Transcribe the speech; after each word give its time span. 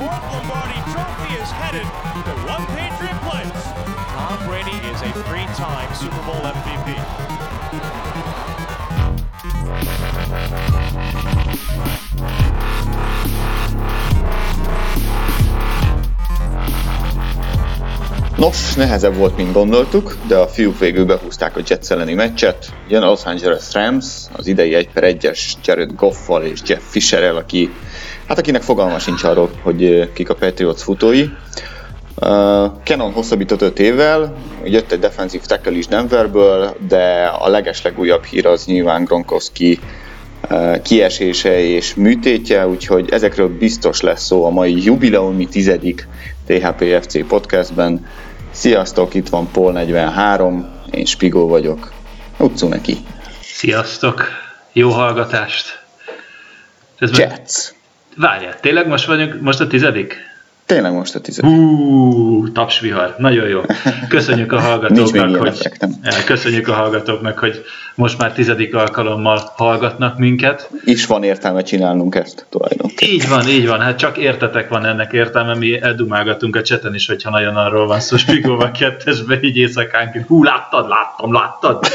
fourth 0.00 0.32
Lombardi 0.32 0.80
trophy 0.92 1.30
is 1.36 1.50
headed 1.60 1.84
to 2.24 2.32
one 2.48 2.64
Patriot 2.72 3.18
place. 3.28 3.62
Tom 4.16 4.38
Brady 4.48 4.78
is 4.88 4.98
a 5.02 5.10
three-time 5.28 5.90
Super 5.94 6.22
Bowl 6.24 6.40
MVP. 6.40 6.88
Nos, 18.36 18.74
nehezebb 18.74 19.16
volt, 19.16 19.36
mint 19.36 19.52
gondoltuk, 19.52 20.16
de 20.28 20.36
a 20.36 20.46
fiúk 20.46 20.78
végül 20.78 21.04
behúzták 21.04 21.56
a 21.56 21.60
Jets 21.66 21.90
elleni 21.90 22.14
meccset. 22.14 22.72
Jön 22.88 23.02
a 23.02 23.06
Los 23.06 23.24
Angeles 23.24 23.72
Rams, 23.72 24.06
az 24.32 24.46
idei 24.46 24.74
1 24.74 24.88
per 24.92 25.16
1-es 25.16 25.40
Jared 25.64 25.94
Goffal 25.94 26.42
és 26.42 26.60
Jeff 26.66 26.82
Fisherrel, 26.90 27.36
aki, 27.36 27.70
hát 28.30 28.38
akinek 28.38 28.62
fogalma 28.62 28.98
sincs 28.98 29.22
arról, 29.22 29.50
hogy 29.62 30.12
kik 30.12 30.28
a 30.28 30.34
Patriots 30.34 30.82
futói. 30.82 31.22
Uh, 31.22 32.70
Canon 32.84 33.12
hosszabbított 33.12 33.62
5 33.62 33.78
évvel, 33.78 34.36
jött 34.64 34.92
egy 34.92 34.98
defensív 34.98 35.40
tackle 35.40 35.72
is 35.72 35.86
Denverből, 35.86 36.76
de 36.88 37.24
a 37.24 37.48
legeslegújabb 37.48 38.24
hír 38.24 38.46
az 38.46 38.64
nyilván 38.64 39.04
Gronkowski 39.04 39.78
uh, 40.50 40.82
kiesése 40.82 41.58
és 41.58 41.94
műtétje, 41.94 42.68
úgyhogy 42.68 43.10
ezekről 43.10 43.48
biztos 43.58 44.00
lesz 44.00 44.24
szó 44.24 44.44
a 44.44 44.50
mai 44.50 44.84
jubileumi 44.84 45.46
tizedik 45.46 46.08
THPFC 46.46 47.26
podcastben. 47.26 48.06
Sziasztok, 48.50 49.14
itt 49.14 49.28
van 49.28 49.48
Paul 49.52 49.72
43, 49.72 50.70
én 50.90 51.04
Spigó 51.04 51.48
vagyok. 51.48 51.92
Utcu 52.38 52.68
neki. 52.68 52.96
Sziasztok, 53.40 54.28
jó 54.72 54.90
hallgatást. 54.90 55.82
Ez 56.98 57.18
Jets. 57.18 57.78
Várjál, 58.20 58.60
tényleg 58.60 58.86
most 58.86 59.06
vagyunk, 59.06 59.40
most 59.40 59.60
a 59.60 59.66
tizedik? 59.66 60.29
Tényleg 60.70 60.92
most 60.92 61.14
a 61.14 61.20
tizedik. 61.20 61.50
Hú, 61.50 62.52
tapsvihar, 62.52 63.14
nagyon 63.18 63.48
jó. 63.48 63.60
Köszönjük 64.08 64.52
a 64.52 64.60
hallgatóknak, 64.66 65.36
hogy, 65.36 65.70
köszönjük 66.24 66.68
a 66.68 66.72
hallgatóknak, 66.72 67.38
hogy 67.38 67.64
most 67.94 68.18
már 68.18 68.32
tizedik 68.32 68.74
alkalommal 68.74 69.52
hallgatnak 69.56 70.18
minket. 70.18 70.70
Is 70.84 71.06
van 71.06 71.22
értelme 71.22 71.62
csinálnunk 71.62 72.14
ezt 72.14 72.46
tulajdonképpen. 72.48 73.14
Így 73.14 73.28
van, 73.28 73.48
így 73.48 73.66
van, 73.66 73.80
hát 73.80 73.98
csak 73.98 74.18
értetek 74.18 74.68
van 74.68 74.84
ennek 74.86 75.12
értelme, 75.12 75.54
mi 75.54 75.80
eldumálgatunk 75.80 76.56
a 76.56 76.62
cseten 76.62 76.94
is, 76.94 77.06
hogyha 77.06 77.30
nagyon 77.30 77.56
arról 77.56 77.86
van 77.86 78.00
szó, 78.00 78.16
Spigóval 78.16 78.70
kettesbe, 78.70 79.38
így 79.42 79.56
éjszakánként, 79.56 80.26
hú, 80.26 80.42
láttad, 80.42 80.88
láttam, 80.88 81.32
láttad. 81.32 81.86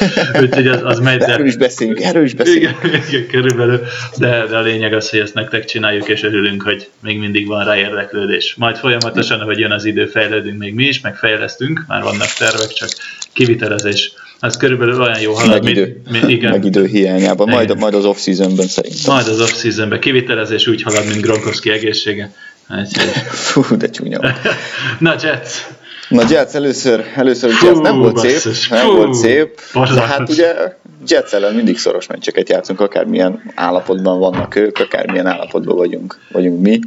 Úgyhogy 0.41 0.67
az, 0.67 0.81
az 0.83 0.99
megy, 0.99 1.17
de... 1.17 1.25
Erről 1.25 1.47
is 1.47 1.57
beszélünk, 1.57 2.01
erről 2.01 2.23
is 2.23 2.33
beszélünk. 2.33 2.77
Igen, 2.83 3.01
igen 3.07 3.27
körülbelül, 3.27 3.81
de, 4.17 4.45
de 4.45 4.57
a 4.57 4.61
lényeg 4.61 4.93
az, 4.93 5.09
hogy 5.09 5.19
ezt 5.19 5.33
nektek 5.33 5.65
csináljuk, 5.65 6.07
és 6.07 6.23
örülünk, 6.23 6.61
hogy 6.61 6.89
még 6.99 7.19
mindig 7.19 7.47
van 7.47 7.65
rá 7.65 7.77
érdeklődés. 7.77 8.55
Majd 8.65 8.77
folyamatosan, 8.77 9.39
ahogy 9.39 9.59
jön 9.59 9.71
az 9.71 9.85
idő, 9.85 10.05
fejlődünk 10.05 10.57
még 10.57 10.73
mi 10.73 10.83
is, 10.83 11.01
meg 11.01 11.15
fejlesztünk, 11.15 11.83
már 11.87 12.03
vannak 12.03 12.27
tervek, 12.27 12.67
csak 12.67 12.89
kivitelezés 13.33 14.13
az 14.39 14.57
körülbelül 14.57 15.01
olyan 15.01 15.19
jó 15.19 15.33
halad, 15.33 15.63
meg 15.63 15.71
idő, 15.71 16.01
mint, 16.11 16.29
igen. 16.29 16.51
Meg 16.51 16.65
idő 16.65 16.85
hiányában, 16.85 17.49
majd, 17.49 17.77
majd 17.77 17.93
az 17.93 18.05
off-seasonben 18.05 18.67
szerintem. 18.67 19.13
Majd 19.13 19.27
az 19.27 19.41
off-seasonben, 19.41 19.99
kivitelezés 19.99 20.67
úgy 20.67 20.81
halad, 20.81 21.05
mint 21.05 21.21
Gronkowski 21.21 21.69
egészsége. 21.69 22.31
Fú, 23.51 23.77
de 23.77 23.89
csúnya 23.89 24.19
Na, 24.99 25.15
Jets. 25.21 25.67
Na, 26.09 26.23
Jets 26.29 26.53
először, 26.53 27.05
először 27.15 27.51
Fú, 27.51 27.65
Jets 27.65 27.77
nem 27.77 27.97
volt 27.97 28.13
basszus. 28.13 28.57
szép, 28.57 28.69
nem 28.69 28.85
Fú, 28.85 28.95
volt 28.95 29.13
szép, 29.13 29.61
de 29.73 30.01
hát 30.01 30.29
ugye 30.29 30.53
Jets 31.07 31.31
ellen 31.31 31.53
mindig 31.53 31.77
szoros 31.77 32.07
meccseket 32.07 32.49
játszunk, 32.49 32.79
akármilyen 32.79 33.51
állapotban 33.55 34.19
vannak 34.19 34.55
ők, 34.55 34.79
akármilyen 34.79 35.27
állapotban 35.27 35.75
vagyunk, 35.75 36.19
vagyunk 36.31 36.61
mi. 36.61 36.79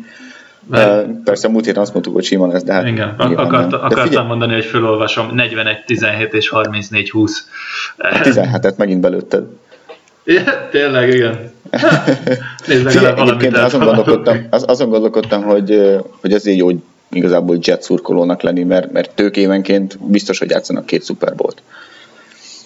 Mert... 0.68 1.06
Persze 1.24 1.48
múlt 1.48 1.64
héten 1.64 1.82
azt 1.82 1.92
mondtuk, 1.92 2.14
hogy 2.14 2.24
sima 2.24 2.46
lesz, 2.46 2.62
de 2.62 2.72
hát... 2.72 2.86
Igen, 2.86 3.08
akart, 3.08 3.72
akartam 3.72 4.06
figyelj... 4.06 4.26
mondani, 4.26 4.52
hogy 4.52 4.64
felolvasom 4.64 5.28
41-17 5.36 6.32
és 6.32 6.52
34-20. 6.54 7.30
17-et 7.98 8.76
megint 8.76 9.00
belőtted. 9.00 9.44
Ja, 10.24 10.68
tényleg, 10.70 11.08
igen. 11.08 11.50
Nézd 12.66 12.90
Figyelj, 12.90 13.20
egyébként 13.20 13.56
azon 13.56 13.80
gondolkodtam, 13.80 14.46
az, 14.50 14.64
azon 14.66 14.88
gondolkodtam, 14.88 15.42
hogy, 15.42 15.96
hogy 16.20 16.32
azért 16.32 16.58
jó, 16.58 16.64
hogy 16.64 16.78
igazából 17.10 17.58
jet 17.60 17.82
szurkolónak 17.82 18.42
lenni, 18.42 18.62
mert, 18.62 18.92
mert 18.92 19.14
tőkévenként 19.14 19.98
biztos, 20.00 20.38
hogy 20.38 20.50
játszanak 20.50 20.86
két 20.86 21.04
Super 21.04 21.34
Bowl-t. 21.34 21.62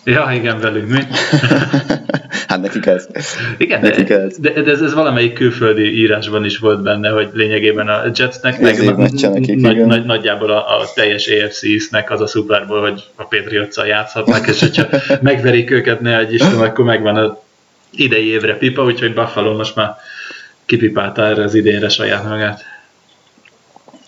Ja, 0.05 0.31
igen, 0.35 0.61
velünk 0.61 0.89
mi? 0.89 1.01
hát 2.49 2.61
nekik 2.61 2.87
ez. 2.87 3.09
Igen, 3.57 3.81
nekik 3.81 4.09
de, 4.09 4.21
ez. 4.21 4.37
de, 4.39 4.63
de 4.63 4.71
ez, 4.71 4.81
ez 4.81 4.95
valamelyik 4.95 5.33
külföldi 5.33 6.01
írásban 6.01 6.45
is 6.45 6.59
volt 6.59 6.83
benne, 6.83 7.09
hogy 7.09 7.29
lényegében 7.33 7.89
a 7.89 8.03
Jetsnek 8.15 8.61
meg, 8.61 8.97
nekik, 8.97 9.61
nagy, 9.61 9.87
nagy, 9.87 10.05
nagyjából 10.05 10.51
a, 10.51 10.81
a 10.81 10.85
teljes 10.95 11.29
AFC 11.29 11.91
nek 11.91 12.11
az 12.11 12.21
a 12.21 12.27
Super 12.27 12.67
Bowl, 12.67 12.81
hogy 12.81 13.03
a 13.17 13.25
patriots 13.25 13.77
játszhatnak, 13.77 14.47
és 14.47 14.61
hogyha 14.61 14.87
megverik 15.21 15.71
őket, 15.71 16.01
ne 16.01 16.19
egy 16.19 16.35
Isten, 16.35 16.61
akkor 16.61 16.85
megvan 16.85 17.17
az 17.17 17.31
idei 17.91 18.27
évre 18.27 18.57
pipa, 18.57 18.85
úgyhogy 18.85 19.15
Buffalo 19.15 19.57
most 19.57 19.77
már 19.77 19.97
kipipálta 20.65 21.27
erre 21.27 21.43
az 21.43 21.55
idénre 21.55 21.89
saját 21.89 22.25
magát. 22.25 22.72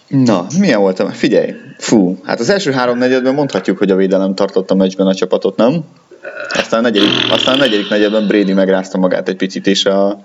Na, 0.08 0.46
milyen 0.58 0.80
voltam? 0.80 1.08
Figyelj, 1.10 1.54
fú, 1.78 2.18
hát 2.24 2.40
az 2.40 2.48
első 2.48 2.72
három 2.72 2.98
negyedben 2.98 3.34
mondhatjuk, 3.34 3.78
hogy 3.78 3.90
a 3.90 3.96
védelem 3.96 4.34
tartott 4.34 4.70
a 4.70 4.74
meccsben 4.74 5.06
a 5.06 5.14
csapatot, 5.14 5.56
nem? 5.56 5.84
Aztán 6.48 6.80
a 6.80 6.82
negyedik, 6.82 7.10
aztán 7.30 7.54
a 7.54 7.58
negyedik 7.58 7.88
negyedben 7.88 8.26
Brady 8.26 8.52
megrázta 8.52 8.98
magát 8.98 9.28
egy 9.28 9.36
picit, 9.36 9.66
és 9.66 9.84
a... 9.84 10.20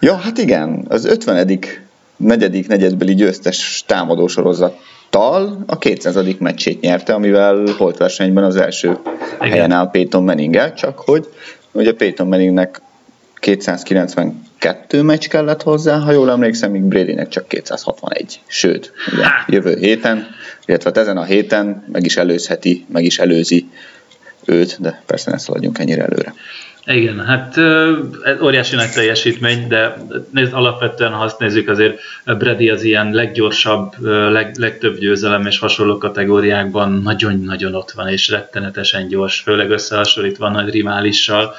Ja, 0.00 0.14
hát 0.14 0.38
igen, 0.38 0.84
az 0.88 1.04
ötvenedik 1.04 1.84
negyedik 2.16 2.68
negyedbeli 2.68 3.14
győztes 3.14 3.84
támadósorozattal 3.86 5.64
a 5.66 5.78
200. 5.78 6.16
meccsét 6.38 6.80
nyerte, 6.80 7.14
amivel 7.14 7.64
holt 7.76 7.96
versenyben 7.96 8.44
az 8.44 8.56
első 8.56 8.98
igen. 9.40 9.50
helyen 9.50 9.70
áll 9.70 9.90
Peyton 9.90 10.24
manning 10.24 10.74
csak 10.74 10.98
hogy 10.98 11.28
ugye 11.72 11.92
Peyton 11.92 12.26
Manningnek 12.26 12.80
292 13.44 15.02
meccs 15.02 15.26
kellett 15.26 15.62
hozzá, 15.62 15.98
ha 15.98 16.12
jól 16.12 16.30
emlékszem, 16.30 16.70
míg 16.70 16.82
Bradynek 16.82 17.28
csak 17.28 17.48
261. 17.48 18.40
Sőt, 18.46 18.92
ugye, 19.12 19.24
jövő 19.46 19.76
héten, 19.76 20.26
illetve 20.66 20.90
hát 20.94 20.98
ezen 20.98 21.16
a 21.16 21.24
héten 21.24 21.84
meg 21.92 22.04
is 22.04 22.16
előzheti, 22.16 22.84
meg 22.88 23.04
is 23.04 23.18
előzi 23.18 23.68
őt, 24.44 24.80
de 24.80 25.02
persze 25.06 25.30
ne 25.30 25.38
szaladjunk 25.38 25.78
ennyire 25.78 26.02
előre. 26.02 26.34
Igen, 26.86 27.24
hát 27.24 27.56
óriási 28.42 28.76
nagy 28.76 28.90
teljesítmény, 28.90 29.68
de 29.68 29.96
nézd, 30.30 30.52
alapvetően, 30.52 31.12
ha 31.12 31.24
azt 31.24 31.38
nézzük, 31.38 31.68
azért 31.68 32.00
Brady 32.24 32.70
az 32.70 32.82
ilyen 32.82 33.12
leggyorsabb, 33.12 33.92
leg, 34.30 34.54
legtöbb 34.56 34.98
győzelem 34.98 35.46
és 35.46 35.58
hasonló 35.58 35.98
kategóriákban 35.98 36.92
nagyon-nagyon 36.92 37.74
ott 37.74 37.90
van, 37.90 38.08
és 38.08 38.28
rettenetesen 38.28 39.08
gyors, 39.08 39.40
főleg 39.40 39.70
összehasonlítva 39.70 40.46
a 40.46 40.50
nagy 40.50 40.70
riválissal 40.70 41.54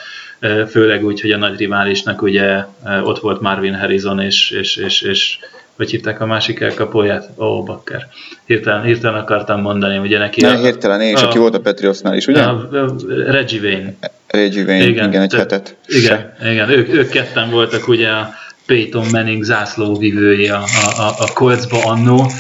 főleg 0.70 1.06
úgy, 1.06 1.22
hogy 1.22 1.32
a 1.32 1.38
nagy 1.38 1.58
riválisnak 1.58 2.22
ugye 2.22 2.66
ott 3.04 3.20
volt 3.20 3.42
Marvin 3.42 3.76
Harrison, 3.76 4.20
és, 4.20 4.50
és, 4.50 4.76
és, 4.76 5.02
és 5.02 5.38
hogy 5.76 5.90
hívták 5.90 6.22
a 6.22 6.26
másik 6.26 6.60
elkapóját? 6.60 7.30
Ó, 7.38 7.46
oh, 7.46 7.66
Bakker. 7.66 8.08
Hirtelen, 8.46 8.84
hirtelen 8.84 9.22
akartam 9.22 9.62
mondani, 9.62 9.98
ugye 9.98 10.18
neki... 10.18 10.42
Ne, 10.42 10.50
a, 10.50 10.58
hirtelen, 10.58 11.02
én 11.02 11.14
is, 11.14 11.22
a, 11.22 11.28
aki 11.28 11.38
volt 11.38 11.56
a 11.56 11.60
Patriotsnál 11.60 12.16
is, 12.16 12.28
ugye? 12.28 12.42
A, 12.42 12.70
a 12.72 12.96
Reggie 13.08 13.60
Wayne. 13.62 13.94
Reggie 14.28 14.64
Wayne, 14.64 14.86
igen, 14.86 15.08
igen 15.08 15.22
egy 15.22 15.30
tö, 15.30 15.38
hetet. 15.38 15.76
Igen, 15.88 16.34
igen 16.44 16.70
ők, 16.70 16.94
ők 16.94 17.10
ketten 17.10 17.50
voltak 17.50 17.88
ugye 17.88 18.10
a 18.10 18.34
Peyton 18.66 19.06
Manning 19.12 19.44
zászlóvivői 19.44 20.50
a, 20.50 20.64
a, 20.98 21.14
a 21.18 21.32
Coltsba 21.34 21.84
annó, 21.84 22.32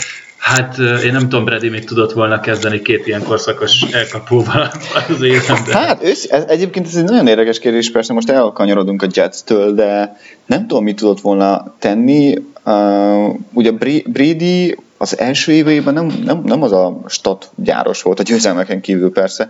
Hát 0.45 0.77
én 0.77 1.11
nem 1.11 1.21
tudom, 1.21 1.45
Brady 1.45 1.69
mit 1.69 1.85
tudott 1.85 2.11
volna 2.11 2.39
kezdeni 2.39 2.81
két 2.81 3.07
ilyen 3.07 3.23
korszakos 3.23 3.81
elkapóval 3.81 4.71
az 5.09 5.21
életben. 5.21 5.73
Hát 5.73 6.03
ősz, 6.03 6.31
ez, 6.31 6.43
egyébként 6.47 6.85
ez 6.85 6.95
egy 6.95 7.03
nagyon 7.03 7.27
érdekes 7.27 7.59
kérdés, 7.59 7.91
persze 7.91 8.13
most 8.13 8.29
elkanyarodunk 8.29 9.01
a 9.01 9.07
Jets-től, 9.11 9.73
de 9.73 10.17
nem 10.45 10.67
tudom, 10.67 10.83
mit 10.83 10.95
tudott 10.95 11.21
volna 11.21 11.75
tenni. 11.79 12.43
Uh, 12.65 13.35
ugye 13.53 13.71
Brady 14.05 14.77
az 14.97 15.19
első 15.19 15.51
éveiben 15.51 15.93
nem, 15.93 16.21
nem, 16.23 16.41
nem 16.43 16.61
az 16.61 16.71
a 16.71 17.01
stat 17.07 17.49
gyáros 17.55 18.01
volt, 18.01 18.19
a 18.19 18.23
győzelmeken 18.23 18.81
kívül 18.81 19.11
persze, 19.11 19.49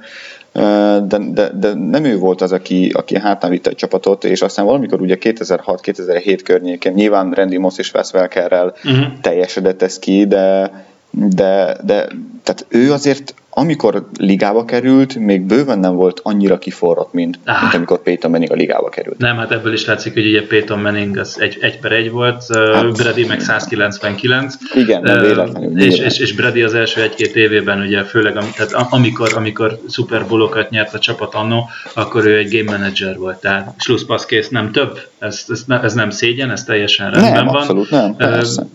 de, 1.08 1.18
de, 1.34 1.50
de 1.54 1.74
nem 1.74 2.04
ő 2.04 2.18
volt 2.18 2.42
az, 2.42 2.52
aki, 2.52 2.90
aki 2.94 3.20
hátán 3.20 3.50
vitte 3.50 3.70
a 3.70 3.74
csapatot, 3.74 4.24
és 4.24 4.42
aztán 4.42 4.66
valamikor 4.66 5.02
ugye 5.02 5.18
2006-2007 5.20 6.40
környékén 6.44 6.94
nyilván 6.94 7.32
Randy 7.32 7.58
Moss 7.58 7.78
és 7.78 7.94
Wes 7.94 8.14
Welkerrel 8.14 8.76
uh-huh. 8.84 9.06
teljesedett 9.22 9.82
ez 9.82 10.00
ki, 10.00 10.26
de, 10.26 10.72
de, 11.12 11.78
de 11.84 12.08
tehát 12.44 12.66
ő 12.68 12.92
azért 12.92 13.34
amikor 13.58 14.08
ligába 14.18 14.66
került, 14.66 15.16
még 15.16 15.42
bőven 15.42 15.80
nem 15.80 15.96
volt 15.96 16.20
annyira 16.24 16.58
kiforrott, 16.58 17.14
mint, 17.14 17.40
ah. 17.46 17.62
mint 17.62 17.74
amikor 17.74 18.02
Peyton 18.02 18.32
Manning 18.32 18.52
a 18.52 18.56
ligába 18.56 18.90
került. 18.90 19.18
Nem, 19.18 19.38
hát 19.38 19.52
ebből 19.52 19.74
is 19.74 19.86
látszik, 19.86 20.14
hogy 20.14 20.26
ugye 20.26 20.48
Peyton 20.48 20.80
Manning 20.80 21.18
az 21.18 21.40
egy, 21.40 21.58
egy 21.62 21.80
per 21.80 21.92
egy 21.92 22.12
volt, 22.12 22.44
hát, 22.56 22.98
Brady 22.98 23.26
meg 23.26 23.40
199. 23.40 24.56
Igen, 24.74 25.02
nem 25.02 25.22
véletlenül. 25.22 25.82
És, 25.82 25.98
és, 25.98 26.20
és 26.20 26.34
Brady 26.34 26.62
az 26.62 26.74
első 26.74 27.02
egy-két 27.02 27.36
évében, 27.36 27.82
ugye 27.82 28.04
főleg 28.04 28.34
tehát 28.34 28.72
amikor, 28.90 29.34
amikor 29.36 29.80
Super 29.90 30.28
Bowl-okat 30.28 30.70
nyert 30.70 30.94
a 30.94 31.00
csapat 31.00 31.34
annó, 31.34 31.70
akkor 31.94 32.26
ő 32.26 32.38
egy 32.38 32.58
game 32.58 32.78
manager 32.78 33.18
volt, 33.18 33.40
tehát 33.40 33.74
slusszpass 33.78 34.26
kész, 34.26 34.50
nem 34.50 34.72
több, 34.72 35.00
ez, 35.20 35.46
ez, 35.48 35.66
ez 35.84 35.94
nem 35.94 36.10
szégyen, 36.10 36.52
ez 36.52 36.64
teljesen 36.64 37.12
rendben 37.12 37.32
nem, 37.32 37.46
van. 37.46 37.56
abszolút 37.56 37.90
nem, 37.90 38.16
persze. 38.16 38.66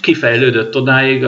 kifejlődött 0.00 0.76
odáig, 0.76 1.24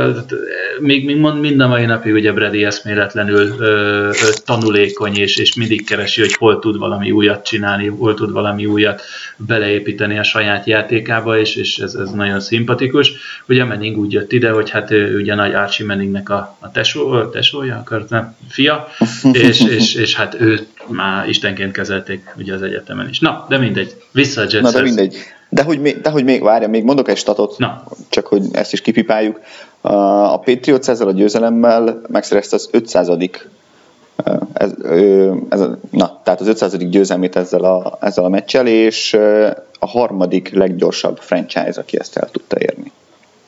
még, 0.80 1.04
még 1.04 1.16
mond, 1.16 1.40
mind 1.40 1.60
a 1.60 1.68
mai 1.68 1.84
napig 1.84 2.12
ugye 2.12 2.32
Brady 2.32 2.64
eszméletlenül 2.64 3.54
ö, 3.58 3.64
ö, 4.08 4.10
tanulékony, 4.44 5.16
és, 5.16 5.36
és 5.36 5.54
mindig 5.54 5.86
keresi, 5.86 6.20
hogy 6.20 6.32
hol 6.32 6.58
tud 6.58 6.78
valami 6.78 7.10
újat 7.10 7.44
csinálni, 7.44 7.86
hol 7.86 8.14
tud 8.14 8.32
valami 8.32 8.66
újat 8.66 9.02
beleépíteni 9.36 10.18
a 10.18 10.22
saját 10.22 10.66
játékába, 10.66 11.38
és, 11.38 11.56
és 11.56 11.78
ez, 11.78 11.94
ez 11.94 12.10
nagyon 12.10 12.40
szimpatikus. 12.40 13.12
Ugye 13.48 13.64
Manning 13.64 13.98
úgy 13.98 14.12
jött 14.12 14.32
ide, 14.32 14.50
hogy 14.50 14.70
hát 14.70 14.90
ő 14.90 15.16
ugye 15.16 15.34
nagy 15.34 15.54
Archie 15.54 15.86
Manningnek 15.86 16.30
a, 16.30 16.56
a 16.60 16.70
tesó, 16.70 17.24
tesója, 17.24 17.76
akart, 17.76 18.08
nem, 18.10 18.36
fia, 18.48 18.88
és, 19.48 19.60
és, 19.60 19.94
és 19.94 20.14
hát 20.14 20.40
őt 20.40 20.66
már 20.86 21.28
istenként 21.28 21.72
kezelték 21.72 22.34
ugye 22.36 22.54
az 22.54 22.62
egyetemen 22.62 23.08
is. 23.08 23.18
Na, 23.18 23.46
de 23.48 23.58
mindegy, 23.58 23.94
vissza 24.10 24.40
a 24.40 24.44
Jetshez. 24.44 24.72
Na, 24.72 24.78
de 24.78 24.82
mindegy. 24.82 25.16
De 25.48 25.62
hogy 25.62 25.80
még, 25.80 26.00
de 26.00 26.10
hogy 26.10 26.24
még 26.24 26.42
várja, 26.42 26.68
még 26.68 26.84
mondok 26.84 27.08
egy 27.08 27.16
statot, 27.16 27.58
Na. 27.58 27.84
csak 28.08 28.26
hogy 28.26 28.42
ezt 28.52 28.72
is 28.72 28.80
kipipáljuk. 28.80 29.40
A 29.82 30.38
Patriots 30.38 30.88
ezzel 30.88 31.08
a 31.08 31.12
győzelemmel 31.12 32.00
megszerezte 32.08 32.56
az 32.56 32.68
500 32.72 33.08
ez, 34.52 34.72
ez 35.48 35.60
a, 35.60 35.78
na, 35.90 36.20
tehát 36.24 36.40
az 36.40 36.46
500. 36.46 36.76
győzelmét 36.76 37.36
ezzel 37.36 37.64
a, 37.64 37.98
ezzel 38.00 38.24
a 38.24 38.28
meccsel, 38.28 38.66
és 38.66 39.18
a 39.78 39.86
harmadik 39.86 40.54
leggyorsabb 40.54 41.18
franchise, 41.18 41.80
aki 41.80 41.98
ezt 41.98 42.16
el 42.16 42.28
tudta 42.30 42.56
érni. 42.58 42.92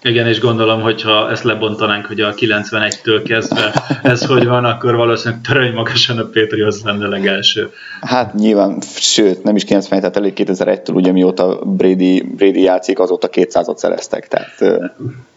Igen, 0.03 0.27
és 0.27 0.41
gondolom, 0.41 0.81
hogyha 0.81 1.31
ezt 1.31 1.45
lebontanánk, 1.45 2.07
hogy 2.07 2.21
a 2.21 2.35
91-től 2.35 3.23
kezdve 3.27 3.73
ez 4.03 4.27
hogy 4.27 4.47
van, 4.47 4.65
akkor 4.65 4.95
valószínűleg 4.95 5.41
töröny 5.43 5.73
magasan 5.73 6.19
a 6.19 6.25
Patriots 6.25 6.83
lenne 6.83 7.07
legelső. 7.07 7.71
Hát 8.01 8.35
nyilván, 8.35 8.81
sőt, 8.97 9.43
nem 9.43 9.57
is 9.57 9.65
91, 9.65 10.01
tehát 10.01 10.17
elég 10.17 10.33
2001-től, 10.37 10.95
ugye 10.95 11.13
mióta 11.13 11.59
Brady, 11.65 12.23
Brady 12.37 12.63
játszik, 12.63 12.99
azóta 12.99 13.29
200-ot 13.33 13.77
szereztek. 13.77 14.29
Tehát, 14.29 14.81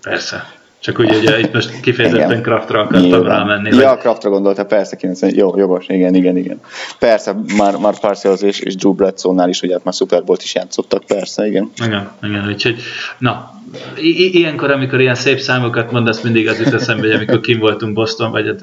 Persze. 0.02 0.46
Csak 0.88 1.00
úgy, 1.00 1.16
ugye 1.16 1.40
itt 1.40 1.54
most 1.54 1.80
kifejezetten 1.80 2.42
Kraftra 2.42 2.80
akartam 2.80 3.02
Nyilván. 3.02 3.38
rámenni. 3.38 3.76
Ja, 3.76 3.90
vagy... 3.90 3.98
Kraftra 3.98 4.30
gondolta, 4.30 4.66
persze, 4.66 4.96
90, 4.96 5.32
jó, 5.36 5.58
jogos, 5.58 5.86
igen, 5.88 6.16
igen, 6.16 6.38
igen. 6.38 6.60
Persze, 7.00 7.36
már, 7.58 7.76
már 7.78 8.00
Parcells 8.00 8.42
és, 8.42 8.60
és 8.60 8.76
Drew 8.76 8.94
Bledsoe-nál 8.94 9.50
is, 9.50 9.62
ugye 9.62 9.74
hát 9.74 9.84
már 9.84 9.94
Super 9.94 10.24
Bowl-t 10.24 10.44
is 10.44 10.56
játszottak, 10.56 11.04
persze, 11.04 11.48
igen. 11.48 11.72
Igen, 11.86 12.12
igen, 12.24 12.48
úgyhogy, 12.48 12.82
na, 13.18 13.62
I- 14.02 14.38
ilyenkor, 14.38 14.72
amikor 14.72 15.02
ilyen 15.02 15.16
szép 15.16 15.40
számokat 15.40 15.92
mondasz, 15.92 16.22
mindig 16.22 16.48
az 16.48 16.60
jut 16.60 16.74
eszembe, 16.74 17.02
hogy 17.02 17.16
amikor 17.16 17.40
kim 17.40 17.60
voltunk 17.60 17.94
Boston, 17.94 18.32
vagy 18.32 18.56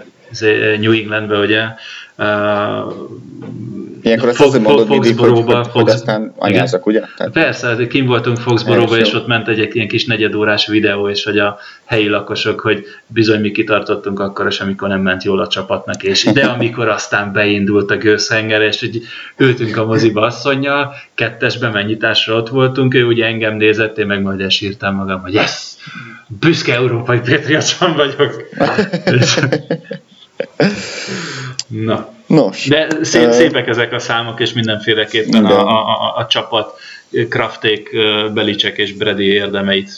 New 0.80 0.92
Englandbe, 0.92 1.38
ugye, 1.38 1.62
Uh, 2.18 2.92
Ilyenkor 4.04 4.28
azt 4.28 4.36
Fog, 4.36 4.62
mondod 4.62 4.88
mindig, 4.88 5.18
hogy, 5.18 5.42
hogy, 5.44 5.66
hogy 5.72 5.90
aztán 5.90 6.32
anyázak, 6.36 6.86
ugye? 6.86 7.00
Tehát... 7.16 7.32
Persze, 7.32 7.66
hát 7.66 7.86
kim 7.86 8.06
voltunk 8.06 8.38
Foxboróba, 8.38 8.98
és 8.98 9.12
ott 9.12 9.26
ment 9.26 9.48
egy 9.48 9.74
ilyen 9.74 9.88
kis 9.88 10.04
negyedórás 10.04 10.66
videó, 10.66 11.08
és 11.08 11.24
hogy 11.24 11.38
a 11.38 11.58
helyi 11.84 12.08
lakosok, 12.08 12.60
hogy 12.60 12.84
bizony 13.06 13.40
mi 13.40 13.50
kitartottunk 13.50 14.20
akkor 14.20 14.46
is, 14.46 14.60
amikor 14.60 14.88
nem 14.88 15.00
ment 15.00 15.24
jól 15.24 15.40
a 15.40 15.46
csapatnak, 15.46 16.02
és 16.02 16.24
de 16.24 16.44
amikor 16.56 16.88
aztán 16.88 17.32
beindult 17.32 17.90
a 17.90 17.96
gőzhenger, 17.96 18.60
és 18.60 18.80
hogy 18.80 19.02
ültünk 19.36 19.76
a 19.76 19.84
moziba 19.84 20.20
asszonynal, 20.20 20.94
kettesben 21.14 21.72
mennyitásra 21.72 22.34
ott 22.34 22.48
voltunk, 22.48 22.94
ő 22.94 23.04
ugye 23.04 23.24
engem 23.24 23.56
nézett, 23.56 23.98
én 23.98 24.06
meg 24.06 24.22
majd 24.22 24.40
esírtam 24.40 24.94
magam, 24.94 25.20
hogy 25.20 25.34
yes, 25.34 25.74
büszke 26.26 26.74
európai 26.74 27.18
Patriots 27.18 27.78
vagyok. 27.78 28.42
Na. 31.82 32.12
Nos. 32.26 32.68
De 32.68 32.86
szép, 33.02 33.30
szépek 33.30 33.68
ezek 33.68 33.92
a 33.92 33.98
számok, 33.98 34.40
és 34.40 34.52
mindenféleképpen 34.52 35.44
a, 35.44 35.68
a, 35.68 35.88
a, 35.88 36.16
a 36.16 36.26
csapat 36.26 36.78
Krafték, 37.28 37.90
Belicek 38.34 38.78
és 38.78 38.92
Brady 38.92 39.24
érdemeit 39.24 39.90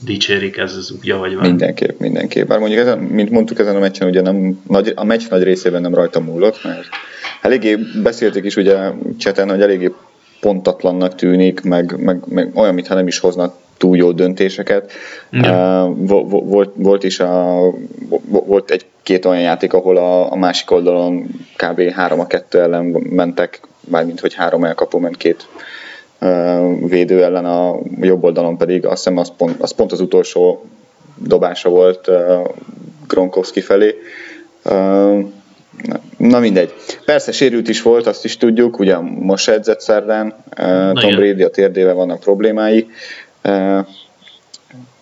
dicsérik, 0.00 0.56
ez 0.56 0.76
az 0.76 0.94
úgy, 0.98 1.10
ahogy 1.10 1.34
van. 1.34 1.46
Mindenképp, 1.46 1.98
mindenképp. 1.98 2.48
Bár 2.48 2.58
mondjuk, 2.58 2.80
ezen, 2.80 2.98
mint 2.98 3.30
mondtuk 3.30 3.58
ezen 3.58 3.76
a 3.76 3.78
meccsen, 3.78 4.08
ugye 4.08 4.20
nem, 4.20 4.62
nagy, 4.68 4.92
a 4.94 5.04
meccs 5.04 5.28
nagy 5.28 5.42
részében 5.42 5.80
nem 5.80 5.94
rajta 5.94 6.20
múlott, 6.20 6.64
mert 6.64 6.88
eléggé 7.40 7.78
beszélték 8.02 8.44
is 8.44 8.56
ugye 8.56 8.76
cseten, 9.18 9.48
hogy 9.48 9.62
eléggé 9.62 9.92
pontatlannak 10.40 11.14
tűnik, 11.14 11.60
meg, 11.60 11.96
meg, 11.98 12.22
meg 12.28 12.50
olyan, 12.54 12.74
mintha 12.74 12.94
nem 12.94 13.06
is 13.06 13.18
hoznak 13.18 13.54
túl 13.76 13.96
jó 13.96 14.12
döntéseket. 14.12 14.92
Uh, 15.32 16.20
volt, 16.28 16.72
volt 16.74 17.04
is 17.04 17.20
a, 17.20 17.60
volt 18.28 18.70
egy 18.70 18.86
két 19.02 19.24
olyan 19.24 19.42
játék, 19.42 19.72
ahol 19.72 19.96
a, 19.96 20.32
a 20.32 20.36
másik 20.36 20.70
oldalon 20.70 21.26
kb. 21.56 21.80
3 21.80 22.20
a 22.20 22.26
2 22.26 22.60
ellen 22.60 22.84
mentek, 23.10 23.60
mármint 23.80 24.20
hogy 24.20 24.34
három 24.34 24.64
elkapó 24.64 24.98
ment 24.98 25.16
két 25.16 25.48
uh, 26.20 26.88
védő 26.88 27.24
ellen, 27.24 27.44
a 27.44 27.78
jobb 28.00 28.24
oldalon 28.24 28.56
pedig 28.56 28.86
azt 28.86 28.96
hiszem 28.96 29.18
az 29.18 29.32
pont 29.36 29.56
az, 29.60 29.72
pont 29.72 29.92
az 29.92 30.00
utolsó 30.00 30.64
dobása 31.16 31.68
volt 31.68 32.08
uh, 32.08 32.48
Gronkowski 33.06 33.60
felé. 33.60 33.94
Uh, 34.64 35.24
Na 36.16 36.38
mindegy. 36.38 36.74
Persze 37.04 37.32
sérült 37.32 37.68
is 37.68 37.82
volt, 37.82 38.06
azt 38.06 38.24
is 38.24 38.36
tudjuk, 38.36 38.78
ugye 38.78 38.98
most 38.98 39.48
edzett 39.48 39.80
szerdán, 39.80 40.34
Tom 40.92 41.10
Brady 41.10 41.42
a 41.42 41.48
térdével 41.48 41.94
vannak 41.94 42.20
problémái. 42.20 42.86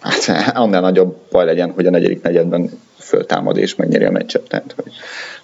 Hát 0.00 0.52
annál 0.54 0.80
nagyobb 0.80 1.16
baj 1.30 1.44
legyen, 1.44 1.70
hogy 1.70 1.86
a 1.86 1.90
negyedik 1.90 2.22
negyedben 2.22 2.70
föltámad 2.98 3.56
és 3.56 3.74
megnyeri 3.74 4.04
a 4.04 4.10
meccset. 4.10 4.48
Tehát, 4.48 4.74
hogy 4.76 4.92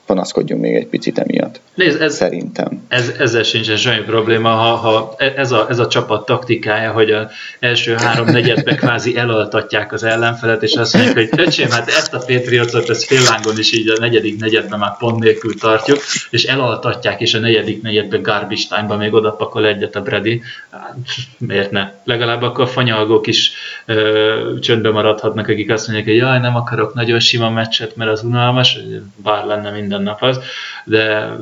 panaszkodjunk 0.09 0.63
még 0.63 0.75
egy 0.75 0.87
picit 0.87 1.19
emiatt. 1.19 1.61
Nézd, 1.75 2.01
ez, 2.01 2.15
Szerintem. 2.15 2.85
Ez, 2.89 3.13
ezzel 3.19 3.43
sincsen 3.43 3.77
semmi 3.77 4.05
probléma, 4.05 4.49
ha, 4.49 4.77
ha 4.77 5.15
ez, 5.37 5.53
a, 5.53 5.67
ez 5.69 5.79
a 5.79 5.87
csapat 5.87 6.27
taktikája, 6.27 6.93
hogy 6.93 7.11
az 7.11 7.27
első 7.59 7.95
három 7.95 8.27
negyedbe 8.27 8.75
kvázi 8.75 9.17
elaltatják 9.17 9.93
az 9.93 10.03
ellenfelet, 10.03 10.63
és 10.63 10.75
azt 10.75 10.95
mondják, 10.95 11.15
hogy 11.15 11.41
öcsém, 11.47 11.71
hát 11.71 11.89
ezt 11.89 12.15
a 12.15 12.19
Patriotot, 12.19 12.89
ez 12.89 13.05
féllánkon 13.05 13.59
is 13.59 13.73
így 13.73 13.89
a 13.89 13.97
negyedik 14.01 14.41
negyedben 14.41 14.79
már 14.79 14.97
pont 14.99 15.19
nélkül 15.19 15.55
tartjuk, 15.55 15.99
és 16.31 16.45
elaltatják, 16.45 17.21
és 17.21 17.35
a 17.35 17.39
negyedik 17.39 17.83
negyedbe 17.83 18.17
garbage 18.17 18.63
time-ba 18.69 18.97
még 18.97 19.15
oda 19.15 19.33
pakol 19.33 19.67
egyet 19.67 19.97
a 19.97 20.03
Brady. 20.03 20.43
Hát, 20.71 20.97
miért 21.39 21.71
ne? 21.71 21.93
Legalább 22.05 22.43
akkor 22.43 22.69
fanyalgók 22.69 23.27
is 23.27 23.53
ö, 23.87 24.55
csöndbe 24.61 24.91
maradhatnak, 24.91 25.49
akik 25.49 25.71
azt 25.71 25.87
mondják, 25.87 26.09
hogy 26.09 26.17
jaj, 26.17 26.39
nem 26.39 26.57
akarok 26.57 26.95
nagyon 26.95 27.19
sima 27.19 27.51
meccset, 27.51 27.97
mert 27.97 28.11
az 28.11 28.23
unalmas, 28.23 28.79
bár 29.23 29.45
lenne 29.45 29.71
minden 29.71 29.98
minden 29.99 30.17
nap 30.21 30.23
az, 30.23 30.41
de 30.85 31.37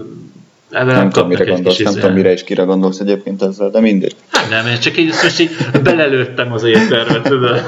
ebben 0.71 0.95
nem, 0.95 1.11
tudom, 1.11 1.29
mire 1.29 1.45
gondolsz, 1.45 1.79
nem 1.79 1.93
tudom, 1.93 2.13
mire 2.13 2.33
is 2.33 2.45
kire 2.45 2.63
gondolsz 2.63 2.99
egyébként 2.99 3.43
ezzel, 3.43 3.71
de 3.71 3.81
mindegy. 3.81 4.17
Hát 4.33 4.51
nem, 4.51 4.67
én 4.67 4.79
csak 4.79 4.99
így, 4.99 5.15
most 5.23 5.41
így 5.41 5.51
belelőttem 5.83 6.53
az 6.53 6.65
éttermet, 6.65 7.23
tudod. 7.23 7.61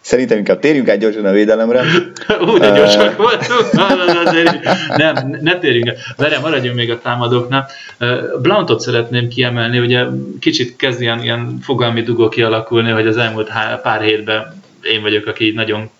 Szerintem 0.00 0.38
inkább 0.38 0.58
térjünk 0.58 0.88
át 0.88 0.98
gyorsan 0.98 1.24
a 1.24 1.30
védelemre. 1.30 1.82
Úgy, 2.52 2.60
de 2.60 2.70
gyorsak 2.70 3.16
voltunk. 3.16 3.72
Nem, 4.96 5.36
ne 5.40 5.58
térjünk 5.58 5.88
át. 5.88 5.96
Várjál, 6.16 6.40
maradjunk 6.40 6.76
még 6.76 6.90
a 6.90 6.98
támadóknál. 6.98 7.68
Blantot 8.42 8.80
szeretném 8.80 9.28
kiemelni, 9.28 9.78
ugye 9.78 10.04
kicsit 10.40 10.76
kezd 10.76 11.00
ilyen, 11.00 11.22
ilyen 11.22 11.58
fogalmi 11.62 12.02
dugó 12.02 12.28
kialakulni, 12.28 12.90
hogy 12.90 13.06
az 13.06 13.16
elmúlt 13.16 13.50
pár 13.82 14.00
hétben 14.00 14.62
én 14.82 15.02
vagyok, 15.02 15.26
aki 15.26 15.50
nagyon 15.50 15.90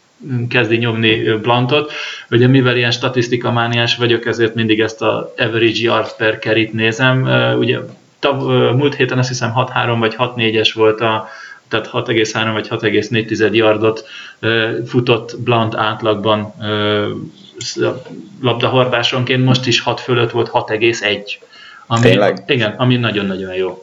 kezdi 0.48 0.76
nyomni 0.76 1.36
Blantot. 1.42 1.92
Ugye 2.30 2.46
mivel 2.46 2.76
ilyen 2.76 2.90
statisztikamániás 2.90 3.96
vagyok, 3.96 4.26
ezért 4.26 4.54
mindig 4.54 4.80
ezt 4.80 5.02
a 5.02 5.32
average 5.36 5.80
yard 5.80 6.12
per 6.16 6.38
carry 6.38 6.70
nézem. 6.72 7.28
Ugye 7.58 7.78
tav, 8.18 8.42
múlt 8.76 8.94
héten 8.94 9.18
azt 9.18 9.28
hiszem 9.28 9.52
6-3 9.56 9.96
vagy 9.98 10.14
6-4-es 10.18 10.70
volt 10.74 11.00
a, 11.00 11.28
tehát 11.68 11.90
6,3 11.92 12.50
vagy 12.52 12.68
6,4 12.68 13.52
yardot 13.52 14.08
futott 14.86 15.36
Blant 15.38 15.74
átlagban 15.74 16.54
labdahordásonként, 18.40 19.44
most 19.44 19.66
is 19.66 19.80
6 19.80 20.00
fölött 20.00 20.30
volt 20.30 20.50
6,1. 20.52 21.20
Ami, 21.86 22.00
Tényleg? 22.00 22.42
Igen, 22.46 22.74
ami 22.76 22.96
nagyon-nagyon 22.96 23.54
jó. 23.54 23.82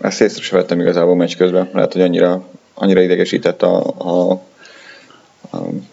Ezt 0.00 0.20
észre 0.20 0.42
sem 0.42 0.58
vettem 0.58 0.80
igazából 0.80 1.16
meccs 1.16 1.36
közben, 1.36 1.68
lehet, 1.72 1.92
hogy 1.92 2.02
annyira, 2.02 2.48
annyira 2.74 3.00
idegesített 3.00 3.62
a, 3.62 3.86
a 3.86 4.42
Um, 5.52 5.91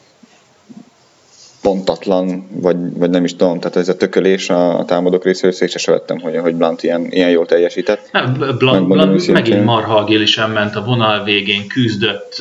pontatlan, 1.70 2.48
vagy, 2.52 2.76
vagy 2.98 3.10
nem 3.10 3.24
is 3.24 3.36
tudom, 3.36 3.60
tehát 3.60 3.76
ez 3.76 3.90
a 3.90 3.96
tökölés 3.96 4.50
a, 4.50 4.80
a 4.80 4.86
támadók 4.86 5.24
részéről 5.24 5.56
észre 5.60 5.80
se 5.80 5.92
vettem, 5.92 6.20
hogy, 6.20 6.38
hogy 6.38 6.56
Blunt 6.56 6.84
ilyen, 6.84 7.08
ilyen 7.10 7.30
jól 7.30 7.46
teljesített. 7.46 8.10
Nem, 8.12 8.34
Blunt, 8.58 8.88
Blunt 8.88 9.28
megint 9.28 9.64
marha 9.64 9.96
agilisan 9.96 10.50
ment 10.50 10.76
a 10.76 10.84
vonal 10.84 11.24
végén, 11.24 11.68
küzdött, 11.68 12.36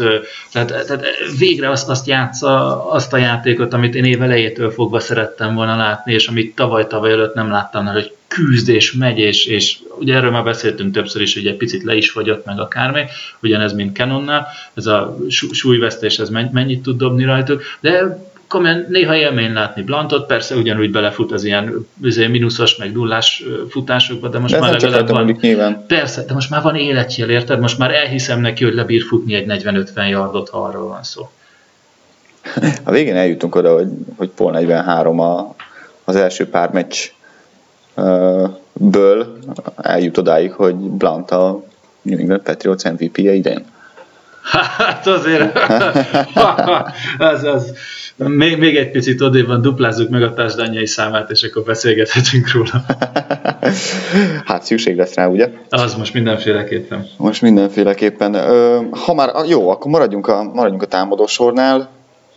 tehát, 0.52 0.86
tehát 0.86 1.04
végre 1.38 1.70
azt, 1.70 1.88
azt 1.88 2.06
játsza, 2.06 2.84
azt 2.90 3.12
a 3.12 3.16
játékot, 3.16 3.72
amit 3.72 3.94
én 3.94 4.04
év 4.04 4.22
elejétől 4.22 4.70
fogva 4.70 5.00
szerettem 5.00 5.54
volna 5.54 5.76
látni, 5.76 6.12
és 6.12 6.26
amit 6.26 6.54
tavaly-tavaly 6.54 7.10
előtt 7.10 7.34
nem 7.34 7.50
láttam, 7.50 7.86
hogy 7.86 8.12
küzd 8.28 8.68
és 8.68 8.92
megy, 8.92 9.18
és, 9.18 9.46
és 9.46 9.78
ugye 9.98 10.14
erről 10.14 10.30
már 10.30 10.44
beszéltünk 10.44 10.92
többször 10.92 11.22
is, 11.22 11.34
hogy 11.34 11.46
egy 11.46 11.56
picit 11.56 11.82
le 11.82 11.94
is 11.94 12.10
fogyott 12.10 12.44
meg 12.44 12.60
akármi, 12.60 13.04
ugyanez, 13.42 13.72
mint 13.72 13.96
Canonnál, 13.96 14.46
ez 14.74 14.86
a 14.86 15.16
súlyvesztés, 15.52 16.18
ez 16.18 16.28
mennyit 16.28 16.82
tud 16.82 16.98
dobni 16.98 17.24
rajtuk, 17.24 17.62
de 17.80 18.18
komolyan 18.48 18.86
néha 18.88 19.16
élmény 19.16 19.52
látni 19.52 19.82
Blantot, 19.82 20.26
persze 20.26 20.54
ugyanúgy 20.54 20.90
belefut 20.90 21.32
az 21.32 21.44
ilyen 21.44 21.88
azért 22.04 22.30
mínuszos, 22.30 22.76
meg 22.76 22.92
nullás 22.92 23.44
futásokba, 23.68 24.28
de 24.28 24.38
most 24.38 24.54
De 24.54 24.60
már 24.60 24.80
legalább 24.80 25.08
van, 25.08 25.36
nyilván. 25.40 25.84
persze, 25.86 26.24
de 26.24 26.34
most 26.34 26.50
már 26.50 26.62
van 26.62 26.76
életjel, 26.76 27.30
érted? 27.30 27.60
Most 27.60 27.78
már 27.78 27.94
elhiszem 27.94 28.40
neki, 28.40 28.64
hogy 28.64 28.74
lebír 28.74 29.02
futni 29.02 29.34
egy 29.34 29.62
40-50 29.64 30.08
yardot, 30.08 30.48
ha 30.48 30.58
arról 30.62 30.88
van 30.88 31.02
szó. 31.02 31.30
A 32.84 32.90
végén 32.90 33.16
eljutunk 33.16 33.54
oda, 33.54 33.74
hogy, 33.74 33.88
hogy 34.16 34.28
Paul 34.28 34.52
43 34.52 35.20
a, 35.20 35.54
az 36.04 36.16
első 36.16 36.48
pár 36.48 36.70
meccs 36.72 36.96
ből 38.72 39.38
eljut 39.76 40.18
odáig, 40.18 40.52
hogy 40.52 40.74
Blunt 40.74 41.30
a 41.30 41.62
New 42.02 42.18
England 42.18 42.42
Patriots 42.42 42.84
MVP-je 42.84 43.32
idején. 43.32 43.64
Hát 44.50 45.06
azért, 45.06 45.58
az, 47.18 47.44
az, 47.44 47.74
még, 48.16 48.58
még 48.58 48.76
egy 48.76 48.90
picit 48.90 49.20
odébb 49.20 49.46
van, 49.46 49.60
duplázzuk 49.60 50.08
meg 50.08 50.22
a 50.22 50.34
társadányai 50.34 50.86
számát, 50.86 51.30
és 51.30 51.42
akkor 51.42 51.62
beszélgethetünk 51.62 52.52
róla. 52.52 52.70
Hát 54.44 54.62
szükség 54.62 54.96
lesz 54.96 55.14
rá, 55.14 55.26
ugye? 55.26 55.48
Az 55.68 55.94
most 55.94 56.14
mindenféleképpen. 56.14 57.06
Most 57.16 57.42
mindenféleképpen. 57.42 58.34
Ha 58.90 59.14
már, 59.14 59.30
jó, 59.48 59.70
akkor 59.70 59.90
maradjunk 59.90 60.26
a, 60.26 60.42
maradjunk 60.42 60.82
a 60.82 60.86
támadósornál. 60.86 61.88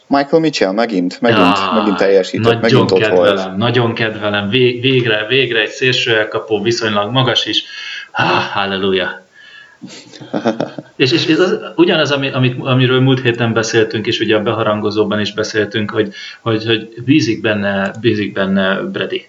Michael 0.07 0.41
Mitchell 0.41 0.71
megint, 0.71 1.21
megint, 1.21 1.41
Ah, 1.41 1.75
megint 1.75 1.97
teljesített, 1.97 2.43
nagyon 2.43 2.61
megint 2.61 2.91
ott 2.91 2.99
kedvelem, 2.99 3.35
volt. 3.35 3.57
Nagyon 3.57 3.93
kedvelem, 3.93 4.49
Vég, 4.49 4.81
végre, 4.81 5.25
végre 5.27 5.59
egy 5.59 5.69
szélső 5.69 6.17
elkapó, 6.17 6.61
viszonylag 6.61 7.11
magas 7.11 7.45
is. 7.45 7.63
Ah, 8.11 8.43
halleluja. 8.53 9.21
És, 10.95 11.11
és 11.11 11.25
ez 11.25 11.39
az, 11.39 11.57
ugyanaz, 11.75 12.11
ami, 12.11 12.29
amit, 12.29 12.55
amiről 12.59 12.99
múlt 12.99 13.21
héten 13.21 13.53
beszéltünk, 13.53 14.07
és 14.07 14.19
ugye 14.19 14.35
a 14.35 14.41
beharangozóban 14.41 15.19
is 15.19 15.33
beszéltünk, 15.33 15.91
hogy, 15.91 16.13
hogy, 16.41 16.65
hogy 16.65 16.93
bízik 17.05 17.41
benne, 17.41 17.91
bízik 18.01 18.33
benne 18.33 18.81
Brady. 18.81 19.27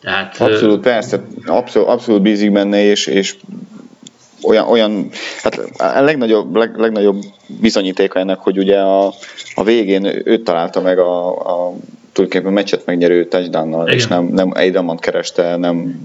Tehát, 0.00 0.40
Abszolút, 0.40 0.80
persze, 0.80 1.20
abszolút, 1.46 1.88
abszolút 1.88 2.22
bízik 2.22 2.52
benne, 2.52 2.82
és, 2.82 3.06
és 3.06 3.36
olyan, 4.42 4.68
olyan 4.68 5.08
hát 5.42 5.58
a 5.78 6.00
legnagyobb, 6.00 6.56
leg, 6.56 6.76
legnagyobb 6.76 7.22
bizonyítéka 7.46 8.18
ennek, 8.18 8.38
hogy 8.38 8.58
ugye 8.58 8.78
a, 8.78 9.14
a 9.54 9.64
végén 9.64 10.04
őt 10.24 10.44
találta 10.44 10.80
meg 10.80 10.98
a, 10.98 11.28
a 11.28 11.74
tulajdonképpen 12.12 12.52
meccset 12.52 12.86
megnyerő 12.86 13.26
touchdownnal, 13.26 13.88
és 13.88 14.06
nem, 14.06 14.24
nem 14.24 14.50
Eidamant 14.54 15.00
kereste, 15.00 15.56
nem 15.56 16.00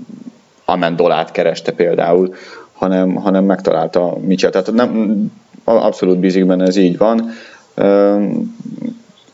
Amendolát 0.65 1.31
kereste 1.31 1.71
például, 1.71 2.35
hanem, 2.75 3.15
hanem 3.15 3.45
megtalálta 3.45 4.17
Mitchell. 4.21 4.51
Tehát 4.51 4.71
nem, 4.71 5.19
abszolút 5.63 6.19
bízik 6.19 6.45
benne, 6.45 6.65
ez 6.65 6.75
így 6.75 6.97
van. 6.97 7.31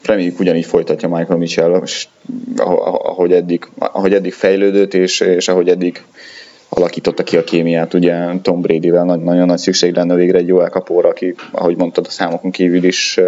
Reméljük 0.03 0.39
ugyanígy 0.39 0.65
folytatja 0.65 1.09
Michael 1.09 1.37
Mitchell, 1.37 1.73
ah- 1.73 3.05
ahogy 3.05 3.31
eddig, 3.31 3.67
ahogy 3.77 4.13
eddig 4.13 4.33
fejlődött, 4.33 4.93
és, 4.93 5.19
és 5.19 5.47
ahogy 5.47 5.69
eddig 5.69 6.03
alakította 6.69 7.23
ki 7.23 7.37
a 7.37 7.43
kémiát, 7.43 7.93
ugye 7.93 8.39
Tom 8.41 8.61
Brady-vel 8.61 9.03
nagy, 9.03 9.19
nagyon 9.19 9.45
nagy 9.45 9.57
szükség 9.57 9.95
lenne 9.95 10.15
végre 10.15 10.37
egy 10.37 10.47
jó 10.47 10.61
elkapóra, 10.61 11.09
aki, 11.09 11.35
ahogy 11.51 11.77
mondtad, 11.77 12.05
a 12.07 12.11
számokon 12.11 12.51
kívül 12.51 12.83
is, 12.83 13.19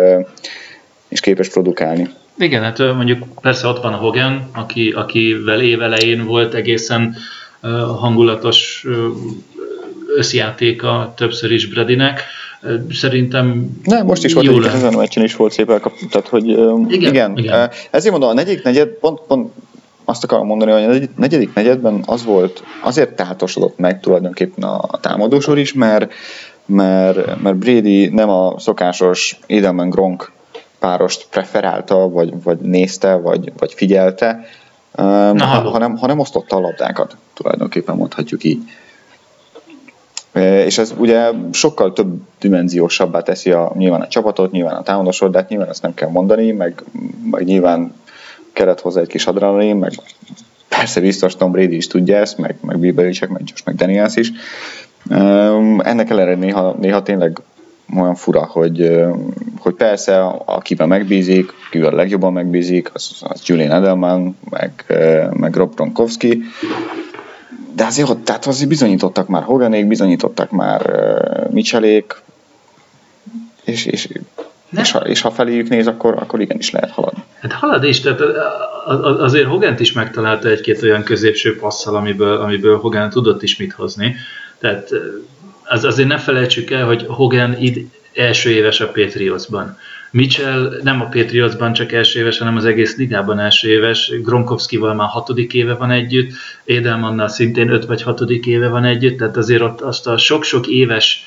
is 1.08 1.20
képes 1.20 1.50
produkálni. 1.50 2.10
Igen, 2.38 2.62
hát 2.62 2.78
mondjuk 2.78 3.24
persze 3.42 3.68
ott 3.68 3.82
van 3.82 3.94
a 3.94 3.98
Hogan, 3.98 4.50
aki, 4.54 4.92
akivel 4.92 5.62
évelején 5.62 6.26
volt 6.26 6.54
egészen 6.54 7.16
hangulatos 8.00 8.86
összjátéka 10.16 11.14
többször 11.18 11.52
is 11.52 11.68
Bradynek. 11.68 12.22
Ö, 12.62 12.76
Szerintem 12.92 13.78
Ne, 13.84 14.02
most 14.04 14.24
is 14.24 14.34
volt 14.34 14.48
egy 14.48 14.66
ezen 14.66 14.94
a 14.94 14.98
meccsen 14.98 15.24
is 15.24 15.36
volt 15.36 15.52
szép 15.52 15.70
elkapó, 15.70 15.96
tehát 16.12 16.28
hogy 16.28 16.48
igen, 16.48 16.88
Igen, 16.90 17.38
igen. 17.38 17.70
ezért 17.92 18.12
mondom, 18.12 18.30
a 18.30 18.34
negyedik 18.34 18.64
negyed, 18.64 18.88
pont, 18.88 19.20
pont 19.28 19.52
azt 20.06 20.24
akarom 20.24 20.48
mondani, 20.48 20.72
hogy 20.72 20.84
a 20.84 21.08
negyedik- 21.16 21.56
negyedben 21.56 22.04
az 22.06 22.24
volt, 22.24 22.64
azért 22.82 23.16
tátosodott 23.16 23.78
meg 23.78 24.00
tulajdonképpen 24.00 24.64
a, 24.64 24.98
támadósor 25.02 25.58
is, 25.58 25.74
mert, 25.74 26.14
mert, 26.66 27.42
mert 27.42 27.56
Brady 27.56 28.08
nem 28.08 28.30
a 28.30 28.60
szokásos 28.60 29.40
Edelman 29.48 29.90
Gronk 29.90 30.32
párost 30.80 31.28
preferálta, 31.30 32.10
vagy, 32.10 32.44
vagy 32.44 32.58
nézte, 32.58 33.14
vagy, 33.16 33.52
vagy 33.58 33.74
figyelte, 33.74 34.46
Na, 35.34 35.46
hanem, 35.46 35.96
hanem 35.98 36.20
osztotta 36.20 36.56
a 36.56 36.60
labdákat, 36.60 37.18
tulajdonképpen 37.34 37.96
mondhatjuk 37.96 38.44
így. 38.44 38.60
És 40.42 40.78
ez 40.78 40.94
ugye 40.98 41.30
sokkal 41.52 41.94
több 41.94 42.22
dimenziósabbá 42.40 43.22
teszi 43.22 43.52
a, 43.52 43.72
nyilván 43.78 44.02
a 44.02 44.08
csapatot, 44.08 44.52
nyilván 44.52 44.84
a 44.86 44.92
hát 45.34 45.50
nyilván 45.50 45.70
ezt 45.70 45.82
nem 45.82 45.94
kell 45.94 46.10
mondani, 46.10 46.52
meg, 46.52 46.84
meg 47.32 47.44
nyilván 47.44 47.94
kellett 48.54 48.82
hozzá 48.82 49.02
egy 49.02 49.08
kis 49.08 49.26
adrenalin, 49.26 49.76
meg 49.76 49.92
persze 50.68 51.00
biztos 51.00 51.36
Tom 51.36 51.52
Brady 51.52 51.76
is 51.76 51.88
tudja 51.88 52.18
ezt, 52.18 52.38
meg, 52.38 52.56
meg 52.62 52.80
Bill 52.80 52.94
Belichick, 52.94 53.32
meg 53.32 53.42
Josh 53.46 53.68
McDaniels 53.68 54.16
is. 54.16 54.32
Ennek 55.80 56.10
ellenére 56.10 56.36
néha, 56.36 56.76
néha 56.80 57.04
tényleg 57.04 57.42
olyan 57.98 58.16
fura, 58.16 58.46
hogy, 58.46 59.02
hogy 59.60 59.74
persze 59.74 60.26
akiben 60.46 60.88
megbízik, 60.88 61.54
akivel 61.68 61.92
a 61.92 61.96
legjobban 61.96 62.34
megbízik, 62.34 62.90
az, 62.94 63.22
az 63.22 63.42
Julian 63.46 63.72
Edelman, 63.72 64.38
meg, 64.50 64.86
meg 65.34 65.56
Rob 65.56 65.76
Gronkowski, 65.76 66.44
de 67.76 67.86
azért, 67.86 68.10
ott- 68.10 68.26
tehát 68.26 68.46
azért 68.46 68.70
bizonyítottak 68.70 69.28
már 69.28 69.44
Hoganék, 69.44 69.88
bizonyítottak 69.88 70.52
már 70.52 70.90
uh, 70.90 71.54
Mitchellék, 71.54 72.22
és, 73.64 73.86
és, 73.86 74.10
és, 74.78 74.92
ha, 74.92 75.00
és 75.00 75.22
ha 75.22 75.32
feléjük 75.32 75.70
néz, 75.70 75.88
akkor, 75.88 76.14
akkor 76.20 76.42
igenis 76.42 76.72
lehet 76.72 76.92
haladni. 76.92 77.24
Hát 77.42 77.52
halad 77.52 77.84
is, 77.84 78.00
tehát 78.00 78.22
azért 79.20 79.48
Hogant 79.48 79.80
is 79.80 79.92
megtalálta 79.94 80.50
egy-két 80.50 80.82
olyan 80.82 81.04
középső 81.04 81.58
passzal, 81.58 81.96
amiből, 81.96 82.38
amiből 82.38 82.78
Hogan 82.80 83.10
tudott 83.10 83.44
is 83.44 83.58
mit 83.58 83.74
hozni. 83.74 84.16
Tehát 84.60 84.90
az, 85.64 85.84
azért 85.84 86.08
ne 86.08 86.18
felejtsük 86.18 86.72
el, 86.72 86.86
hogy 86.86 87.06
Hogan 87.08 87.58
id 87.60 87.88
első 88.14 88.50
éves 88.50 88.80
a 88.80 88.88
Patriotsban. 88.92 89.78
Mitchell 90.14 90.80
nem 90.84 91.02
a 91.02 91.06
Patriotsban 91.06 91.74
csak 91.74 91.92
első 91.92 92.20
éves, 92.20 92.38
hanem 92.38 92.56
az 92.56 92.66
egész 92.66 92.98
ligában 92.98 93.40
első 93.40 93.70
éves. 93.70 94.12
Gronkowskival 94.22 94.94
már 94.94 95.08
hatodik 95.08 95.54
éve 95.54 95.74
van 95.74 95.92
együtt, 95.92 96.32
Edelmannal 96.66 97.28
szintén 97.28 97.70
öt 97.70 97.86
vagy 97.86 98.02
hatodik 98.02 98.46
éve 98.46 98.68
van 98.68 98.84
együtt, 98.84 99.18
tehát 99.18 99.38
azért 99.38 99.62
ott 99.62 99.82
azt 99.82 100.08
a 100.08 100.18
sok-sok 100.18 100.68
éves 100.68 101.24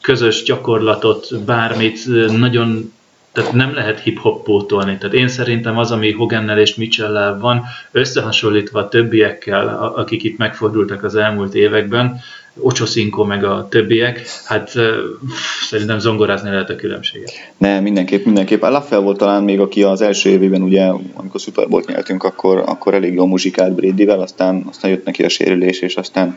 közös 0.00 0.42
gyakorlatot, 0.42 1.44
bármit 1.44 2.06
nagyon 2.38 2.92
tehát 3.32 3.52
nem 3.52 3.74
lehet 3.74 4.00
hip-hop 4.00 4.44
pótolni. 4.44 4.98
Tehát 4.98 5.14
én 5.14 5.28
szerintem 5.28 5.78
az, 5.78 5.90
ami 5.90 6.12
Hogannel 6.12 6.58
és 6.58 6.74
mitchell 6.74 7.38
van, 7.40 7.62
összehasonlítva 7.92 8.78
a 8.80 8.88
többiekkel, 8.88 9.92
akik 9.96 10.22
itt 10.22 10.38
megfordultak 10.38 11.04
az 11.04 11.14
elmúlt 11.14 11.54
években, 11.54 12.20
Ocsoszinko 12.60 13.24
meg 13.24 13.44
a 13.44 13.66
többiek, 13.70 14.26
hát 14.44 14.72
szerintem 15.68 15.98
zongorázni 15.98 16.50
lehet 16.50 16.70
a 16.70 16.76
különbséget. 16.76 17.32
Ne, 17.56 17.80
mindenképp, 17.80 18.24
mindenképp. 18.24 18.62
A 18.62 18.70
Laffel 18.70 19.00
volt 19.00 19.18
talán 19.18 19.42
még, 19.42 19.60
aki 19.60 19.82
az 19.82 20.00
első 20.00 20.30
évében, 20.30 20.62
ugye, 20.62 20.84
amikor 21.14 21.40
Super 21.40 21.68
Bowl 21.68 21.82
nyertünk, 21.86 22.24
akkor, 22.24 22.62
akkor 22.66 22.94
elég 22.94 23.14
jól 23.14 23.26
muzsikált 23.26 23.74
Bradyvel, 23.74 24.20
aztán, 24.20 24.64
aztán 24.68 24.90
jött 24.90 25.04
neki 25.04 25.24
a 25.24 25.28
sérülés, 25.28 25.80
és 25.80 25.96
aztán 25.96 26.36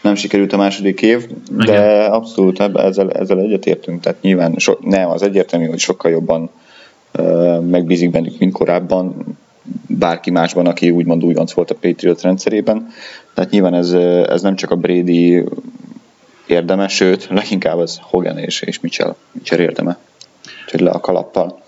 nem 0.00 0.14
sikerült 0.14 0.52
a 0.52 0.56
második 0.56 1.02
év, 1.02 1.26
de 1.50 1.72
Igen. 1.72 2.10
abszolút 2.10 2.60
ezzel, 2.60 3.10
ezzel 3.10 3.38
egyetértünk, 3.38 4.00
tehát 4.00 4.22
nyilván 4.22 4.54
so, 4.56 4.72
nem, 4.80 5.10
az 5.10 5.22
egyértelmű, 5.22 5.66
hogy 5.66 5.78
sokkal 5.78 6.10
jobban 6.10 6.50
megbízik 7.70 8.10
bennük, 8.10 8.38
mint 8.38 8.52
korábban, 8.52 9.14
bárki 9.86 10.30
másban, 10.30 10.66
aki 10.66 10.90
úgymond 10.90 11.24
újonc 11.24 11.52
volt 11.52 11.70
a 11.70 11.74
Patriots 11.74 12.20
rendszerében. 12.20 12.92
Tehát 13.34 13.50
nyilván 13.50 13.74
ez, 13.74 13.92
ez 14.28 14.42
nem 14.42 14.56
csak 14.56 14.70
a 14.70 14.76
Brady 14.76 15.44
érdeme, 16.46 16.88
sőt, 16.88 17.28
leginkább 17.30 17.78
az 17.78 17.98
Hogan 18.02 18.38
és, 18.38 18.60
és 18.60 18.80
Mitchell, 18.80 19.16
Mitchell 19.32 19.58
érdeme. 19.58 19.98
Úgyhogy 20.64 20.80
le 20.80 20.90
a 20.90 21.00
kalappal. 21.00 21.60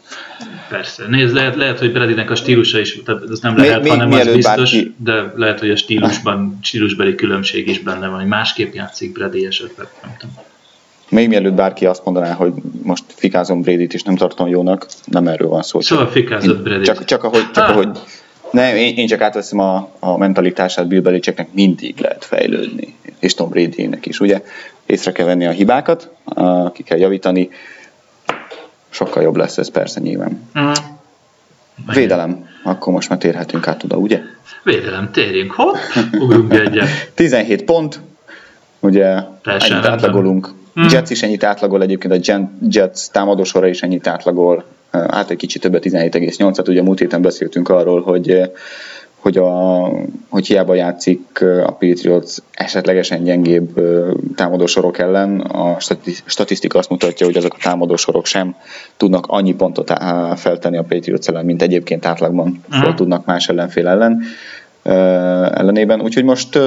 Persze. 0.69 1.07
Nézd, 1.09 1.35
lehet, 1.35 1.57
lehet, 1.57 1.79
hogy 1.79 1.93
Bradynek 1.93 2.31
a 2.31 2.35
stílusa 2.35 2.79
is, 2.79 3.03
tehát 3.05 3.23
ez 3.31 3.39
nem 3.41 3.55
Még- 3.55 3.65
lehet, 3.67 3.83
még 3.83 3.91
hanem 3.91 4.09
az 4.09 4.15
mielőtt 4.15 4.35
biztos, 4.35 4.73
bárki- 4.73 4.95
de 4.97 5.33
lehet, 5.37 5.59
hogy 5.59 5.71
a 5.71 5.77
stílusban, 5.77 6.59
stílusbeli 6.63 7.15
különbség 7.15 7.69
is 7.69 7.79
benne 7.79 8.09
van, 8.09 8.19
hogy 8.19 8.29
másképp 8.29 8.75
játszik 8.75 9.13
Brady 9.13 9.47
esetleg, 9.47 9.87
nem 10.03 10.15
tudom. 10.19 10.35
Még 11.09 11.29
mielőtt 11.29 11.55
bárki 11.55 11.87
azt 11.87 12.05
mondaná, 12.05 12.33
hogy 12.33 12.53
most 12.83 13.05
fikázom 13.07 13.63
Brady-t 13.63 13.95
és 13.95 14.03
nem 14.03 14.17
tartom 14.17 14.49
jónak, 14.49 14.87
nem 15.05 15.29
erről 15.29 15.49
van 15.49 15.63
szó. 15.63 15.81
Szóval 15.81 16.07
fikázott 16.11 16.63
Brady. 16.63 16.85
Csak, 16.85 17.05
csak 17.05 17.25
ahogy, 17.25 17.51
csak 17.51 17.65
Ah. 17.65 17.71
ahogy 17.71 17.89
nem, 18.51 18.77
én, 18.77 18.97
én 18.97 19.07
csak 19.07 19.21
átveszem 19.21 19.59
a, 19.59 19.89
a 19.99 20.17
mentalitását 20.19 20.89
Bill 20.89 21.01
Belichicknek 21.01 21.53
mindig 21.53 21.99
lehet 22.01 22.25
fejlődni, 22.25 22.95
és 23.19 23.35
Tom 23.35 23.49
Brady-nek 23.49 24.07
is, 24.07 24.21
ugye? 24.21 24.43
Észre 24.87 25.13
kell 25.13 25.27
venni 25.27 25.47
a 25.47 25.51
hibákat, 25.51 26.11
a- 26.25 26.73
ki 26.73 26.83
kell 26.83 26.99
javítani, 26.99 27.49
sokkal 28.91 29.23
jobb 29.23 29.37
lesz 29.37 29.59
ez 29.59 29.71
persze 29.71 30.01
nyilván. 30.01 30.49
Mhm. 30.53 30.73
Védelem, 31.93 32.49
akkor 32.65 32.93
most 32.93 33.09
már 33.09 33.19
térhetünk 33.19 33.67
át 33.69 33.85
oda, 33.85 33.97
ugye? 33.97 34.21
Védelem, 34.65 35.11
térjünk. 35.13 35.53
Hopp, 35.53 35.75
ugrunk 36.19 36.53
egyet. 36.55 36.89
17 37.15 37.65
pont, 37.65 38.01
ugye 38.81 39.15
Teljesen 39.43 39.71
rendben. 39.71 39.93
átlagolunk. 39.93 40.49
Hmm. 40.75 40.88
Jets 40.90 41.11
is 41.11 41.23
ennyit 41.23 41.45
átlagol 41.45 41.83
egyébként, 41.83 42.28
a 42.28 42.38
Jets 42.69 43.07
támadósora 43.12 43.66
is 43.66 43.83
ennyit 43.83 44.07
átlagol. 44.07 44.64
hát 44.90 45.31
egy 45.31 45.37
kicsit 45.37 45.62
többet 45.62 45.85
17,8-at, 45.85 46.69
ugye 46.69 46.83
múlt 46.83 46.99
héten 46.99 47.23
beszéltünk 47.23 47.69
arról, 47.69 48.02
hogy 48.02 48.50
hogy, 49.25 49.37
a, 49.37 49.88
hogy 50.28 50.47
hiába 50.47 50.75
játszik 50.75 51.43
a 51.43 51.73
Patriots 51.73 52.37
esetlegesen 52.52 53.25
gyengébb 53.25 53.81
támadósorok 54.37 54.99
ellen, 54.99 55.40
a 55.40 55.76
statisztika 56.26 56.78
azt 56.78 56.88
mutatja, 56.88 57.26
hogy 57.26 57.37
azok 57.37 57.54
a 57.54 57.62
támadósorok 57.62 58.26
sem 58.26 58.57
tudnak 58.97 59.26
annyi 59.26 59.54
pontot 59.54 59.93
feltenni 60.35 60.76
a 60.76 60.83
Patriots 60.83 61.28
ellen, 61.28 61.45
mint 61.45 61.62
egyébként 61.62 62.07
átlagban 62.07 62.64
fel 62.71 62.95
tudnak 62.95 63.25
más 63.25 63.49
ellenfél 63.49 63.88
ellen 63.88 64.23
ellenében. 65.54 66.00
Úgyhogy 66.00 66.25
most, 66.25 66.59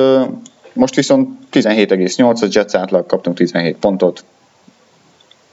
most 0.77 0.95
viszont 0.95 1.29
17,8 1.51 2.41
a 2.41 2.47
Jets 2.51 2.75
átlag, 2.75 3.05
kaptunk 3.05 3.37
17 3.37 3.77
pontot. 3.77 4.23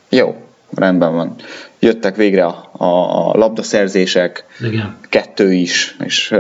Jó, 0.09 0.35
rendben 0.75 1.15
van. 1.15 1.35
Jöttek 1.79 2.17
végre 2.17 2.45
a, 2.45 2.71
a, 2.73 2.85
a 3.31 3.37
labdaszerzések, 3.39 4.45
Igen. 4.61 4.97
kettő 5.09 5.53
is, 5.53 5.97
és 6.05 6.35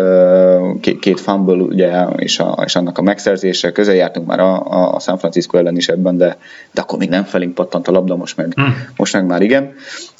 két, 0.80 0.98
két 0.98 1.20
fumble, 1.20 1.54
ugye, 1.54 2.02
és, 2.16 2.38
a, 2.38 2.62
és 2.64 2.76
annak 2.76 2.98
a 2.98 3.02
megszerzése. 3.02 3.72
Közel 3.72 3.94
jártunk 3.94 4.26
már 4.26 4.40
a, 4.40 4.94
a 4.94 5.00
San 5.00 5.18
Francisco 5.18 5.58
ellen 5.58 5.76
is 5.76 5.88
ebben, 5.88 6.16
de, 6.16 6.36
de 6.72 6.80
akkor 6.80 6.98
még 6.98 7.08
nem 7.08 7.24
felénk 7.24 7.54
pattant 7.54 7.88
a 7.88 7.92
labda, 7.92 8.16
most 8.16 8.36
meg, 8.36 8.52
hmm. 8.54 8.86
most 8.96 9.12
meg 9.12 9.26
már 9.26 9.42
igen. 9.42 9.72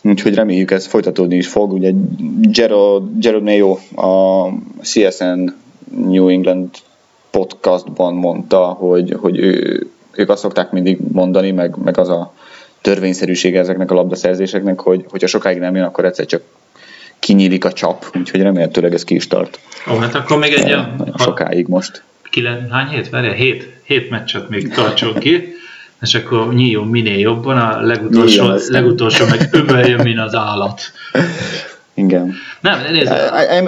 Úgyhogy 0.03 0.35
reméljük 0.35 0.71
ez 0.71 0.87
folytatódni 0.87 1.37
is 1.37 1.49
fog. 1.49 1.73
Ugye 1.73 1.93
Gerald, 2.41 3.19
Gerald 3.19 3.43
Mayo 3.43 3.79
a 3.97 4.49
CSN 4.83 5.49
New 5.97 6.29
England 6.29 6.69
podcastban 7.35 8.15
mondta, 8.15 8.59
hogy, 8.59 9.17
hogy 9.21 9.39
ő, 9.39 9.87
ők 10.13 10.31
azt 10.31 10.43
szokták 10.43 10.71
mindig 10.71 10.99
mondani, 11.13 11.51
meg, 11.51 11.77
meg 11.85 11.99
az 11.99 12.09
a 12.09 12.35
törvényszerűsége 12.81 13.59
ezeknek 13.59 13.91
a 13.91 13.95
labdaszerzéseknek, 13.95 14.81
hogy 14.81 15.05
hogyha 15.09 15.27
sokáig 15.27 15.59
nem 15.59 15.75
jön, 15.75 15.85
akkor 15.85 16.05
egyszer 16.05 16.27
csak 16.27 16.43
kinyílik 17.19 17.65
a 17.65 17.73
csap, 17.73 18.05
úgyhogy 18.19 18.41
remélhetőleg 18.41 18.95
ez 18.95 19.05
ki 19.05 19.15
is 19.15 19.27
tart. 19.27 19.61
Ó, 19.93 19.97
hát 19.97 20.15
akkor 20.15 20.39
még 20.39 20.53
egy 20.53 20.65
olyan... 20.65 20.95
Nagyon 20.99 21.15
sokáig 21.19 21.67
most. 21.67 22.03
Kilen, 22.31 22.71
hány 22.71 22.89
hét? 22.89 23.09
Várja, 23.09 23.33
hét, 23.33 23.69
hét 23.85 24.11
meccset 24.11 24.49
még 24.49 24.69
tartson 24.69 25.15
ki, 25.15 25.55
és 26.01 26.15
akkor 26.15 26.55
nyíljon 26.55 26.87
minél 26.87 27.19
jobban, 27.19 27.57
a 27.57 27.81
legutolsó, 27.81 28.45
legutolsó 28.69 29.25
meg 29.27 29.49
ömöljön, 29.53 30.01
mint 30.03 30.19
az 30.19 30.35
állat. 30.35 30.81
Igen. 31.95 32.35
Nem, 32.61 32.79
nézd. 32.93 33.13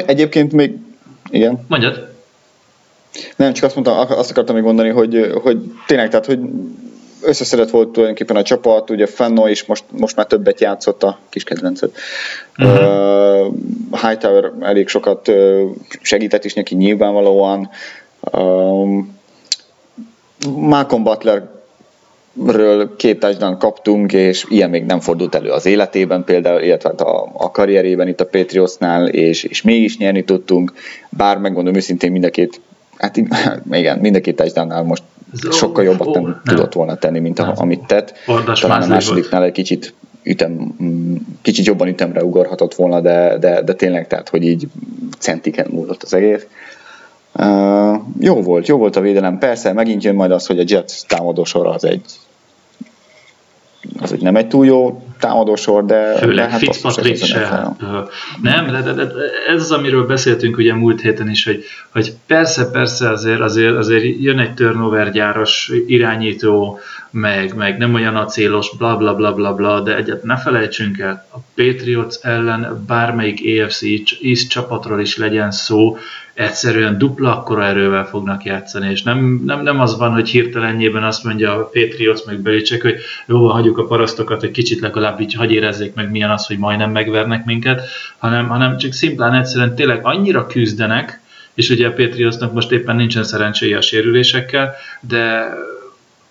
Egyébként 0.07 0.53
még, 0.53 0.73
igen. 1.31 1.65
Mondjad. 1.69 2.06
Nem, 3.37 3.53
csak 3.53 3.65
azt 3.65 3.75
mondtam, 3.75 4.19
azt 4.19 4.31
akartam 4.31 4.55
még 4.55 4.65
mondani, 4.65 4.89
hogy, 4.89 5.31
hogy 5.43 5.59
tényleg, 5.87 6.09
tehát, 6.09 6.27
hogy 6.27 6.39
összeszedett 7.23 7.71
volt 7.71 7.89
tulajdonképpen 7.89 8.37
a 8.37 8.43
csapat, 8.43 8.91
ugye 8.91 9.07
Fenno 9.07 9.47
is 9.47 9.65
most, 9.65 9.85
most 9.91 10.17
már 10.17 10.27
többet 10.27 10.61
játszott 10.61 11.03
a 11.03 11.19
kis 11.29 11.45
kedvencet. 11.45 11.97
Uh-huh. 12.59 13.47
Uh, 13.47 13.55
Hightower 14.01 14.53
elég 14.61 14.89
sokat 14.89 15.31
segített 16.03 16.45
is 16.45 16.55
neki 16.55 16.75
nyilvánvalóan. 16.75 17.71
Uh, 18.33 19.05
Malcolm 20.55 21.03
Butler 21.03 21.43
ről 22.47 22.97
két 22.97 23.19
touchdown 23.19 23.59
kaptunk, 23.59 24.13
és 24.13 24.45
ilyen 24.49 24.71
még 24.71 24.85
nem 24.85 25.01
fordult 25.01 25.35
elő 25.35 25.51
az 25.51 25.67
életében 25.67 26.25
például, 26.25 26.61
illetve 26.61 26.89
hát 26.89 27.01
a, 27.01 27.31
a 27.33 27.51
karrierében 27.51 28.09
itt 28.09 28.21
a 28.21 28.27
Patriotsnál, 28.27 29.09
és, 29.09 29.45
és 29.45 29.63
mégis 29.63 29.99
nyerni 29.99 30.25
tudtunk, 30.25 30.73
bár 31.11 31.39
megmondom 31.39 31.75
őszintén 31.75 32.13
mind 32.13 32.25
a 32.25 32.31
két, 32.31 32.61
hát 32.99 33.17
igen, 33.71 33.99
mind 33.99 34.15
a 34.17 34.21
két 34.21 34.37
touchdownnál 34.37 34.83
most 34.83 35.03
sokkal 35.51 35.85
jobbat 35.85 36.15
nem, 36.15 36.23
nem 36.23 36.41
tudott 36.45 36.73
volna 36.73 36.97
tenni, 36.97 37.19
mint 37.19 37.39
a, 37.39 37.53
amit 37.57 37.87
tett. 37.87 38.15
Ordas 38.27 38.61
Talán 38.61 38.83
a 38.83 38.87
másodiknál 38.87 39.43
egy 39.43 39.53
kicsit 39.53 39.95
ütem, 40.23 40.75
kicsit 41.43 41.67
jobban 41.67 41.89
ütemre 41.89 42.25
ugorhatott 42.25 42.75
volna, 42.75 43.01
de, 43.01 43.39
de, 43.39 43.63
de 43.63 43.75
tényleg, 43.75 44.07
tehát, 44.07 44.29
hogy 44.29 44.45
így 44.45 44.69
centiken 45.19 45.67
múlott 45.71 46.03
az 46.03 46.15
egész. 46.15 46.47
Uh, 47.33 48.01
jó 48.21 48.43
volt, 48.43 48.67
jó 48.67 48.77
volt 48.77 48.97
a 48.97 49.01
védelem. 49.01 49.39
Persze, 49.39 49.73
megint 49.73 50.05
jön 50.05 50.15
majd 50.15 50.31
az, 50.31 50.47
hogy 50.47 50.59
a 50.59 50.65
Jets 50.67 51.03
támadósor 51.07 51.67
az 51.67 51.85
egy 51.85 52.05
az 54.01 54.13
egy 54.13 54.23
nem 54.23 54.37
egy 54.37 54.49
túl 54.49 54.67
jó 54.67 55.03
támadósor, 55.19 55.85
de... 55.85 56.15
Főleg 56.17 56.51
hát 56.51 56.59
Fitzpatrick 56.59 57.25
se. 57.25 57.75
Nem, 58.43 58.67
de, 58.67 58.81
de, 58.81 58.93
de, 58.93 59.09
ez 59.49 59.63
az, 59.63 59.73
amiről 59.73 60.07
beszéltünk 60.07 60.57
ugye 60.57 60.75
múlt 60.75 61.01
héten 61.01 61.31
is, 61.31 61.45
hogy, 61.45 61.65
hogy 61.93 62.13
persze, 62.27 62.71
persze 62.71 63.09
azért, 63.11 63.41
azért, 63.41 63.77
azért 63.77 64.05
jön 64.21 64.39
egy 64.39 64.55
turnover 64.55 65.13
gyáros 65.13 65.73
irányító, 65.87 66.79
meg, 67.17 67.55
meg 67.55 67.79
nem 67.79 67.95
olyan 67.95 68.17
acélos, 68.17 68.77
bla 68.77 68.97
bla 68.97 69.15
bla 69.15 69.33
bla 69.35 69.55
bla, 69.55 69.81
de 69.81 69.97
egyet 69.97 70.23
ne 70.23 70.37
felejtsünk 70.37 70.99
el, 70.99 71.27
a 71.33 71.39
Patriots 71.55 72.15
ellen 72.23 72.85
bármelyik 72.87 73.63
AFC 73.63 73.83
East 74.23 74.49
csapatról 74.49 75.01
is 75.01 75.17
legyen 75.17 75.51
szó, 75.51 75.97
egyszerűen 76.35 76.99
dupla 76.99 77.37
akkora 77.37 77.65
erővel 77.65 78.07
fognak 78.07 78.45
játszani, 78.45 78.91
és 78.91 79.03
nem, 79.03 79.43
nem, 79.45 79.63
nem 79.63 79.81
az 79.81 79.99
van, 79.99 80.13
hogy 80.13 80.29
hirtelenjében 80.29 81.05
azt 81.05 81.25
mondja 81.25 81.53
a 81.53 81.71
Patriots 81.73 82.25
meg 82.27 82.41
Belicek, 82.41 82.83
hogy 82.83 82.97
jó 83.27 83.47
hagyjuk 83.47 83.79
a 83.79 83.87
parasztokat, 83.87 84.41
hogy 84.41 84.51
kicsit 84.51 84.81
legalább 84.81 85.21
így 85.21 85.35
hagy 85.35 85.53
érezzék 85.53 85.95
meg 85.95 86.11
milyen 86.11 86.31
az, 86.31 86.47
hogy 86.47 86.59
majdnem 86.59 86.91
megvernek 86.91 87.45
minket, 87.45 87.89
hanem, 88.19 88.49
hanem 88.49 88.77
csak 88.77 88.93
szimplán 88.93 89.35
egyszerűen 89.35 89.75
tényleg 89.75 90.01
annyira 90.03 90.47
küzdenek, 90.47 91.21
és 91.55 91.71
ugye 91.71 91.87
a 91.87 91.93
Patriotsnak 91.93 92.53
most 92.53 92.73
éppen 92.73 92.97
nincsen 92.97 93.25
szerencséje 93.25 93.77
a 93.77 93.81
sérülésekkel, 93.81 94.75
de 95.01 95.55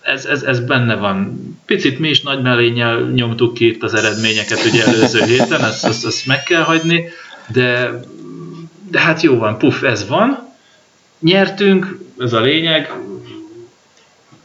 ez, 0.05 0.25
ez, 0.25 0.43
ez 0.43 0.59
benne 0.59 0.95
van. 0.95 1.39
Picit 1.65 1.99
mi 1.99 2.09
is 2.09 2.21
nagy 2.21 2.41
mellénnyel 2.41 2.99
nyomtuk 3.15 3.53
ki 3.53 3.67
itt 3.67 3.83
az 3.83 3.93
eredményeket 3.93 4.65
ugye 4.65 4.85
előző 4.85 5.23
héten, 5.23 5.63
ezt, 5.63 5.85
ezt, 5.85 6.05
ezt 6.05 6.25
meg 6.25 6.43
kell 6.43 6.63
hagyni, 6.63 7.03
de 7.47 7.99
de 8.89 8.99
hát 8.99 9.21
jó 9.21 9.37
van, 9.37 9.57
puff, 9.57 9.81
ez 9.81 10.07
van. 10.07 10.53
Nyertünk, 11.19 11.99
ez 12.19 12.33
a 12.33 12.41
lényeg. 12.41 12.93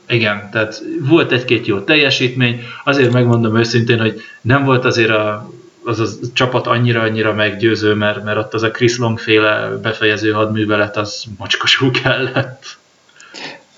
Igen, 0.08 0.48
tehát 0.52 0.82
volt 1.00 1.32
egy-két 1.32 1.66
jó 1.66 1.80
teljesítmény. 1.80 2.62
Azért 2.84 3.12
megmondom 3.12 3.58
őszintén, 3.58 4.00
hogy 4.00 4.20
nem 4.40 4.64
volt 4.64 4.84
azért 4.84 5.10
a, 5.10 5.52
az 5.84 6.00
a 6.00 6.06
csapat 6.32 6.66
annyira-annyira 6.66 7.34
meggyőző, 7.34 7.94
mert, 7.94 8.24
mert 8.24 8.38
ott 8.38 8.54
az 8.54 8.62
a 8.62 8.70
Chris 8.70 8.98
Long 8.98 9.18
féle 9.18 9.78
befejező 9.82 10.30
hadművelet 10.30 10.96
az 10.96 11.24
mocskosú 11.38 11.90
kellett. 11.90 12.78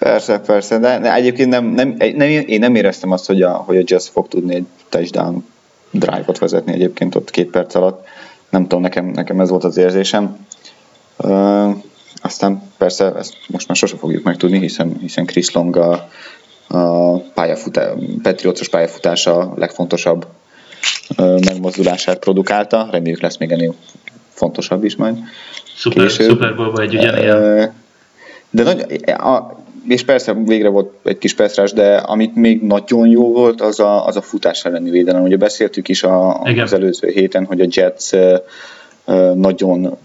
Persze, 0.03 0.39
persze, 0.39 0.79
de, 0.79 0.99
de 0.99 1.15
egyébként 1.15 1.49
nem, 1.49 1.65
nem, 1.65 1.95
nem, 1.99 2.29
én 2.29 2.59
nem 2.59 2.75
éreztem 2.75 3.11
azt, 3.11 3.27
hogy 3.27 3.43
a, 3.43 3.51
hogy 3.51 3.77
a 3.77 3.83
Jazz 3.85 4.09
fog 4.09 4.29
tudni 4.29 4.55
egy 4.55 4.67
touchdown 4.89 5.45
drive-ot 5.91 6.39
vezetni 6.39 6.73
egyébként 6.73 7.15
ott 7.15 7.31
két 7.31 7.51
perc 7.51 7.75
alatt. 7.75 8.07
Nem 8.51 8.63
tudom, 8.63 8.81
nekem, 8.81 9.07
nekem 9.07 9.41
ez 9.41 9.49
volt 9.49 9.65
az 9.65 9.77
érzésem. 9.77 10.47
Uh, 11.17 11.77
aztán 12.23 12.63
persze 12.79 13.15
ezt 13.15 13.35
most 13.49 13.69
már 13.69 13.77
sose 13.77 13.97
fogjuk 13.97 14.23
megtudni, 14.23 14.59
hiszen, 14.59 14.97
hiszen 15.01 15.27
Chris 15.27 15.53
Long 15.53 15.77
a, 15.77 16.09
a 16.69 17.19
pályafutá, 17.19 17.93
Patriotsos 18.23 18.69
pályafutása 18.69 19.37
a 19.37 19.53
legfontosabb 19.57 20.27
uh, 21.19 21.45
megmozdulását 21.45 22.19
produkálta. 22.19 22.89
Reméljük 22.91 23.21
lesz 23.21 23.37
még 23.37 23.53
ennél 23.53 23.75
fontosabb 24.29 24.85
is 24.85 24.97
majd. 24.97 25.19
Super, 25.75 26.11
Super 26.11 26.57
Bowl 26.57 26.81
egy 26.81 26.95
ugyanilyen. 26.95 27.73
De 28.51 28.63
nagy, 28.63 29.01
a, 29.07 29.62
és 29.89 30.05
persze 30.05 30.35
végre 30.35 30.69
volt 30.69 30.93
egy 31.05 31.19
kis 31.19 31.35
percrás, 31.35 31.73
de 31.73 31.97
amit 31.97 32.35
még 32.35 32.63
nagyon 32.63 33.09
jó 33.09 33.33
volt, 33.33 33.61
az 33.61 33.81
a, 33.81 34.07
az 34.07 34.17
a 34.17 34.23
futás 34.23 34.65
elleni 34.65 34.91
védelem. 34.91 35.23
Ugye 35.23 35.37
beszéltük 35.37 35.89
is 35.89 36.03
a, 36.03 36.41
az 36.41 36.73
előző 36.73 37.09
héten, 37.09 37.45
hogy 37.45 37.61
a 37.61 37.67
Jets 37.69 38.11
nagyon, 39.35 39.97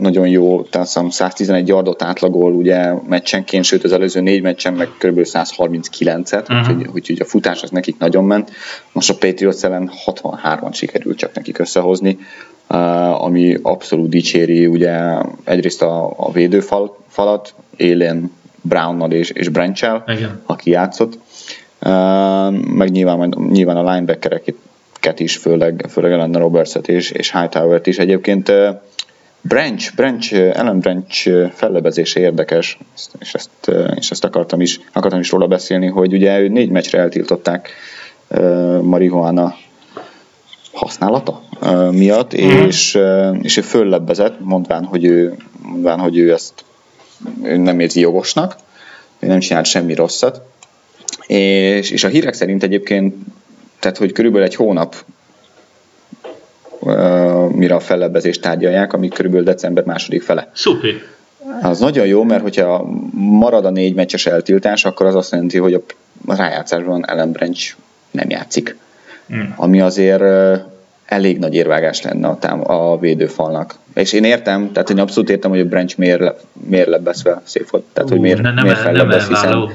nagyon 0.00 0.28
jó, 0.28 0.62
tehát 0.62 0.88
111 1.10 1.68
yardot 1.68 2.02
átlagol 2.02 2.52
ugye 2.52 2.92
meccsenként, 3.08 3.64
sőt 3.64 3.84
az 3.84 3.92
előző 3.92 4.20
négy 4.20 4.42
meccsen 4.42 4.74
meg 4.74 4.88
kb. 4.98 5.20
139-et, 5.22 6.40
uh-huh. 6.40 6.58
úgyhogy, 6.58 6.88
úgyhogy 6.94 7.20
a 7.20 7.24
futás 7.24 7.62
az 7.62 7.70
nekik 7.70 7.98
nagyon 7.98 8.24
ment. 8.24 8.50
Most 8.92 9.10
a 9.10 9.14
Patriots 9.14 9.62
ellen 9.62 9.90
63-at 10.06 10.74
sikerült 10.74 11.18
csak 11.18 11.34
nekik 11.34 11.58
összehozni, 11.58 12.18
ami 13.18 13.58
abszolút 13.62 14.08
dicséri 14.08 14.66
ugye 14.66 14.98
egyrészt 15.44 15.82
a, 15.82 16.14
a 16.16 16.32
védőfalat, 16.32 17.54
élén 17.76 18.30
Brownnal 18.62 19.12
és, 19.12 19.30
és 19.30 19.48
Branchel, 19.48 20.04
aki 20.46 20.70
játszott, 20.70 21.18
meg 22.74 22.90
nyilván, 22.90 23.34
nyilván 23.50 23.76
a 23.76 23.92
linebackerek 23.92 24.54
Ket 25.00 25.20
is, 25.20 25.36
főleg, 25.36 25.86
főleg 25.88 26.12
Ellen 26.12 26.32
Robertset 26.32 26.88
és, 26.88 27.10
és 27.10 27.32
Hightower-t 27.32 27.86
is. 27.86 27.98
Egyébként 27.98 28.52
Branch, 29.40 29.94
Branch, 29.94 30.32
Ellen 30.32 30.78
Branch 30.78 31.30
fellebezése 31.52 32.20
érdekes, 32.20 32.78
és 33.18 33.34
ezt, 33.34 33.50
és 33.94 34.10
ezt 34.10 34.24
akartam, 34.24 34.60
is, 34.60 34.80
akartam 34.92 35.20
is 35.20 35.30
róla 35.30 35.46
beszélni, 35.46 35.86
hogy 35.86 36.12
ugye 36.12 36.40
ő 36.40 36.48
négy 36.48 36.70
meccsre 36.70 36.98
eltiltották 36.98 37.68
marihuana 38.82 39.54
használata 40.72 41.42
miatt, 41.90 42.34
mm. 42.34 42.66
és, 42.66 42.98
és 43.42 43.56
ő 43.56 43.60
föllebbezett, 43.60 44.40
mondván, 44.40 44.84
hogy 44.84 45.04
ő, 45.04 45.36
mondván, 45.62 45.98
hogy 45.98 46.18
ő 46.18 46.32
ezt 46.32 46.64
ő 47.42 47.56
nem 47.56 47.80
érzi 47.80 48.00
jogosnak, 48.00 48.56
ő 49.18 49.26
nem 49.26 49.38
csinált 49.38 49.66
semmi 49.66 49.94
rosszat, 49.94 50.40
és, 51.26 51.90
és 51.90 52.04
a 52.04 52.08
hírek 52.08 52.34
szerint 52.34 52.62
egyébként 52.62 53.14
tehát 53.82 53.96
hogy 53.96 54.12
körülbelül 54.12 54.46
egy 54.46 54.54
hónap 54.54 55.04
mire 57.48 57.74
a 57.74 57.80
fellebbezést 57.80 58.40
tárgyalják, 58.40 58.92
ami 58.92 59.08
körülbelül 59.08 59.46
december 59.46 59.84
második 59.84 60.22
fele. 60.22 60.50
Szupi. 60.54 61.02
Az 61.62 61.78
nagyon 61.78 62.06
jó, 62.06 62.22
mert 62.22 62.42
hogyha 62.42 62.88
marad 63.14 63.64
a 63.64 63.70
négy 63.70 63.94
meccses 63.94 64.26
eltiltás, 64.26 64.84
akkor 64.84 65.06
az 65.06 65.14
azt 65.14 65.32
jelenti, 65.32 65.58
hogy 65.58 65.74
a 65.74 65.82
rájátszásban 66.36 67.08
Ellen 67.08 67.32
Branch 67.32 67.74
nem 68.10 68.30
játszik. 68.30 68.76
Mm. 69.34 69.40
Ami 69.56 69.80
azért 69.80 70.22
elég 71.12 71.38
nagy 71.38 71.54
érvágás 71.54 72.02
lenne 72.02 72.28
a, 72.28 72.38
tám- 72.38 72.68
a 72.68 72.98
védőfalnak. 73.00 73.74
És 73.94 74.12
én 74.12 74.24
értem, 74.24 74.72
tehát 74.72 74.90
én 74.90 74.98
abszolút 74.98 75.30
értem, 75.30 75.50
hogy 75.50 75.60
a 75.60 75.64
Branch 75.64 75.98
miért, 75.98 76.20
le, 76.20 76.36
miért 76.52 76.88
lebbezve 76.88 77.40
szép 77.44 77.70
volt. 77.70 77.84
Tehát, 77.92 78.10
hogy 78.10 78.20
miért, 78.20 78.42
nem, 78.42 78.54
miért 78.62 78.78
fellebbez, 78.78 79.28
hiszen... 79.28 79.70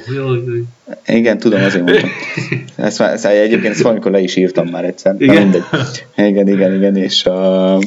Igen, 1.05 1.37
tudom, 1.37 1.63
azért 1.63 1.83
mondtam. 1.85 2.09
Ezt, 2.85 2.99
már, 2.99 3.13
ezt 3.13 3.25
egyébként 3.25 3.73
ezt 3.73 3.81
valamikor 3.81 4.11
le 4.11 4.19
is 4.19 4.35
írtam 4.35 4.67
már 4.67 4.85
egyszer. 4.85 5.15
Igen, 5.17 5.41
mindegy. 5.41 5.63
igen, 6.15 6.47
igen, 6.47 6.73
igen, 6.73 6.95
és 6.95 7.25
uh, 7.25 7.81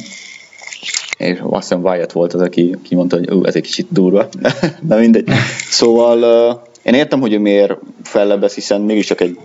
és 1.17 1.39
azt 1.49 1.67
hiszem 1.67 1.83
Wyatt 1.83 2.11
volt 2.11 2.33
az, 2.33 2.41
aki, 2.41 2.75
aki 2.83 2.95
mondta, 2.95 3.17
hogy 3.17 3.31
ú, 3.31 3.45
ez 3.45 3.55
egy 3.55 3.61
kicsit 3.61 3.87
durva. 3.89 4.27
Na 4.87 4.97
mindegy. 4.97 5.29
Szóval 5.69 6.17
uh, 6.49 6.59
én 6.83 6.93
értem, 6.93 7.19
hogy 7.19 7.33
ő 7.33 7.39
miért 7.39 7.73
fellebbez, 8.03 8.53
hiszen 8.53 8.81
mégiscsak 8.81 9.21
egy 9.21 9.37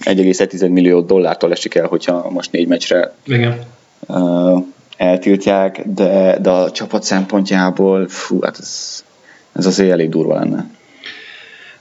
1,1 0.00 0.70
millió 0.70 1.00
dollártól 1.00 1.52
esik 1.52 1.74
el, 1.74 1.86
hogyha 1.86 2.30
most 2.30 2.52
négy 2.52 2.66
meccsre 2.66 3.14
Igen. 3.24 3.58
Uh, 4.06 4.64
eltiltják, 4.96 5.82
de, 5.84 6.38
de 6.40 6.50
a 6.50 6.70
csapat 6.70 7.02
szempontjából, 7.02 8.08
fú, 8.08 8.40
hát 8.42 8.56
ez, 8.58 9.04
ez 9.52 9.66
azért 9.66 9.90
elég 9.90 10.08
durva 10.08 10.34
lenne. 10.34 10.66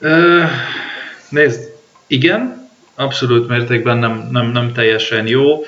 Uh, 0.02 0.50
nézd, 1.30 1.72
igen, 2.08 2.70
abszolút 2.96 3.48
mértékben 3.48 3.98
nem, 3.98 4.28
nem, 4.32 4.52
nem 4.52 4.74
teljesen 4.74 5.28
jó. 5.28 5.64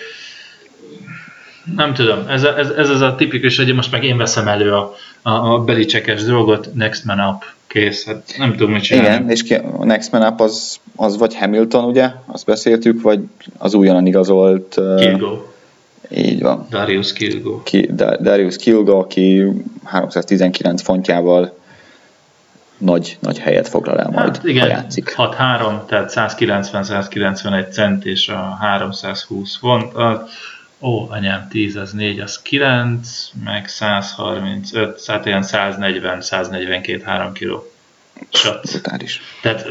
Nem 1.76 1.94
tudom, 1.94 2.28
ez, 2.28 2.44
ez, 2.44 2.70
ez 2.70 2.90
az 2.90 3.02
a 3.02 3.16
tipikus, 3.16 3.58
hogy 3.58 3.74
most 3.74 3.92
meg 3.92 4.04
én 4.04 4.18
veszem 4.18 4.48
elő 4.48 4.74
a, 4.74 4.96
a, 5.22 5.30
a 5.30 5.60
belicsekes 5.60 6.24
dolgot, 6.24 6.74
next 6.74 7.06
man 7.06 7.20
up, 7.20 7.44
kész, 7.68 8.06
hát 8.06 8.34
nem 8.38 8.52
tudom, 8.52 8.72
mit 8.72 8.84
csinálni. 8.84 9.08
Igen, 9.08 9.30
és 9.30 9.44
ki, 9.44 9.54
a 9.54 9.86
next 9.86 10.12
man 10.12 10.32
up 10.32 10.40
az, 10.40 10.80
az 10.96 11.18
vagy 11.18 11.36
Hamilton, 11.36 11.84
ugye, 11.84 12.12
azt 12.26 12.46
beszéltük, 12.46 13.02
vagy 13.02 13.20
az 13.58 13.74
újonnan 13.74 14.06
igazolt... 14.06 14.78
Uh, 14.78 15.00
Kilgo. 15.00 15.38
Így 16.16 16.42
van. 16.42 16.68
Darius 16.70 17.14
Kilgo. 17.14 17.64
Ki, 17.64 17.90
Darius 18.22 18.56
Kilgo, 18.56 18.98
aki 19.00 19.44
319 19.84 20.82
fontjával 20.82 21.58
nagy, 22.78 23.18
nagy 23.20 23.40
helyet 23.40 23.68
foglal 23.68 24.00
el 24.00 24.10
majd, 24.10 24.36
hát 24.36 24.46
igen, 24.46 24.62
ha 24.62 24.68
játszik. 24.68 25.14
6-3, 25.18 25.86
tehát 25.86 26.12
190-191 26.16 27.72
cent 27.72 28.06
és 28.06 28.28
a 28.28 28.58
320 28.60 29.56
font. 29.56 29.94
Az, 29.94 30.18
Ó, 30.84 31.08
anyám, 31.10 31.48
10 31.50 31.76
az 31.76 31.92
4, 31.92 32.20
az 32.20 32.42
9, 32.42 33.30
meg 33.44 33.68
135, 33.68 35.06
hát 35.06 35.26
ilyen 35.26 35.44
140, 35.44 36.22
142, 36.22 37.04
3 37.04 37.34
kiló. 37.34 37.72
Sac. 38.30 38.72
Brutális. 38.72 39.22
Tehát 39.42 39.68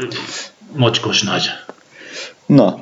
mocskos 0.75 1.21
nagy. 1.21 1.49
Na, 2.45 2.79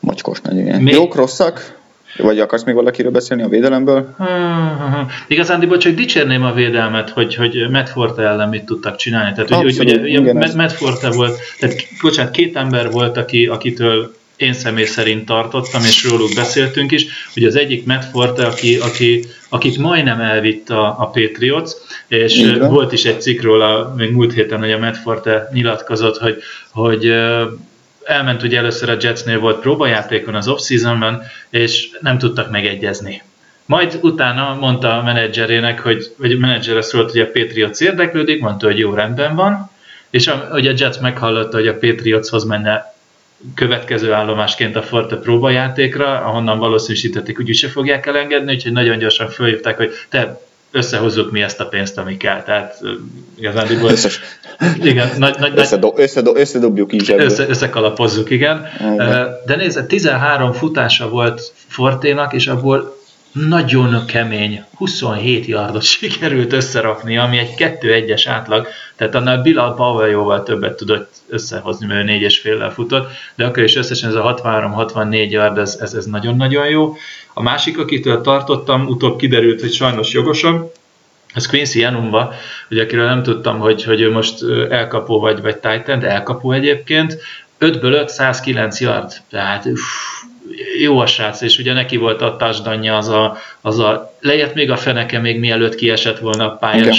mocskos 0.00 0.40
nagy, 0.40 0.56
igen. 0.56 0.82
Még... 0.82 0.94
Jók, 0.94 1.14
rosszak? 1.14 1.80
Vagy 2.16 2.40
akarsz 2.40 2.64
még 2.64 2.74
valakiről 2.74 3.10
beszélni 3.10 3.42
a 3.42 3.48
védelemből? 3.48 4.14
Uh-huh. 4.18 5.10
Igazándiból 5.28 5.76
csak 5.76 5.94
dicsérném 5.94 6.44
a 6.44 6.52
védelmet, 6.52 7.10
hogy, 7.10 7.34
hogy 7.34 7.70
Matt 7.70 7.88
Forte 7.88 8.22
ellen 8.22 8.48
mit 8.48 8.64
tudtak 8.64 8.96
csinálni. 8.96 9.32
Tehát, 9.32 9.50
Abszolút, 9.50 9.76
hogy, 9.76 10.00
hogy, 10.00 10.14
hogy 10.14 10.34
Matt, 10.34 10.54
Matt 10.54 10.72
Forte 10.72 11.10
volt, 11.10 11.38
tehát 11.58 11.76
bocsánat, 12.02 12.32
két 12.32 12.56
ember 12.56 12.90
volt, 12.90 13.16
aki, 13.16 13.46
akitől 13.46 14.14
én 14.42 14.52
személy 14.52 14.84
szerint 14.84 15.26
tartottam, 15.26 15.82
és 15.82 16.04
róluk 16.04 16.34
beszéltünk 16.34 16.92
is, 16.92 17.06
hogy 17.34 17.44
az 17.44 17.56
egyik 17.56 17.86
Matt 17.86 18.04
Forte, 18.04 18.46
aki, 18.46 18.76
aki, 18.76 19.24
akit 19.48 19.78
majdnem 19.78 20.20
elvitt 20.20 20.70
a, 20.70 20.86
a 20.86 21.06
Patriots, 21.06 21.70
és 22.08 22.38
Igen. 22.38 22.70
volt 22.70 22.92
is 22.92 23.04
egy 23.04 23.20
cikk 23.20 23.42
róla 23.42 23.94
még 23.96 24.10
múlt 24.10 24.32
héten, 24.32 24.58
hogy 24.58 24.72
a 24.72 24.78
Matt 24.78 24.96
Forte 24.96 25.48
nyilatkozott, 25.52 26.18
hogy, 26.18 26.42
hogy 26.70 27.12
elment 28.04 28.42
ugye 28.42 28.58
először 28.58 28.88
a 28.90 28.96
Jetsnél 29.00 29.38
volt 29.38 29.60
próbajátékon 29.60 30.34
az 30.34 30.48
off-seasonban, 30.48 31.22
és 31.50 31.88
nem 32.00 32.18
tudtak 32.18 32.50
megegyezni. 32.50 33.22
Majd 33.64 33.98
utána 34.02 34.54
mondta 34.54 34.98
a 34.98 35.02
menedzserének, 35.02 35.80
hogy, 35.80 36.12
vagy 36.16 36.32
a 36.32 36.38
menedzsere 36.38 36.82
szólt, 36.82 37.10
hogy 37.10 37.20
a 37.20 37.30
Patriots 37.30 37.80
érdeklődik, 37.80 38.40
mondta, 38.40 38.66
hogy 38.66 38.78
jó 38.78 38.94
rendben 38.94 39.34
van, 39.34 39.70
és 40.10 40.26
a, 40.26 40.48
hogy 40.50 40.66
a 40.66 40.72
Jets 40.76 41.00
meghallotta, 41.00 41.56
hogy 41.56 41.66
a 41.66 41.78
Patriotshoz 41.78 42.44
menne 42.44 42.91
következő 43.54 44.12
állomásként 44.12 44.76
a 44.76 44.82
Forte 44.82 45.16
próbajátékra, 45.16 46.20
ahonnan 46.20 46.58
valószínűsítették, 46.58 47.36
hogy 47.36 47.48
úgyse 47.48 47.68
fogják 47.68 48.06
elengedni, 48.06 48.52
úgyhogy 48.52 48.72
nagyon 48.72 48.98
gyorsan 48.98 49.28
följövtek, 49.28 49.76
hogy 49.76 49.92
te 50.08 50.40
összehozzuk 50.72 51.30
mi 51.30 51.42
ezt 51.42 51.60
a 51.60 51.66
pénzt, 51.66 51.98
ami 51.98 52.16
kell. 52.16 52.42
Tehát 52.42 52.80
igazán 53.38 53.66
Összes. 53.84 54.20
igen, 54.82 55.08
nagy, 55.18 55.36
nagy, 55.38 55.52
összedo, 55.54 55.92
összedo, 55.96 56.36
összedobjuk 56.36 56.92
így 56.92 57.14
össze, 57.16 57.48
összekalapozzuk, 57.48 58.30
igen. 58.30 58.66
igen. 58.80 59.28
De 59.46 59.56
nézd, 59.56 59.86
13 59.86 60.52
futása 60.52 61.08
volt 61.08 61.52
Forténak, 61.68 62.32
és 62.32 62.46
abból 62.46 63.00
nagyon 63.32 64.06
kemény, 64.06 64.64
27 64.76 65.46
yardot 65.46 65.82
sikerült 65.98 66.52
összerakni, 66.52 67.18
ami 67.18 67.38
egy 67.38 67.54
2-1-es 67.56 68.22
átlag, 68.26 68.68
tehát 68.96 69.14
annál 69.14 69.42
Bilal 69.42 69.74
Powell 69.74 70.08
jóval 70.08 70.42
többet 70.42 70.76
tudott 70.76 71.14
összehozni, 71.28 71.86
mert 71.86 72.00
ő 72.00 72.04
4 72.04 72.22
és 72.22 72.38
féllel 72.38 72.72
futott, 72.72 73.10
de 73.34 73.44
akkor 73.44 73.62
is 73.62 73.76
összesen 73.76 74.08
ez 74.08 74.14
a 74.14 74.34
63-64 74.34 75.30
yard, 75.30 75.58
ez, 75.58 75.78
ez, 75.80 75.94
ez 75.94 76.04
nagyon-nagyon 76.04 76.68
jó. 76.68 76.96
A 77.34 77.42
másik, 77.42 77.78
akitől 77.78 78.20
tartottam, 78.20 78.86
utóbb 78.86 79.18
kiderült, 79.18 79.60
hogy 79.60 79.72
sajnos 79.72 80.12
jogosabb, 80.12 80.72
ez 81.34 81.46
Quincy 81.46 81.84
Enumba, 81.84 82.34
ugye 82.70 82.82
akiről 82.82 83.06
nem 83.06 83.22
tudtam, 83.22 83.58
hogy, 83.58 83.84
hogy 83.84 84.00
ő 84.00 84.10
most 84.10 84.42
elkapó 84.70 85.20
vagy, 85.20 85.40
vagy 85.40 85.56
Titan, 85.56 85.98
de 85.98 86.08
elkapó 86.08 86.52
egyébként, 86.52 87.18
5-ből 87.60 87.92
5, 87.92 88.08
109 88.08 88.80
yard, 88.80 89.12
tehát 89.30 89.64
uff, 89.64 89.80
jó 90.80 90.98
a 90.98 91.06
srác, 91.06 91.40
és 91.40 91.58
ugye 91.58 91.72
neki 91.72 91.96
volt 91.96 92.22
a 92.22 92.36
touchdanja, 92.36 92.96
az 92.96 93.08
a, 93.08 93.36
az 93.60 93.78
a 93.78 94.14
lejött 94.20 94.54
még 94.54 94.70
a 94.70 94.76
feneke 94.76 95.18
még 95.18 95.38
mielőtt 95.38 95.74
kiesett 95.74 96.18
volna 96.18 96.52
a 96.52 96.56
pályán, 96.56 96.94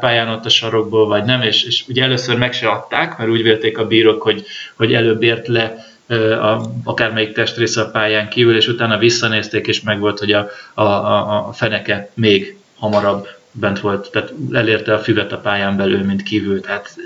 pályán 0.00 0.28
ott 0.28 0.44
a 0.44 0.48
sarokból, 0.48 1.06
vagy 1.06 1.24
nem, 1.24 1.42
és, 1.42 1.64
és 1.64 1.84
ugye 1.88 2.02
először 2.02 2.38
meg 2.38 2.52
se 2.52 2.68
adták, 2.68 3.18
mert 3.18 3.30
úgy 3.30 3.42
vélték 3.42 3.78
a 3.78 3.86
bírók, 3.86 4.22
hogy, 4.22 4.44
hogy 4.74 4.94
előbb 4.94 5.22
ért 5.22 5.48
le 5.48 5.86
a, 6.08 6.60
akármelyik 6.84 7.32
testrésze 7.32 7.80
a 7.80 7.90
pályán 7.90 8.28
kívül, 8.28 8.56
és 8.56 8.68
utána 8.68 8.98
visszanézték, 8.98 9.66
és 9.66 9.82
meg 9.82 10.00
volt, 10.00 10.18
hogy 10.18 10.32
a, 10.32 10.48
a, 10.74 10.82
a, 10.82 11.48
a 11.48 11.52
feneke 11.52 12.10
még 12.14 12.56
hamarabb 12.78 13.28
bent 13.52 13.80
volt, 13.80 14.10
tehát 14.10 14.32
elérte 14.52 14.94
a 14.94 14.98
füvet 14.98 15.32
a 15.32 15.38
pályán 15.38 15.76
belül, 15.76 16.04
mint 16.04 16.22
kívül, 16.22 16.60
tehát 16.60 16.96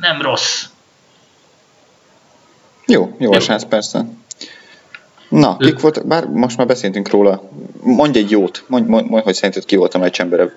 nem 0.00 0.22
rossz. 0.22 0.64
Jó, 2.86 3.16
jó 3.18 3.32
a 3.32 3.40
srác 3.40 3.64
persze. 3.64 4.06
Na, 5.28 5.56
kik 5.56 5.80
voltak, 5.80 6.06
bár 6.06 6.26
most 6.26 6.56
már 6.56 6.66
beszéltünk 6.66 7.10
róla, 7.10 7.42
mondj 7.82 8.18
egy 8.18 8.30
jót, 8.30 8.64
mondj, 8.66 8.88
mondj, 8.88 9.08
mondj 9.08 9.24
hogy 9.24 9.34
szerinted 9.34 9.64
ki 9.64 9.76
volt 9.76 9.94
a 9.94 9.98
meccs 9.98 10.20
embere. 10.20 10.52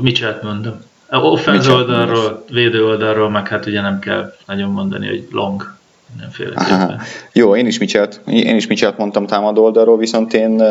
Mit 0.00 0.14
csinált 0.14 0.42
mondom? 0.42 0.82
A 1.08 1.16
offense 1.16 1.72
oldalról, 1.72 2.44
védő 2.50 2.86
oldalról, 2.86 3.30
meg 3.30 3.48
hát 3.48 3.66
ugye 3.66 3.80
nem 3.80 3.98
kell 3.98 4.32
nagyon 4.46 4.70
mondani, 4.70 5.06
hogy 5.06 5.28
long 5.30 5.74
mindenféleképpen. 6.10 7.00
Jó, 7.32 7.56
én 7.56 7.66
is 7.66 7.78
Michelt, 7.78 8.20
én 8.26 8.56
is 8.56 8.66
Michelt 8.66 8.98
mondtam 8.98 9.26
támadó 9.26 9.64
oldalról, 9.64 9.98
viszont 9.98 10.32
én 10.32 10.62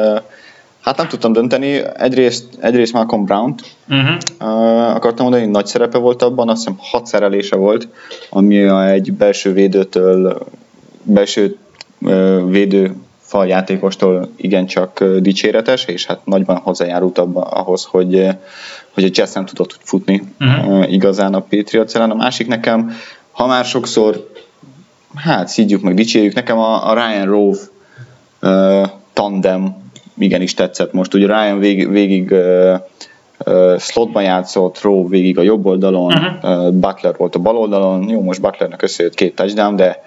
hát 0.82 0.98
nem 0.98 1.08
tudtam 1.08 1.34
dönteni. 1.34 1.82
Egyrészt, 1.98 2.46
egyrészt 2.60 2.94
Malcolm 2.94 3.26
Brown-t 3.26 3.62
uh-huh. 3.90 4.16
uh, 4.40 4.96
akartam 4.96 5.24
mondani, 5.24 5.44
hogy 5.44 5.52
nagy 5.52 5.66
szerepe 5.66 5.98
volt 5.98 6.22
abban, 6.22 6.50
azt 6.50 6.58
hiszem 6.58 6.76
hat 6.80 7.06
szerelése 7.06 7.56
volt, 7.56 7.88
ami 8.30 8.58
egy 8.68 9.14
belső 9.14 9.54
védőtől, 9.54 10.38
belső 11.04 11.58
védő 12.48 12.96
faljátékostól 13.20 14.30
igencsak 14.36 15.04
dicséretes, 15.20 15.86
és 15.86 16.06
hát 16.06 16.26
nagyban 16.26 16.58
hozzájárult 16.58 17.18
abba, 17.18 17.42
ahhoz, 17.42 17.84
hogy, 17.84 18.28
hogy 18.94 19.04
a 19.04 19.10
Jets 19.14 19.34
nem 19.34 19.46
tudott 19.46 19.78
futni 19.84 20.24
uh-huh. 20.40 20.92
igazán 20.92 21.34
a 21.34 21.40
Patriots 21.40 21.96
ellen. 21.96 22.12
A 22.12 22.16
másik 22.16 22.48
nekem, 22.48 22.92
ha 23.32 23.48
már 23.48 23.66
sokszor 23.66 24.30
hát 25.16 25.48
szídjuk 25.48 25.82
meg, 25.82 25.94
dicsérjük, 25.94 26.34
nekem 26.34 26.58
a, 26.58 26.90
a 26.90 26.94
Ryan 26.94 27.26
Rove 27.26 27.60
uh, 28.42 28.90
tandem 29.14 29.76
igenis 30.18 30.54
tetszett 30.54 30.94
most. 30.94 31.14
Ugye 31.14 31.26
Ryan 31.26 31.60
végig, 31.60 31.90
végig 31.90 32.32
uh, 32.32 32.80
uh, 33.46 33.80
slotban 33.80 34.24
játszott, 34.24 34.82
Rove 34.82 35.10
végig 35.10 35.38
a 35.38 35.42
jobb 35.42 35.66
oldalon, 35.66 36.14
uh-huh. 36.14 36.66
uh, 36.66 36.72
Butler 36.72 37.16
volt 37.18 37.36
a 37.36 37.40
bal 37.40 37.58
oldalon, 37.58 38.10
jó, 38.10 38.22
most 38.22 38.42
Butlernek 38.42 38.82
összejött 38.82 39.14
két 39.14 39.36
touchdown, 39.36 39.76
de 39.76 40.04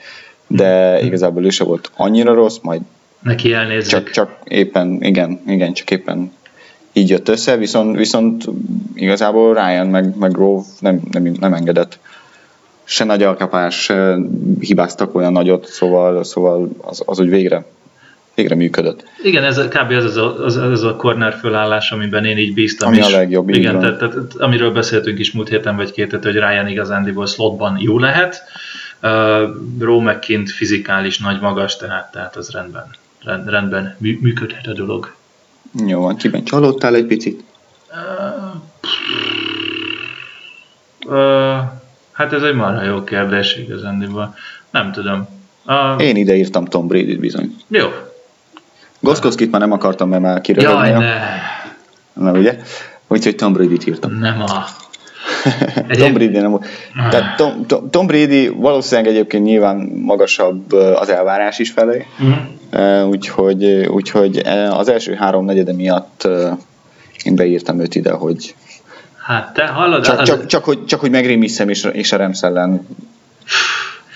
de 0.47 1.01
igazából 1.03 1.45
ő 1.45 1.49
se 1.49 1.65
volt 1.65 1.91
annyira 1.97 2.35
rossz, 2.35 2.59
majd 2.63 2.81
neki 3.23 3.53
elnézzük. 3.53 3.91
Csak, 3.91 4.11
csak 4.11 4.39
éppen, 4.45 5.03
igen, 5.03 5.41
igen, 5.47 5.73
csak 5.73 5.91
éppen 5.91 6.33
így 6.93 7.09
jött 7.09 7.29
össze, 7.29 7.57
viszont, 7.57 7.97
viszont 7.97 8.45
igazából 8.95 9.55
Ryan 9.55 9.87
meg, 9.87 10.17
meg 10.17 10.33
Grove 10.33 10.63
nem, 10.81 11.01
nem, 11.11 11.35
nem 11.41 11.55
engedett 11.55 11.99
se 12.85 13.05
nagy 13.05 13.23
alkapás, 13.23 13.75
se 13.75 14.17
hibáztak 14.61 15.15
olyan 15.15 15.33
nagyot, 15.33 15.67
szóval, 15.67 16.25
szóval 16.25 16.69
az, 16.81 17.03
az 17.07 17.19
úgy 17.19 17.29
végre 17.29 17.65
végre 18.35 18.55
működött. 18.55 19.05
Igen, 19.23 19.45
ez 19.45 19.69
kb. 19.69 19.91
az 19.91 20.17
a, 20.17 20.45
az, 20.45 20.57
az 20.57 20.83
a 20.83 20.97
corner 20.97 21.33
fölállás, 21.41 21.91
amiben 21.91 22.25
én 22.25 22.39
így 22.39 22.55
bíztam 22.55 22.89
Ami 22.89 22.99
is. 22.99 23.05
a 23.05 23.11
legjobb, 23.11 23.49
Igen, 23.49 23.81
tehát, 23.81 23.99
tehát, 23.99 24.17
amiről 24.39 24.73
beszéltünk 24.73 25.19
is 25.19 25.33
múlt 25.33 25.49
héten 25.49 25.77
vagy 25.77 25.93
két 25.93 26.11
hete, 26.11 26.27
hogy 26.27 26.39
Ryan 26.39 26.69
igazándiból 26.69 27.27
slotban 27.27 27.77
jó 27.81 27.99
lehet. 27.99 28.43
Uh, 29.05 30.19
kint 30.19 30.51
fizikális 30.51 31.19
nagy 31.19 31.41
magas, 31.41 31.77
tehát, 31.77 32.13
tehát 32.13 32.37
az 32.37 32.51
rendben, 32.51 32.87
rend, 33.25 33.49
rendben 33.49 33.97
mű, 33.99 34.19
működhet 34.21 34.67
a 34.67 34.73
dolog. 34.73 35.15
Jó 35.87 36.01
van, 36.01 36.17
kiben 36.17 36.45
csalódtál 36.45 36.95
egy 36.95 37.07
picit? 37.07 37.45
Uh, 41.07 41.61
hát 42.13 42.33
ez 42.33 42.43
egy 42.43 42.55
marha 42.55 42.83
jó 42.83 43.05
kérdés 43.05 43.57
igazándiból. 43.57 44.35
Nem 44.71 44.93
tudom. 44.93 45.29
Uh, 45.67 46.03
Én 46.03 46.17
ide 46.17 46.35
írtam 46.35 46.65
Tom 46.65 46.87
Brady-t 46.87 47.21
bizony. 47.21 47.57
jó. 47.69 47.89
Goszkowskit 49.01 49.51
már 49.51 49.61
nem 49.61 49.73
akartam, 49.73 50.09
mert 50.09 50.23
már 50.23 50.33
Jaj, 50.33 50.41
kiröhögni. 50.41 50.91
ne. 50.91 51.21
Nem, 52.13 52.35
ugye? 52.35 52.59
Úgyhogy 53.07 53.37
Tom 53.37 53.53
Brady-t 53.53 53.87
írtam. 53.87 54.19
Nem 54.19 54.41
a... 54.41 54.65
Tom 55.99 56.13
Brady 56.13 56.39
nem 56.39 56.61
Tehát 57.11 57.37
Tom, 57.37 57.67
Tom, 57.67 57.91
Tom 57.91 58.07
Brady 58.07 58.49
valószínűleg 58.49 59.11
egyébként 59.11 59.45
nyilván 59.45 59.77
magasabb 60.03 60.73
az 60.73 61.09
elvárás 61.09 61.59
is 61.59 61.71
felé. 61.71 62.07
Ö, 62.71 63.03
úgyhogy, 63.03 63.65
úgyhogy 63.87 64.43
az 64.71 64.89
első 64.89 65.15
három 65.15 65.45
negyede 65.45 65.73
miatt 65.73 66.29
én 67.25 67.35
beírtam 67.37 67.81
őt 67.81 67.95
ide, 67.95 68.13
hogy 68.13 68.55
Hát 69.23 69.53
te 69.55 69.67
hallod? 69.67 70.05
csak, 70.05 70.19
az- 70.21 70.29
csak, 70.29 70.47
csak, 70.47 70.65
hogy, 70.65 70.85
csak 70.85 71.01
hogy 71.01 71.11
megrémisszem 71.11 71.69
és, 71.69 71.89
és 71.93 72.13
a 72.13 72.17
Rams 72.17 72.43
ellen 72.43 72.87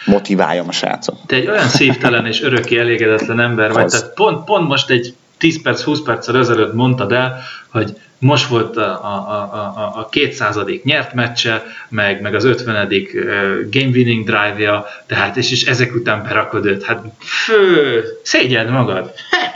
motiváljam 0.06 0.68
a 0.68 0.72
srácot. 0.72 1.16
te 1.26 1.36
egy 1.36 1.48
olyan 1.48 1.68
szívtelen 1.68 2.26
és 2.26 2.42
örökké 2.42 2.78
elégedetlen 2.78 3.40
ember 3.40 3.72
vagy, 3.72 3.84
Az. 3.84 3.92
tehát 3.92 4.14
pont, 4.14 4.44
pont 4.44 4.68
most 4.68 4.90
egy 4.90 5.14
10 5.38 5.62
perc, 5.62 5.82
20 5.82 6.00
perccel 6.02 6.36
ezelőtt 6.38 6.74
mondtad 6.74 7.12
el, 7.12 7.38
hogy 7.72 7.96
most 8.18 8.46
volt 8.48 8.76
a, 8.76 8.82
a, 9.04 9.16
a, 9.52 9.56
a, 9.76 9.92
a 10.00 10.08
200. 10.10 10.58
nyert 10.82 11.14
meccse, 11.14 11.62
meg, 11.88 12.20
meg 12.20 12.34
az 12.34 12.44
50. 12.44 12.88
ö, 13.14 13.28
game 13.70 13.88
winning 13.92 14.24
drive-ja, 14.24 14.86
tehát 15.06 15.36
és, 15.36 15.52
és 15.52 15.64
ezek 15.66 15.94
után 15.94 16.22
berakod 16.22 16.66
őt. 16.66 16.84
Hát 16.84 17.02
fő, 17.20 18.02
szégyeld 18.22 18.70
magad. 18.70 19.10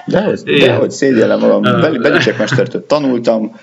Dehogy, 0.06 0.40
Igen. 0.44 0.68
dehogy 0.68 0.90
szégyellem 0.90 1.38
magam. 1.38 1.62
Bel- 1.62 2.00
Belicek 2.00 2.38
mestertől 2.38 2.86
tanultam. 2.86 3.56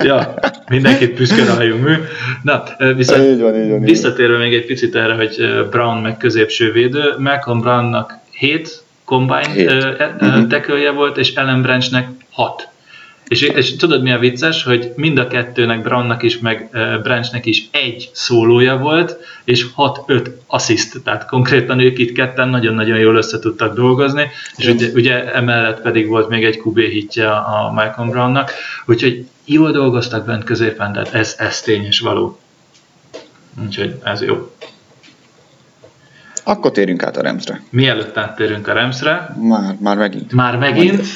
ja, 0.00 0.34
mindenkit 0.68 1.14
büszke 1.14 1.44
rájunk 1.54 1.84
mű. 1.84 1.94
Na, 2.42 2.62
viszont 2.96 3.22
Így 3.24 3.40
van, 3.40 3.54
így 3.54 3.70
van, 3.70 3.80
visszatérve 3.80 4.36
még 4.38 4.54
egy 4.54 4.66
picit 4.66 4.94
erre, 4.94 5.14
hogy 5.14 5.66
Brown 5.70 5.98
meg 5.98 6.16
középső 6.16 6.72
védő, 6.72 7.14
Malcolm 7.18 7.60
Brownnak 7.60 8.12
7 8.30 8.82
combine 9.04 9.74
Mhm. 10.20 10.48
tackle-je 10.48 10.90
volt, 10.90 11.16
és 11.16 11.34
Ellen 11.34 11.62
Branchnek 11.62 12.08
6. 12.30 12.68
És, 13.28 13.42
és 13.42 13.76
tudod 13.76 14.02
mi 14.02 14.12
a 14.12 14.18
vicces, 14.18 14.62
hogy 14.62 14.92
mind 14.96 15.18
a 15.18 15.26
kettőnek, 15.26 15.82
Brownnak 15.82 16.22
is, 16.22 16.38
meg 16.38 16.68
ö, 16.72 16.98
Branchnek 17.02 17.46
is 17.46 17.68
egy 17.70 18.10
szólója 18.12 18.76
volt, 18.76 19.16
és 19.44 19.66
6-5 19.76 20.30
assziszt, 20.46 21.02
tehát 21.04 21.26
konkrétan 21.26 21.78
ők 21.78 21.98
itt 21.98 22.12
ketten 22.12 22.48
nagyon-nagyon 22.48 22.98
jól 22.98 23.16
össze 23.16 23.38
tudtak 23.38 23.74
dolgozni, 23.74 24.30
és 24.56 24.66
ugye, 24.66 24.90
ugye 24.94 25.32
emellett 25.32 25.80
pedig 25.80 26.08
volt 26.08 26.28
még 26.28 26.44
egy 26.44 26.60
QB 26.64 26.78
hitje 26.78 27.30
a 27.30 27.70
Malcolm 27.72 28.10
Brownnak, 28.10 28.50
úgyhogy 28.86 29.26
jól 29.44 29.70
dolgoztak 29.70 30.26
bent 30.26 30.44
középen, 30.44 30.92
de 30.92 31.02
ez, 31.12 31.34
ez 31.38 31.60
tény 31.60 31.84
és 31.84 32.00
való. 32.00 32.38
Úgyhogy 33.64 33.94
ez 34.04 34.22
jó. 34.22 34.50
Akkor 36.46 36.70
térjünk 36.70 37.02
át 37.02 37.16
a 37.16 37.22
Ramsre. 37.22 37.60
Mielőtt 37.70 38.16
áttérünk 38.16 38.68
a 38.68 38.72
Remszre, 38.72 39.36
Már, 39.40 39.74
már 39.80 39.96
megint. 39.96 40.32
már 40.32 40.56
megint 40.56 41.06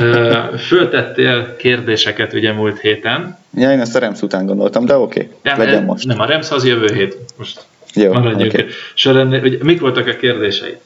föltettél 0.68 1.56
kérdéseket 1.56 2.32
ugye 2.32 2.52
múlt 2.52 2.80
héten. 2.80 3.38
Ja, 3.54 3.72
én 3.72 3.80
ezt 3.80 3.96
a 3.96 3.98
Rams 3.98 4.22
után 4.22 4.46
gondoltam, 4.46 4.84
de 4.84 4.96
oké, 4.96 5.30
Nem, 5.42 5.58
legyen 5.58 5.84
most. 5.84 6.06
Nem, 6.06 6.20
a 6.20 6.26
Remsz 6.26 6.50
az 6.50 6.64
jövő 6.66 6.94
hét. 6.94 7.16
Most 7.38 7.64
Jó, 7.94 8.12
maradjunk. 8.12 8.52
Okay. 8.52 8.66
Során, 8.94 9.40
hogy 9.40 9.58
mik 9.62 9.80
voltak 9.80 10.06
a 10.06 10.16
kérdéseid? 10.16 10.78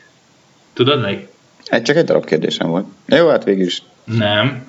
Tudod 0.72 1.04
még? 1.04 1.26
Egy, 1.64 1.82
csak 1.82 1.96
egy 1.96 2.04
darab 2.04 2.24
kérdésem 2.24 2.68
volt. 2.68 2.86
Jó, 3.06 3.28
hát 3.28 3.44
végül 3.44 3.66
is. 3.66 3.82
Nem. 4.04 4.66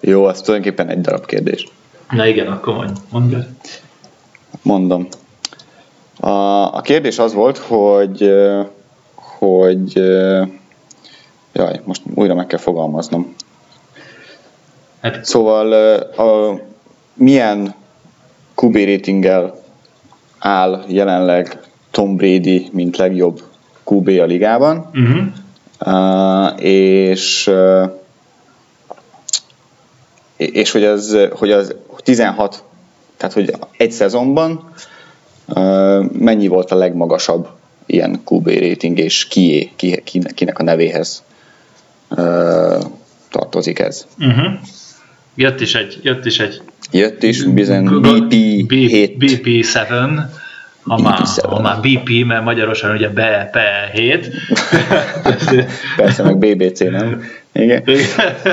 Jó, 0.00 0.24
az 0.24 0.40
tulajdonképpen 0.40 0.88
egy 0.88 1.00
darab 1.00 1.26
kérdés. 1.26 1.68
Na 2.10 2.26
igen, 2.26 2.46
akkor 2.46 2.74
mondj. 2.74 2.92
Mondd 3.10 3.34
el. 3.34 3.48
Mondom. 4.62 5.08
A, 6.24 6.74
a 6.74 6.80
kérdés 6.80 7.18
az 7.18 7.32
volt, 7.34 7.58
hogy, 7.58 8.32
hogy 9.14 9.92
jaj, 11.52 11.80
most 11.84 12.02
újra 12.14 12.34
meg 12.34 12.46
kell 12.46 12.58
fogalmaznom. 12.58 13.34
Hát 15.00 15.24
Szóval 15.24 15.72
a, 16.02 16.60
milyen 17.14 17.74
QB 18.54 18.76
ratinggel 18.76 19.60
áll 20.38 20.84
jelenleg 20.88 21.60
Tom 21.90 22.16
Brady, 22.16 22.68
mint 22.72 22.96
legjobb 22.96 23.42
QB 23.84 24.08
a 24.08 24.24
ligában, 24.24 24.90
uh-huh. 24.94 25.26
Uh, 25.86 26.64
és 26.64 27.46
uh, 27.46 27.90
és 30.36 30.70
hogy 30.70 30.84
az, 30.84 31.18
hogy 31.30 31.50
az 31.50 31.74
16, 31.96 32.64
tehát 33.16 33.34
hogy 33.34 33.54
egy 33.76 33.92
szezonban 33.92 34.72
mennyi 36.18 36.46
volt 36.46 36.70
a 36.70 36.76
legmagasabb 36.76 37.48
ilyen 37.86 38.20
QB 38.30 38.46
rating, 38.46 38.98
és 38.98 39.26
kié, 39.28 39.70
ki, 39.76 40.02
kinek, 40.34 40.58
a 40.58 40.62
nevéhez 40.62 41.22
tartozik 43.30 43.78
ez. 43.78 44.06
Uh-huh. 44.18 44.52
Jött 45.34 45.60
is 45.60 45.74
egy, 45.74 46.00
jött 46.02 46.26
is 46.26 46.38
egy 46.38 46.62
Jött 46.90 47.22
is 47.22 47.44
bizony 47.44 48.00
BP 48.00 48.72
7. 48.72 49.16
BP7, 49.18 50.20
ha 50.82 50.98
már, 51.00 51.20
BP7. 51.22 51.44
ha 51.48 51.60
már 51.60 51.80
BP, 51.80 52.26
mert 52.26 52.44
magyarosan 52.44 52.94
ugye 52.94 53.10
BP7. 53.14 54.26
Persze, 55.96 56.22
meg 56.22 56.38
BBC, 56.38 56.78
nem? 56.78 57.22
Igen. 57.52 57.82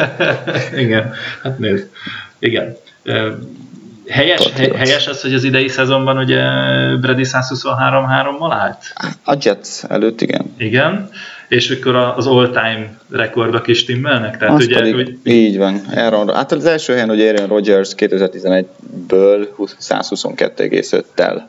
Igen, 0.83 1.13
hát 1.43 1.59
nézd. 1.59 1.87
Igen. 2.39 2.77
Helyes, 4.09 4.43
Patriots. 4.43 4.77
helyes 4.77 5.07
az, 5.07 5.21
hogy 5.21 5.33
az 5.33 5.43
idei 5.43 5.67
szezonban 5.67 6.17
ugye 6.17 6.41
Brady 7.01 7.23
123-3-mal 7.25 8.51
állt? 8.51 8.77
A 9.23 9.37
Jets 9.41 9.83
előtt, 9.87 10.21
igen. 10.21 10.53
Igen. 10.57 11.09
És 11.47 11.69
akkor 11.69 11.95
az 11.95 12.27
all-time 12.27 12.97
rekordok 13.09 13.67
is 13.67 13.77
stimmelnek? 13.77 14.37
Tehát 14.37 14.55
Az 14.55 14.65
ugye, 14.65 14.75
pedig, 14.77 14.93
hogy 14.93 15.17
így 15.23 15.57
van. 15.57 15.81
Aaron, 15.95 16.35
hát 16.35 16.51
az 16.51 16.65
első 16.65 16.93
helyen, 16.93 17.07
hogy 17.09 17.21
Aaron 17.21 17.47
Rodgers 17.47 17.93
2011-ből 17.97 19.47
122,5-tel. 19.79 21.41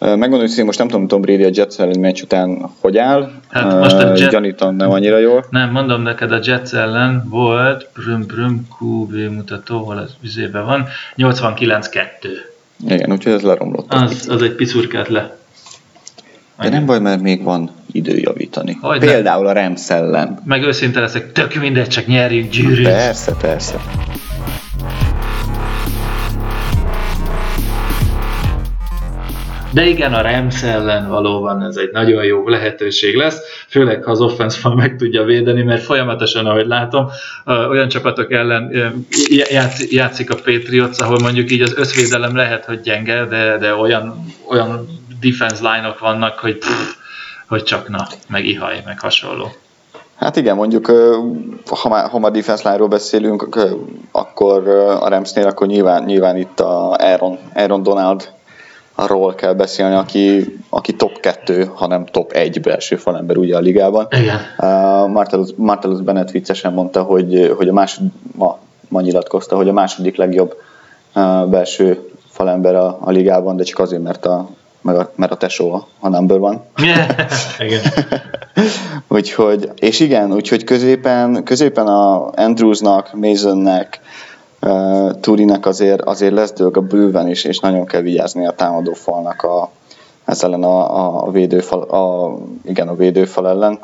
Megmondom, 0.00 0.48
hogy 0.56 0.64
most 0.64 0.78
nem 0.78 0.88
tudom, 0.88 1.06
Tom 1.06 1.20
Brady 1.20 1.44
a 1.44 1.50
Jets 1.52 1.78
elleni 1.78 1.98
meccs 1.98 2.22
után 2.22 2.70
hogy 2.80 2.96
áll. 2.98 3.30
Hát 3.48 3.78
most 3.78 3.94
a 3.96 4.02
Ö, 4.02 4.16
Jet- 4.16 4.30
Gyanítom 4.30 4.76
nem 4.76 4.90
annyira 4.90 5.18
jól. 5.18 5.44
Nem, 5.50 5.70
mondom 5.70 6.02
neked, 6.02 6.32
a 6.32 6.38
Jets 6.42 6.72
ellen 6.72 7.24
volt, 7.28 7.88
brüm, 7.94 8.26
brüm, 8.26 8.66
QB 8.80 9.12
mutató, 9.12 9.78
hol 9.84 9.96
az 9.96 10.10
üzében 10.22 10.64
van, 10.64 10.86
89-2. 11.16 11.98
Igen, 12.88 13.12
úgyhogy 13.12 13.32
ez 13.32 13.42
leromlott. 13.42 13.92
Az, 13.92 14.26
az 14.30 14.42
egy 14.42 14.54
picurkát 14.54 15.08
le. 15.08 15.36
De 16.60 16.68
nem 16.68 16.86
baj, 16.86 17.00
mert 17.00 17.20
még 17.20 17.42
van 17.42 17.70
idő 17.92 18.16
javítani. 18.16 18.78
Hogyne. 18.80 19.06
Például 19.06 19.46
a 19.46 19.52
Rams 19.52 19.90
ellen. 19.90 20.38
Meg 20.44 20.62
őszinte 20.62 21.00
leszek, 21.00 21.32
tök 21.32 21.54
mindegy, 21.54 21.88
csak 21.88 22.06
nyerjünk, 22.06 22.50
gyűrűt. 22.50 22.84
Persze, 22.84 23.32
persze. 23.40 23.74
De 29.72 29.86
igen, 29.86 30.14
a 30.14 30.22
Rams 30.22 30.62
ellen 30.62 31.08
valóban 31.08 31.62
ez 31.62 31.76
egy 31.76 31.90
nagyon 31.92 32.24
jó 32.24 32.48
lehetőség 32.48 33.16
lesz, 33.16 33.38
főleg 33.68 34.02
ha 34.02 34.10
az 34.10 34.20
offense 34.20 34.68
meg 34.74 34.96
tudja 34.96 35.24
védeni, 35.24 35.62
mert 35.62 35.82
folyamatosan, 35.82 36.46
ahogy 36.46 36.66
látom, 36.66 37.08
olyan 37.44 37.88
csapatok 37.88 38.32
ellen 38.32 38.72
játszik, 39.90 40.30
a 40.30 40.34
Patriots, 40.34 41.00
ahol 41.00 41.18
mondjuk 41.22 41.50
így 41.50 41.62
az 41.62 41.74
összvédelem 41.76 42.36
lehet, 42.36 42.64
hogy 42.64 42.80
gyenge, 42.80 43.24
de, 43.24 43.58
de 43.58 43.74
olyan, 43.74 44.24
olyan 44.48 44.88
defense 45.20 45.70
line-ok 45.70 45.98
vannak, 45.98 46.38
hogy 46.38 46.58
pff, 46.58 46.94
hogy 47.48 47.62
csak 47.62 47.88
na, 47.88 48.06
meg 48.28 48.46
ihaj, 48.46 48.82
meg 48.84 49.00
hasonló. 49.00 49.52
Hát 50.16 50.36
igen, 50.36 50.56
mondjuk, 50.56 50.86
ha 51.82 51.88
már, 51.88 52.08
ha 52.08 52.18
már 52.18 52.30
defense 52.30 52.68
line-ról 52.68 52.88
beszélünk, 52.88 53.58
akkor 54.12 54.68
a 55.00 55.08
Ramsnél, 55.08 55.46
akkor 55.46 55.66
nyilván, 55.66 56.04
nyilván 56.04 56.36
itt 56.36 56.60
a 56.60 56.96
Aaron, 56.98 57.38
Aaron 57.54 57.82
Donald 57.82 58.28
arról 59.00 59.34
kell 59.34 59.52
beszélni, 59.52 59.94
aki, 59.94 60.56
aki 60.68 60.94
top 60.94 61.20
2, 61.20 61.70
hanem 61.74 62.04
top 62.06 62.32
1 62.32 62.60
belső 62.60 62.96
falember 62.96 63.36
ugye 63.36 63.56
a 63.56 63.60
ligában. 63.60 64.06
Igen. 64.10 64.36
Uh, 64.58 65.08
Martellus, 65.08 65.48
Martellus 65.56 66.00
Bennett 66.00 66.30
viccesen 66.30 66.72
mondta, 66.72 67.02
hogy, 67.02 67.52
hogy 67.56 67.68
a 67.68 67.72
másod, 67.72 68.04
ma, 68.36 68.58
ma 68.88 69.00
nyilatkozta, 69.00 69.56
hogy 69.56 69.68
a 69.68 69.72
második 69.72 70.16
legjobb 70.16 70.56
uh, 71.14 71.46
belső 71.46 72.10
falember 72.28 72.74
a, 72.74 72.98
a 73.00 73.10
ligában, 73.10 73.56
de 73.56 73.62
csak 73.62 73.78
azért, 73.78 74.02
mert 74.02 74.26
a 74.26 74.48
meg 74.82 74.96
a, 74.96 75.12
mert 75.14 75.32
a 75.32 75.36
tesó 75.36 75.86
a 75.98 76.08
number 76.08 76.38
van. 76.38 76.64
igen. 77.66 77.80
úgyhogy, 79.08 79.70
és 79.76 80.00
igen, 80.00 80.32
úgyhogy 80.32 80.64
középen, 80.64 81.44
középen 81.44 81.86
a 81.86 82.30
Andrewsnak, 82.34 83.14
Masonnek, 83.14 84.00
uh, 84.60 85.20
Turinek 85.20 85.66
azért, 85.66 86.00
azért 86.00 86.32
lesz 86.32 86.52
a 86.72 86.80
bőven 86.80 87.28
is, 87.28 87.44
és 87.44 87.58
nagyon 87.58 87.86
kell 87.86 88.00
vigyázni 88.00 88.46
a 88.46 88.52
támadó 88.52 88.92
falnak 88.92 89.42
a, 89.42 89.70
ez 90.24 90.42
ellen 90.42 90.62
a, 90.62 91.26
a 91.26 91.30
védőfal, 91.30 91.82
a, 91.82 92.36
igen, 92.64 92.88
a 92.88 92.94
védőfal 92.94 93.48
ellen. 93.48 93.78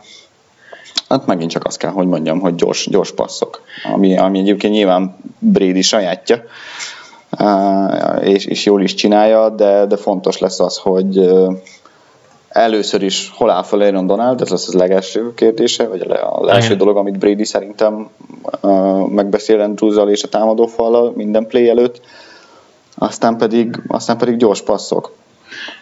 Hát 1.08 1.26
megint 1.26 1.50
csak 1.50 1.64
azt 1.64 1.78
kell, 1.78 1.90
hogy 1.90 2.06
mondjam, 2.06 2.40
hogy 2.40 2.54
gyors, 2.54 2.88
gyors 2.90 3.12
passzok, 3.12 3.60
ami, 3.92 4.18
ami 4.18 4.38
egyébként 4.38 4.72
nyilván 4.72 5.16
Brady 5.38 5.82
sajátja, 5.82 6.42
és, 8.20 8.44
és 8.44 8.64
jól 8.64 8.82
is 8.82 8.94
csinálja, 8.94 9.48
de, 9.48 9.86
de 9.86 9.96
fontos 9.96 10.38
lesz 10.38 10.60
az, 10.60 10.76
hogy 10.76 11.30
először 12.56 13.02
is 13.02 13.32
hol 13.34 13.50
áll 13.50 13.62
fel 13.62 13.80
Aaron 13.80 14.06
Donald, 14.06 14.40
ez 14.40 14.48
lesz 14.48 14.68
az 14.68 14.74
legelső 14.74 15.34
kérdése, 15.34 15.86
vagy 15.86 16.00
az 16.00 16.48
első 16.48 16.66
Igen. 16.66 16.78
dolog, 16.78 16.96
amit 16.96 17.18
Brady 17.18 17.44
szerintem 17.44 18.08
megbeszél 19.08 19.60
Andrews 19.60 20.10
és 20.10 20.22
a 20.22 20.28
támadó 20.28 20.66
fallal 20.66 21.12
minden 21.14 21.46
play 21.46 21.68
előtt, 21.68 22.00
aztán 22.94 23.36
pedig, 23.36 23.82
aztán 23.88 24.18
pedig 24.18 24.36
gyors 24.36 24.62
passzok. 24.62 25.12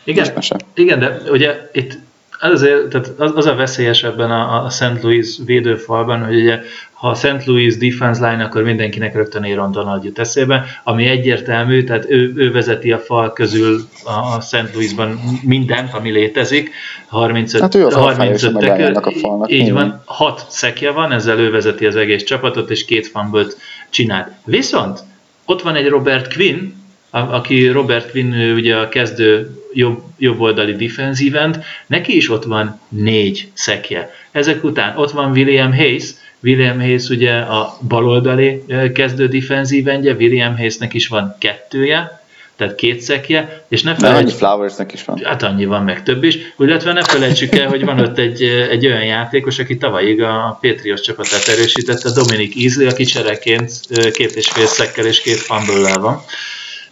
Igen, 0.04 0.32
igen, 0.74 0.98
de 0.98 1.20
ugye 1.30 1.70
itt 1.72 1.98
azért, 2.40 2.88
tehát 2.88 3.12
az, 3.18 3.32
az 3.34 3.46
a 3.46 3.54
veszélyes 3.54 4.02
ebben 4.02 4.30
a, 4.30 4.64
a 4.64 4.70
St. 4.70 5.02
Louis 5.02 5.36
védőfalban, 5.44 6.24
hogy 6.24 6.40
ugye 6.40 6.60
ha 7.04 7.10
a 7.10 7.14
St. 7.14 7.44
Louis 7.44 7.76
defense 7.76 8.30
line, 8.30 8.44
akkor 8.44 8.62
mindenkinek 8.62 9.14
rögtön 9.14 9.44
Aaron 9.44 9.72
Donald 9.72 10.04
jut 10.04 10.18
eszébe, 10.18 10.64
ami 10.84 11.06
egyértelmű, 11.06 11.84
tehát 11.84 12.10
ő, 12.10 12.32
ő 12.36 12.52
vezeti 12.52 12.92
a 12.92 12.98
fal 12.98 13.32
közül 13.32 13.80
a 14.04 14.40
St. 14.40 14.74
Louisban 14.74 15.20
mindent, 15.42 15.92
ami 15.92 16.10
létezik. 16.10 16.70
35, 17.06 17.62
hát 17.62 17.74
ő 17.74 17.86
az 17.86 17.94
35 17.94 18.58
tekül, 18.58 18.94
a 18.94 19.10
falnak. 19.10 19.52
Így 19.52 19.72
van, 19.72 20.02
6 20.04 20.44
szekje 20.48 20.90
van, 20.90 21.12
ezzel 21.12 21.38
ő 21.38 21.50
vezeti 21.50 21.86
az 21.86 21.96
egész 21.96 22.22
csapatot, 22.22 22.70
és 22.70 22.84
két 22.84 23.06
fumble 23.06 23.46
csinált. 23.90 24.28
Viszont 24.44 25.00
ott 25.44 25.62
van 25.62 25.74
egy 25.74 25.88
Robert 25.88 26.34
Quinn, 26.34 26.72
aki 27.10 27.68
Robert 27.68 28.10
Quinn 28.10 28.54
ugye 28.54 28.76
a 28.76 28.88
kezdő 28.88 29.60
jobb, 29.72 30.02
jobb 30.18 30.40
oldali 30.40 30.74
defensive 30.74 31.40
end, 31.40 31.64
neki 31.86 32.16
is 32.16 32.30
ott 32.30 32.44
van 32.44 32.80
négy 32.88 33.48
szekje. 33.52 34.10
Ezek 34.30 34.64
után 34.64 34.96
ott 34.96 35.10
van 35.10 35.30
William 35.30 35.74
Hayes, 35.74 36.22
William 36.44 36.80
Hayes 36.80 37.08
ugye 37.08 37.32
a 37.32 37.76
baloldali 37.88 38.64
kezdő 38.94 39.28
defensív 39.28 39.88
endje, 39.88 40.14
William 40.14 40.56
Hayesnek 40.56 40.94
is 40.94 41.08
van 41.08 41.36
kettője, 41.38 42.22
tehát 42.56 42.74
két 42.74 43.00
szekje, 43.00 43.64
és 43.68 43.82
ne 43.82 43.94
felejtsük... 43.94 44.26
annyi 44.26 44.36
Flowersnek 44.36 44.92
is 44.92 45.04
van. 45.04 45.20
Hát 45.24 45.42
annyi 45.42 45.64
van, 45.64 45.82
meg 45.84 46.02
több 46.02 46.24
is. 46.24 46.38
Illetve 46.58 46.92
ne 46.92 47.02
felejtsük 47.02 47.54
el, 47.54 47.68
hogy 47.68 47.84
van 47.84 48.00
ott 48.00 48.18
egy, 48.18 48.42
egy 48.42 48.86
olyan 48.86 49.04
játékos, 49.04 49.58
aki 49.58 49.76
tavalyig 49.76 50.22
a 50.22 50.58
Patriots 50.60 51.00
csapatát 51.00 51.48
erősítette, 51.48 52.10
Dominic 52.10 52.56
Easley, 52.56 52.88
aki 52.88 53.04
csereként 53.04 53.72
két 54.12 54.32
és 54.32 54.48
fél 54.48 54.66
szekkel 54.66 55.06
és 55.06 55.20
két 55.20 55.38
fumble 55.38 55.98
van. 55.98 56.20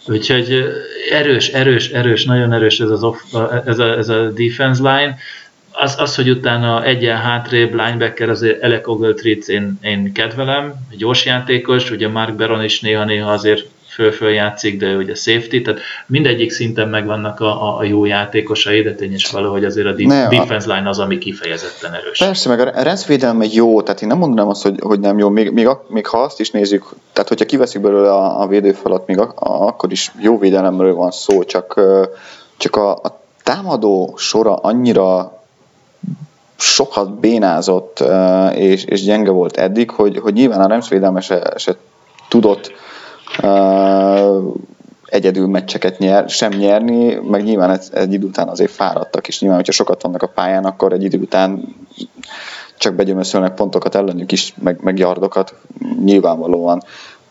Úgyhogy 0.07 0.65
erős, 1.11 1.49
erős, 1.49 1.89
erős, 1.89 2.25
nagyon 2.25 2.53
erős 2.53 2.81
ez, 2.81 2.91
az 2.91 3.03
off, 3.03 3.19
ez, 3.67 3.79
a, 3.79 3.99
ez 3.99 4.09
a 4.09 4.31
defense 4.31 4.83
line. 4.83 5.17
Az, 5.73 5.95
az, 5.99 6.15
hogy 6.15 6.31
utána 6.31 6.85
egyen 6.85 7.17
hátrébb 7.17 7.75
linebacker, 7.75 8.29
azért 8.29 8.63
Alec 8.63 8.89
Ogletree-t 8.89 9.49
én, 9.49 9.79
én 9.83 10.13
kedvelem, 10.13 10.75
gyors 10.97 11.25
játékos, 11.25 11.91
ugye 11.91 12.09
Mark 12.09 12.35
Baron 12.35 12.65
is 12.65 12.81
néha-néha 12.81 13.33
azért 13.33 13.67
föl-föl 13.93 14.31
játszik, 14.31 14.79
de 14.79 14.97
ugye 14.97 15.15
safety, 15.15 15.63
tehát 15.63 15.81
mindegyik 16.07 16.51
szinten 16.51 16.89
megvannak 16.89 17.41
a, 17.41 17.79
a, 17.79 17.85
jó 17.85 18.05
játékosai, 18.05 18.83
de 18.83 18.95
tényes 18.95 19.31
valahogy 19.31 19.65
azért 19.65 19.87
a 19.87 19.93
ne, 19.97 20.29
defense 20.29 20.75
line 20.75 20.89
az, 20.89 20.99
ami 20.99 21.19
kifejezetten 21.19 21.95
erős. 21.95 22.19
Persze, 22.19 22.49
meg 22.49 22.61
a 22.61 22.83
rendszvédelme 22.83 23.45
jó, 23.51 23.83
tehát 23.83 24.03
én 24.03 24.09
nem 24.09 24.19
mondanám 24.19 24.49
azt, 24.49 24.63
hogy, 24.63 24.79
hogy 24.81 25.01
nem 25.01 25.19
jó, 25.19 25.29
még, 25.29 25.51
még, 25.51 25.69
még 25.89 26.07
ha 26.07 26.19
azt 26.19 26.41
is 26.41 26.51
nézzük, 26.51 26.85
tehát 27.13 27.29
hogyha 27.29 27.45
kiveszik 27.45 27.81
belőle 27.81 28.11
a, 28.11 28.41
a 28.41 28.47
védőfalat, 28.47 29.07
még 29.07 29.19
a, 29.19 29.33
a, 29.35 29.67
akkor 29.67 29.93
is 29.93 30.13
jó 30.21 30.39
védelemről 30.39 30.95
van 30.95 31.11
szó, 31.11 31.45
csak, 31.45 31.81
csak 32.57 32.77
a, 32.77 32.91
a 32.91 33.21
támadó 33.43 34.15
sora 34.17 34.57
annyira 34.57 35.41
sokat 36.63 37.21
bénázott 37.21 38.05
és, 38.55 38.85
és 38.85 39.03
gyenge 39.03 39.31
volt 39.31 39.57
eddig, 39.57 39.91
hogy, 39.91 40.19
hogy 40.19 40.33
nyilván 40.33 40.61
a 40.61 40.67
Rams 40.67 40.89
védelme 40.89 41.21
se, 41.21 41.77
tudott 42.29 42.73
egyedül 45.05 45.47
meccseket 45.47 45.99
nyer, 45.99 46.29
sem 46.29 46.51
nyerni, 46.51 47.15
meg 47.15 47.43
nyilván 47.43 47.71
egy, 47.71 47.85
egy 47.93 48.13
idő 48.13 48.27
után 48.27 48.49
azért 48.49 48.71
fáradtak, 48.71 49.29
és 49.29 49.41
nyilván, 49.41 49.59
hogyha 49.59 49.73
sokat 49.73 50.03
vannak 50.03 50.23
a 50.23 50.27
pályán, 50.27 50.65
akkor 50.65 50.93
egy 50.93 51.03
idő 51.03 51.19
után 51.19 51.77
csak 52.79 52.95
begyömöszölnek 52.95 53.55
pontokat 53.55 53.95
ellenük 53.95 54.33
is, 54.33 54.55
meg, 54.63 54.79
meg 54.83 54.99
yardokat, 54.99 55.55
nyilvánvalóan. 56.05 56.83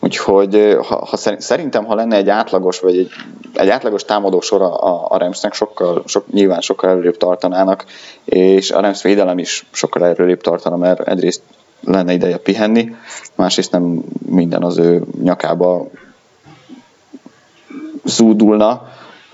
Úgyhogy 0.04 0.76
ha, 0.88 1.06
ha 1.10 1.16
szerintem, 1.38 1.84
ha 1.84 1.94
lenne 1.94 2.16
egy 2.16 2.28
átlagos, 2.28 2.80
vagy 2.80 2.98
egy, 2.98 3.10
egy 3.54 3.68
átlagos 3.68 4.04
támadó 4.04 4.40
sor 4.40 4.62
a, 4.62 5.10
a 5.10 5.18
Ramsnek, 5.18 5.54
sokkal, 5.54 6.02
sok, 6.06 6.32
nyilván 6.32 6.60
sokkal 6.60 6.90
előrébb 6.90 7.16
tartanának, 7.16 7.84
és 8.24 8.70
a 8.70 8.80
Rams 8.80 9.02
védelem 9.02 9.38
is 9.38 9.66
sokkal 9.70 10.04
előrébb 10.04 10.40
tartana, 10.40 10.76
mert 10.76 11.08
egyrészt 11.08 11.42
lenne 11.80 12.12
ideje 12.12 12.36
pihenni, 12.36 12.94
másrészt 13.34 13.72
nem 13.72 14.04
minden 14.26 14.62
az 14.62 14.78
ő 14.78 15.02
nyakába 15.22 15.86
zúdulna, 18.04 18.82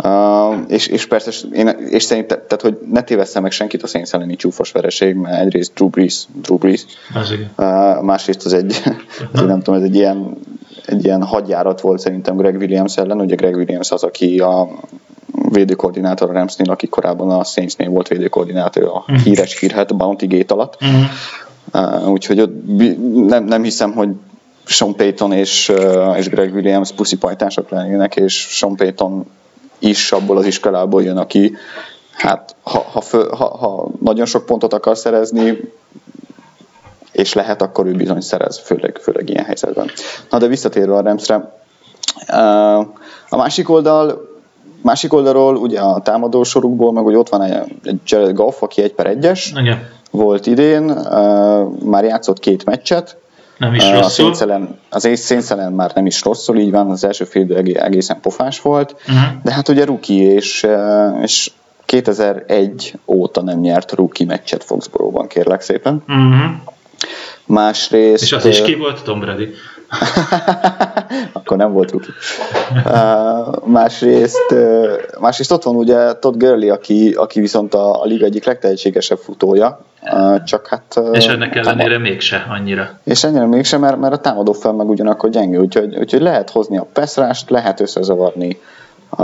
Uh, 0.05 0.55
és, 0.69 0.87
és 0.87 1.07
persze, 1.07 1.31
én, 1.53 1.69
és 1.69 2.03
szerintem, 2.03 2.39
tehát, 2.47 2.63
hogy 2.63 2.79
ne 2.91 3.03
tévesszem 3.03 3.43
meg 3.43 3.51
senkit 3.51 3.83
a 3.83 3.87
Saints 3.87 4.13
elleni 4.13 4.37
csúfos 4.37 4.73
vereség, 4.73 5.15
mert 5.15 5.41
egyrészt 5.41 5.75
Drew 5.75 5.89
Brees, 5.89 6.27
Drew 6.43 6.57
Brees 6.57 6.85
uh, 7.15 8.03
másrészt 8.03 8.45
az 8.45 8.53
egy, 8.53 8.83
az 9.33 9.41
nem 9.41 9.63
tudom, 9.63 9.81
ez 9.81 9.87
egy 9.87 9.95
ilyen, 9.95 10.37
egy 10.87 11.05
ilyen 11.05 11.23
hadjárat 11.23 11.81
volt 11.81 12.01
szerintem 12.01 12.37
Greg 12.37 12.57
Williams 12.57 12.97
ellen, 12.97 13.21
ugye 13.21 13.35
Greg 13.35 13.57
Williams 13.57 13.91
az, 13.91 14.03
aki 14.03 14.41
a 14.41 14.69
védőkoordinátor 15.53 16.31
a 16.31 16.33
Ramsnél, 16.33 16.71
aki 16.71 16.87
korábban 16.87 17.31
a 17.31 17.45
Saintsnél 17.45 17.89
volt 17.89 18.09
védőkoordinátor 18.09 18.83
a 18.83 18.99
uh-huh. 18.99 19.17
híres 19.17 19.59
hírhet 19.59 19.97
Bounty 19.97 20.27
Gate 20.27 20.55
alatt. 20.55 20.77
Uh-huh. 20.81 22.03
Uh, 22.03 22.11
úgyhogy 22.11 22.41
ott 22.41 22.67
nem, 23.27 23.45
nem 23.45 23.63
hiszem, 23.63 23.93
hogy 23.93 24.09
Sean 24.65 24.95
Payton 24.97 25.33
és, 25.33 25.73
és 26.17 26.29
Greg 26.29 26.55
Williams 26.55 26.93
puszipajtások 26.93 27.71
lennének, 27.71 28.17
és 28.17 28.35
Sean 28.35 28.77
Payton 28.77 29.27
is 29.79 30.13
abból 30.13 30.37
az 30.37 30.47
iskolából 30.47 31.03
jön, 31.03 31.17
aki 31.17 31.57
hát 32.13 32.55
ha, 32.63 32.79
ha, 32.79 33.01
fő, 33.01 33.29
ha, 33.31 33.57
ha 33.57 33.89
nagyon 34.01 34.27
sok 34.27 34.47
pontot 34.47 34.73
akar 34.73 34.97
szerezni, 34.97 35.73
és 37.13 37.33
lehet, 37.33 37.63
akkor 37.63 37.87
ő 37.87 37.93
bizony 37.93 38.21
szerez, 38.21 38.59
főleg, 38.59 38.99
főleg 39.03 39.29
ilyen 39.29 39.45
helyzetben. 39.45 39.91
Na 40.31 40.39
de 40.39 40.47
visszatérve 40.47 40.95
a 40.95 41.01
Remszre, 41.01 41.53
a 43.29 43.37
másik 43.37 43.69
oldal, 43.69 44.29
másik 44.83 45.13
oldalról 45.13 45.57
ugye 45.57 45.81
a 45.81 46.01
támadó 46.01 46.43
sorukból, 46.43 46.93
meg 46.93 47.05
hogy 47.05 47.15
ott 47.15 47.29
van 47.29 47.43
egy 47.43 48.01
Jared 48.05 48.35
Goff, 48.35 48.63
aki 48.63 48.83
egy 48.83 48.95
per 48.95 49.07
egyes, 49.07 49.53
Igen 49.57 49.97
volt 50.11 50.47
idén, 50.47 50.83
már 51.85 52.05
játszott 52.05 52.39
két 52.39 52.65
meccset, 52.65 53.17
nem 53.59 53.75
is 53.75 53.91
rosszul. 53.91 54.79
Az 54.91 55.09
Szénszelen 55.15 55.73
már 55.73 55.91
nem 55.95 56.07
is 56.07 56.23
rosszul, 56.23 56.57
így 56.59 56.71
van, 56.71 56.91
az 56.91 57.05
első 57.05 57.25
fél 57.25 57.57
egészen 57.57 58.21
pofás 58.21 58.61
volt, 58.61 58.97
uh-huh. 59.01 59.43
de 59.43 59.53
hát 59.53 59.69
ugye 59.69 59.85
ruki, 59.85 60.15
és, 60.15 60.67
és 61.23 61.51
2001 61.85 62.99
óta 63.07 63.43
nem 63.43 63.59
nyert 63.61 63.93
ruki 63.93 64.25
meccset 64.25 64.65
Foxborough-ban, 64.65 65.27
kérlek 65.27 65.61
szépen. 65.61 66.03
Uh-huh. 66.09 66.51
Másrészt... 67.47 68.23
És 68.23 68.33
az 68.33 68.45
is 68.45 68.63
ki 68.63 68.75
volt 68.75 69.03
Tom 69.03 69.21
Brady? 69.21 69.51
Akkor 71.33 71.57
nem 71.57 71.73
volt 71.73 71.91
ruki. 71.91 72.11
Uh, 72.85 73.67
másrészt, 73.67 74.53
uh, 74.53 74.91
másrészt 75.21 75.53
ott 75.53 75.63
van 75.63 75.77
ugye 75.77 76.13
Todd 76.13 76.39
Gurley, 76.39 76.73
aki, 76.73 77.13
aki 77.17 77.41
viszont 77.41 77.75
a, 77.75 78.03
a 78.03 78.05
liga 78.05 78.25
egyik 78.25 78.45
legtehetségesebb 78.45 79.19
futója, 79.19 79.81
uh, 80.03 80.43
csak 80.45 80.67
hát... 80.67 80.95
Uh, 80.97 81.17
és 81.17 81.27
ennek 81.27 81.57
ellenére 81.57 81.89
támad... 81.89 82.01
mégse 82.01 82.47
annyira. 82.49 82.99
És 83.05 83.25
ennyire 83.25 83.47
mégse, 83.47 83.79
mert, 83.79 83.97
mert 83.97 84.15
a 84.15 84.19
támadó 84.19 84.53
fel 84.53 84.73
meg 84.73 84.89
ugyanakkor 84.89 85.31
gyenge, 85.31 85.59
úgyhogy, 85.59 85.97
úgyhogy 85.97 86.21
lehet 86.21 86.51
hozni 86.51 86.79
a 86.79 86.87
peszrást, 86.93 87.51
lehet 87.51 87.81
összezavarni 87.81 88.59
a, 89.09 89.23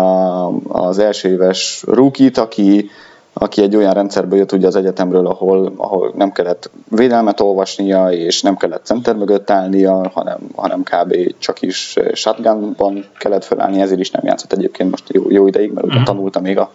az 0.69 0.99
első 0.99 1.29
éves 1.29 1.83
rukit, 1.87 2.39
aki, 2.39 2.91
aki 3.37 3.63
egy 3.63 3.77
olyan 3.77 3.93
rendszerből 3.93 4.39
jött 4.39 4.53
ugye 4.53 4.67
az 4.67 4.77
egyetemről, 4.77 5.27
ahol, 5.27 5.73
ahol 5.77 6.13
nem 6.17 6.33
kellett 6.33 6.71
védelmet 6.89 7.41
olvasnia, 7.41 8.11
és 8.11 8.43
nem 8.43 8.57
kellett 8.57 8.85
center 8.85 9.17
mögött 9.17 9.51
állnia, 9.51 10.11
hanem, 10.15 10.39
hanem 10.55 10.83
kb. 10.83 11.35
csak 11.39 11.63
is 11.63 11.97
shotgunban 12.13 13.05
kellett 13.19 13.45
felállni, 13.45 13.81
ezért 13.81 14.01
is 14.01 14.11
nem 14.11 14.25
játszott 14.25 14.53
egyébként 14.53 14.91
most 14.91 15.13
jó, 15.13 15.31
jó 15.31 15.47
ideig, 15.47 15.73
mert 15.73 15.87
ugye 15.87 15.97
mhm. 15.97 16.05
tanulta 16.05 16.41
még 16.41 16.59
a, 16.59 16.71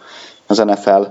az 0.46 0.58
NFL 0.58 1.06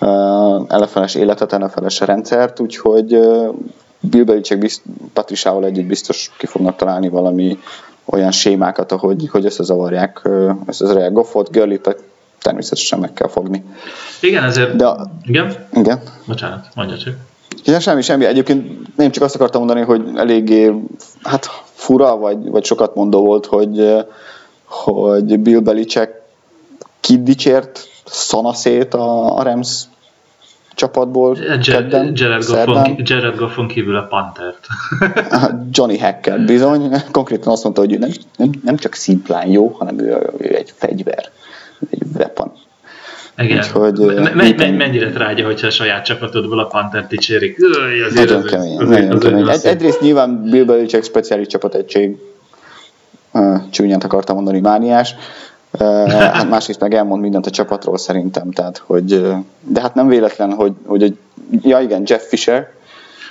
uh, 0.00 0.78
NFL-es 0.80 1.14
életet, 1.14 1.58
NFL-es 1.58 2.00
rendszert, 2.00 2.60
úgyhogy 2.60 3.14
uh, 3.14 3.54
Bill 4.00 4.24
Belichick 4.24 4.60
bizt, 4.60 4.82
Patrisával 5.12 5.64
együtt 5.64 5.86
biztos 5.86 6.32
ki 6.38 6.46
fognak 6.46 6.76
találni 6.76 7.08
valami 7.08 7.58
olyan 8.04 8.30
sémákat, 8.30 8.92
ahogy, 8.92 9.28
hogy 9.30 9.44
összezavarják, 9.44 10.28
összezavarják 10.66 11.12
Goffot, 11.12 11.50
Görlit 11.50 11.96
természetesen 12.40 12.98
meg 12.98 13.12
kell 13.12 13.28
fogni. 13.28 13.64
Igen, 14.20 14.44
ezért... 14.44 14.76
De 14.76 14.86
a... 14.86 15.10
Igen? 15.22 15.54
Igen. 15.72 16.00
Bocsánat, 16.26 16.66
mondja 16.74 16.96
csak. 16.96 17.14
Ja, 17.64 17.80
semmi, 17.80 18.02
semmi. 18.02 18.24
Egyébként 18.24 18.96
nem 18.96 19.10
csak 19.10 19.22
azt 19.22 19.34
akartam 19.34 19.64
mondani, 19.64 19.86
hogy 19.86 20.02
eléggé 20.16 20.72
hát 21.22 21.46
fura, 21.72 22.16
vagy, 22.16 22.50
vagy 22.50 22.64
sokat 22.64 22.94
mondó 22.94 23.24
volt, 23.24 23.46
hogy, 23.46 24.04
hogy 24.64 25.38
Bill 25.38 25.60
Belichick 25.60 26.10
kidicsért 27.00 27.88
szanaszét 28.04 28.94
a, 28.94 29.36
a 29.36 29.42
Rams 29.42 29.82
csapatból 30.74 31.36
kedden, 31.62 32.12
Jared, 32.14 32.44
Goffon, 32.44 32.94
Jared 32.96 33.36
Goffon 33.36 33.68
kívül 33.68 33.96
a 33.96 34.02
Pantert. 34.02 34.66
Johnny 35.70 35.98
Hacker 35.98 36.40
bizony, 36.40 36.90
konkrétan 37.10 37.52
azt 37.52 37.62
mondta, 37.62 37.80
hogy 37.80 37.92
ő 37.92 37.98
nem, 37.98 38.10
nem, 38.36 38.50
nem 38.64 38.76
csak 38.76 38.94
szimplán 38.94 39.48
jó, 39.48 39.68
hanem 39.78 39.98
ő, 39.98 40.30
ő 40.38 40.54
egy 40.54 40.72
fegyver, 40.76 41.30
egy 41.90 42.02
weapon. 42.14 42.52
Igen. 43.36 43.58
Úgyhogy, 43.58 43.98
me- 43.98 44.34
me- 44.34 44.56
me- 44.56 44.76
mennyire 44.76 45.10
trágya, 45.10 45.44
hogyha 45.44 45.66
a 45.66 45.70
saját 45.70 46.04
csapatodból 46.04 46.58
a 46.58 46.66
Panther 46.66 47.06
dicsérik. 47.06 47.56
Nagyon 48.14 48.42
kemény. 48.42 48.76
nagyon 48.76 49.18
kemény. 49.18 49.48
Egy, 49.48 49.64
egyrészt 49.64 50.00
nyilván 50.00 50.42
Bill 50.42 50.64
Belichick 50.64 51.04
speciális 51.04 51.46
csapategység, 51.46 52.16
csúnyát 53.70 54.04
akartam 54.04 54.36
mondani, 54.36 54.60
mániás, 54.60 55.14
hát 56.08 56.48
másrészt 56.54 56.80
meg 56.80 56.94
elmond 56.94 57.22
mindent 57.22 57.46
a 57.46 57.50
csapatról 57.50 57.98
szerintem, 57.98 58.50
tehát 58.50 58.82
hogy, 58.86 59.22
de 59.60 59.80
hát 59.80 59.94
nem 59.94 60.08
véletlen, 60.08 60.52
hogy, 60.52 60.72
hogy, 60.86 61.02
hogy 61.02 61.14
ja 61.62 61.80
igen, 61.80 62.02
Jeff 62.06 62.22
Fisher, 62.28 62.68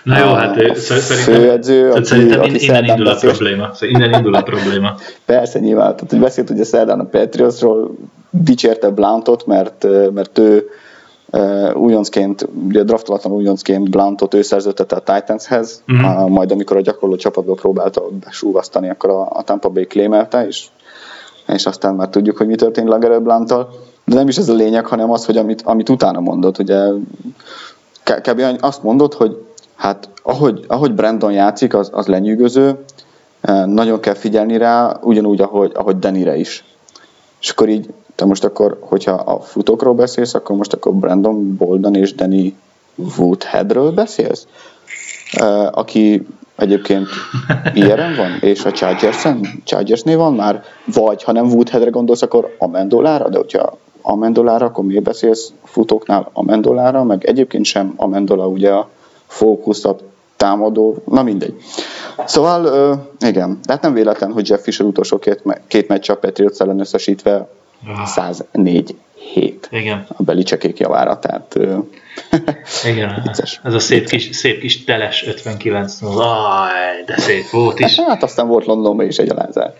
Na 0.03 0.17
jó, 0.17 0.33
hát 0.33 0.57
a 0.57 0.75
szerintem, 0.75 1.17
főedző, 1.17 1.91
aki, 1.91 2.03
szerintem 2.03 2.39
aki 2.39 2.65
innen 2.65 2.85
indul 2.85 3.07
a 3.07 3.15
probléma. 3.15 3.69
Szóval 3.73 3.89
innen 3.95 4.13
indul 4.13 4.35
a 4.35 4.41
probléma. 4.41 4.95
Persze, 5.25 5.59
nyilván. 5.59 5.95
Tehát, 5.95 6.09
hogy 6.09 6.19
beszélt 6.19 6.49
ugye 6.49 6.63
szerdán 6.63 6.99
a 6.99 7.03
Patriotsról, 7.03 7.95
dicsérte 8.29 8.89
Blount-ot, 8.89 9.45
mert, 9.45 9.87
mert 10.13 10.37
ő 10.37 10.69
újoncként, 11.73 12.47
ugye 12.67 12.83
draftolatlan 12.83 13.33
újoncként 13.33 13.89
Blount-ot 13.89 14.33
ő 14.33 14.41
szerződtette 14.41 14.95
a 14.95 14.99
Titanshez, 14.99 15.83
uh-huh. 15.87 16.23
uh, 16.23 16.29
majd 16.29 16.51
amikor 16.51 16.77
a 16.77 16.81
gyakorló 16.81 17.15
csapatba 17.15 17.53
próbálta 17.53 18.01
besúvasztani, 18.25 18.89
akkor 18.89 19.09
a, 19.09 19.29
a 19.31 19.43
Tampa 19.43 19.69
Bay 19.69 19.85
claimelte, 19.85 20.47
és, 20.47 20.65
és 21.47 21.65
aztán 21.65 21.95
már 21.95 22.09
tudjuk, 22.09 22.37
hogy 22.37 22.47
mi 22.47 22.55
történt 22.55 22.87
Lagerő 22.87 23.19
blount 23.19 23.47
De 24.05 24.15
nem 24.15 24.27
is 24.27 24.37
ez 24.37 24.49
a 24.49 24.53
lényeg, 24.53 24.85
hanem 24.85 25.11
az, 25.11 25.25
hogy 25.25 25.37
amit, 25.37 25.61
amit 25.61 25.89
utána 25.89 26.19
mondott, 26.19 26.57
ugye 26.57 26.79
kb. 28.03 28.41
azt 28.59 28.83
mondott, 28.83 29.13
hogy 29.13 29.37
hát 29.75 30.09
ahogy, 30.23 30.65
ahogy 30.67 30.93
Brandon 30.93 31.31
játszik, 31.31 31.73
az, 31.73 31.89
az 31.93 32.07
lenyűgöző, 32.07 32.83
nagyon 33.65 33.99
kell 33.99 34.13
figyelni 34.13 34.57
rá, 34.57 34.99
ugyanúgy, 35.01 35.41
ahogy, 35.41 35.71
ahogy 35.75 35.99
Denire 35.99 36.35
is. 36.35 36.63
És 37.41 37.49
akkor 37.49 37.69
így 37.69 37.93
te 38.19 38.25
most 38.25 38.43
akkor, 38.43 38.77
hogyha 38.81 39.11
a 39.11 39.39
futókról 39.39 39.93
beszélsz, 39.93 40.33
akkor 40.33 40.55
most 40.55 40.73
akkor 40.73 40.93
Brandon 40.93 41.55
Bolden 41.57 41.95
és 41.95 42.15
Danny 42.15 42.55
Woodheadről 43.17 43.91
beszélsz? 43.91 44.47
Aki 45.71 46.27
egyébként 46.55 47.07
ilyen 47.73 48.15
van, 48.15 48.37
és 48.41 48.65
a 48.65 48.71
Chargers-en, 48.71 49.61
Chargersnél 49.63 50.17
van 50.17 50.33
már, 50.33 50.63
vagy 50.85 51.23
ha 51.23 51.31
nem 51.31 51.45
Woodheadre 51.45 51.89
gondolsz, 51.89 52.21
akkor 52.21 52.55
Amendolára, 52.57 53.29
de 53.29 53.37
hogyha 53.37 53.77
Amendolára, 54.01 54.65
akkor 54.65 54.85
miért 54.85 55.03
beszélsz 55.03 55.51
futóknál 55.63 56.29
Amendolára, 56.33 57.03
meg 57.03 57.25
egyébként 57.25 57.65
sem 57.65 57.93
Amendola 57.95 58.47
ugye 58.47 58.71
a 58.71 58.89
fókuszat 59.27 60.03
támadó, 60.35 60.95
na 61.05 61.23
mindegy. 61.23 61.55
Szóval, 62.25 62.65
uh, 62.65 63.29
igen, 63.29 63.59
de 63.65 63.73
hát 63.73 63.81
nem 63.81 63.93
véletlen, 63.93 64.31
hogy 64.31 64.49
Jeff 64.49 64.61
Fisher 64.61 64.85
utolsó 64.85 65.19
két, 65.19 65.43
két 65.67 65.87
meccs 65.87 66.09
a 66.09 66.15
Patriots 66.15 66.59
ellen 66.59 66.79
összesítve 66.79 67.47
104 68.05 68.95
hét 69.33 69.67
Igen. 69.71 70.05
a 70.17 70.23
belicsekék 70.23 70.77
javára, 70.77 71.19
tehát 71.19 71.55
Igen, 72.91 73.21
vicces. 73.23 73.59
ez 73.63 73.73
a 73.73 73.79
szép 73.79 74.09
kis, 74.09 74.29
szép 74.31 74.59
kis 74.59 74.83
teles 74.83 75.27
59 75.27 76.01
Aj, 76.01 77.03
de 77.05 77.17
szép 77.17 77.49
volt 77.49 77.79
is. 77.79 77.95
Hát 78.07 78.23
aztán 78.23 78.47
volt 78.47 78.65
Londonban 78.65 79.05
is 79.07 79.17
egy 79.17 79.29
alázár. 79.29 79.73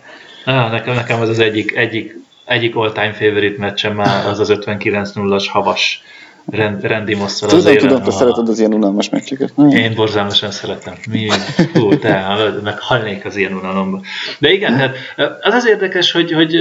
Ah, 0.46 0.72
nekem, 0.72 0.96
nekem 0.96 1.22
az 1.22 1.30
az 1.30 1.40
egyik, 1.40 1.76
egyik, 1.76 2.16
egyik 2.46 2.76
all-time 2.76 3.14
favorite 3.14 3.60
meccsem 3.60 3.96
már 3.96 4.26
az 4.28 4.40
az 4.40 4.50
59-0-as 4.52 5.46
havas 5.52 6.04
Rend, 6.50 6.84
Randy 6.84 7.16
Mosszal 7.16 7.50
Tudom, 7.50 7.66
azért, 7.66 7.80
tudom, 7.80 8.04
te 8.04 8.12
szereted 8.12 8.50
az 8.50 8.60
ilyen 8.60 8.74
unalmas 8.74 9.10
meccseket. 9.10 9.52
Én 9.72 9.94
borzalmasan 9.96 10.52
szeretem. 10.52 10.94
Mi, 11.12 11.28
hú, 11.74 11.98
te, 11.98 12.38
meg 12.64 12.80
hallnék 12.80 13.26
az 13.26 13.36
ilyen 13.36 13.54
unalomba. 13.54 14.02
De 14.40 14.52
igen, 14.52 14.74
hát 14.74 14.96
az 15.42 15.54
az 15.54 15.68
érdekes, 15.68 16.12
hogy, 16.12 16.32
hogy 16.32 16.56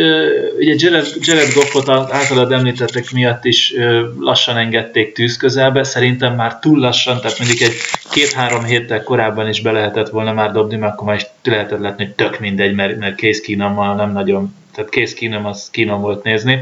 ugye 0.58 0.74
Jared, 0.76 1.06
Jared 1.20 1.52
Goffot 1.54 1.88
általad 1.88 2.52
említettek 2.52 3.10
miatt 3.12 3.44
is 3.44 3.74
lassan 4.18 4.56
engedték 4.56 5.12
tűz 5.12 5.36
közelbe, 5.36 5.84
szerintem 5.84 6.34
már 6.34 6.58
túl 6.58 6.78
lassan, 6.78 7.20
tehát 7.20 7.38
mondjuk 7.38 7.60
egy 7.60 7.74
két-három 8.10 8.64
héttel 8.64 9.02
korábban 9.02 9.48
is 9.48 9.60
be 9.60 9.72
lehetett 9.72 10.08
volna 10.08 10.32
már 10.32 10.52
dobni, 10.52 10.76
mert 10.76 10.92
akkor 10.92 11.06
már 11.06 11.16
is 11.16 11.26
lehetett 11.42 11.80
látni, 11.80 12.04
hogy 12.04 12.14
tök 12.14 12.40
mindegy, 12.40 12.74
mert, 12.74 12.98
mert 12.98 13.18
Case 13.18 13.40
Keenummal 13.40 13.94
nem 13.94 14.12
nagyon 14.12 14.54
tehát 14.78 14.92
kész 14.92 15.14
kínom, 15.14 15.46
az 15.46 15.70
kínom 15.70 16.00
volt 16.00 16.22
nézni, 16.22 16.58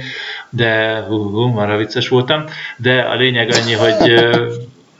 de 0.50 1.00
hú, 1.08 1.30
hú 1.30 1.46
marra 1.46 1.76
vicces 1.76 2.08
voltam, 2.08 2.44
de 2.76 3.00
a 3.00 3.14
lényeg 3.14 3.50
annyi, 3.50 3.72
hogy 3.72 4.14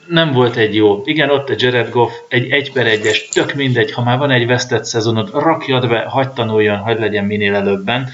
nem 0.07 0.33
volt 0.33 0.57
egy 0.57 0.75
jó. 0.75 1.03
Igen, 1.05 1.31
ott 1.31 1.51
egy 1.51 1.63
Jared 1.63 1.91
Goff, 1.91 2.13
egy 2.29 2.51
1 2.51 2.73
per 2.73 2.87
1 2.87 3.29
tök 3.33 3.55
mindegy, 3.55 3.93
ha 3.93 4.03
már 4.03 4.19
van 4.19 4.31
egy 4.31 4.47
vesztett 4.47 4.85
szezonod, 4.85 5.31
rakjad 5.33 5.89
be, 5.89 5.99
hagyd 5.99 6.31
tanuljon, 6.31 6.77
hagyd 6.77 7.01
legyen 7.01 7.25
minél 7.25 7.55
előbben. 7.55 8.09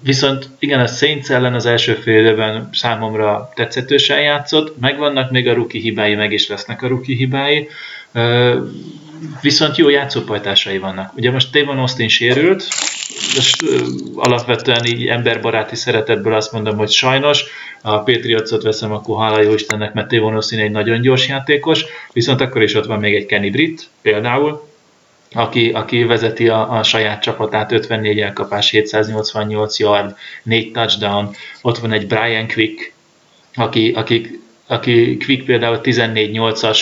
Viszont 0.00 0.48
igen, 0.58 0.80
a 0.80 0.86
Saints 0.86 1.30
ellen 1.30 1.54
az 1.54 1.66
első 1.66 1.94
fél 1.94 2.20
időben 2.20 2.68
számomra 2.72 3.52
tetszetősen 3.54 4.20
játszott, 4.20 4.80
megvannak 4.80 5.30
még 5.30 5.48
a 5.48 5.54
ruki 5.54 5.78
hibái, 5.78 6.14
meg 6.14 6.32
is 6.32 6.48
lesznek 6.48 6.82
a 6.82 6.88
ruki 6.88 7.14
hibái, 7.14 7.68
viszont 9.40 9.76
jó 9.76 9.88
játszópajtásai 9.88 10.78
vannak. 10.78 11.16
Ugye 11.16 11.30
most 11.30 11.52
Tavon 11.52 11.78
Austin 11.78 12.08
sérült, 12.08 12.68
alapvetően 14.14 14.84
így 14.84 15.06
emberbaráti 15.06 15.76
szeretetből 15.76 16.34
azt 16.34 16.52
mondom, 16.52 16.76
hogy 16.76 16.90
sajnos, 16.90 17.44
a 17.82 17.98
Patriotsot 17.98 18.62
veszem, 18.62 18.92
akkor 18.92 19.22
hála 19.22 19.42
jó 19.42 19.52
Istennek, 19.52 19.92
mert 19.92 20.12
Austin 20.12 20.58
egy 20.58 20.70
nagyon 20.70 21.00
gyors 21.00 21.28
játékos, 21.28 21.84
viszont 22.12 22.40
akkor 22.40 22.62
is 22.62 22.74
ott 22.74 22.86
van 22.86 22.98
még 22.98 23.14
egy 23.14 23.26
Kenny 23.26 23.50
Britt, 23.50 23.88
például, 24.02 24.70
aki, 25.32 25.70
aki 25.70 26.04
vezeti 26.04 26.48
a, 26.48 26.78
a 26.78 26.82
saját 26.82 27.22
csapatát, 27.22 27.72
54 27.72 28.20
elkapás, 28.20 28.70
788 28.70 29.78
yard, 29.78 30.16
4 30.42 30.72
touchdown, 30.72 31.34
ott 31.62 31.78
van 31.78 31.92
egy 31.92 32.06
Brian 32.06 32.46
Quick, 32.48 32.92
aki, 33.54 33.92
aki, 33.92 34.40
aki 34.66 35.16
Quick 35.16 35.44
például 35.44 35.80
14-8-as 35.82 36.78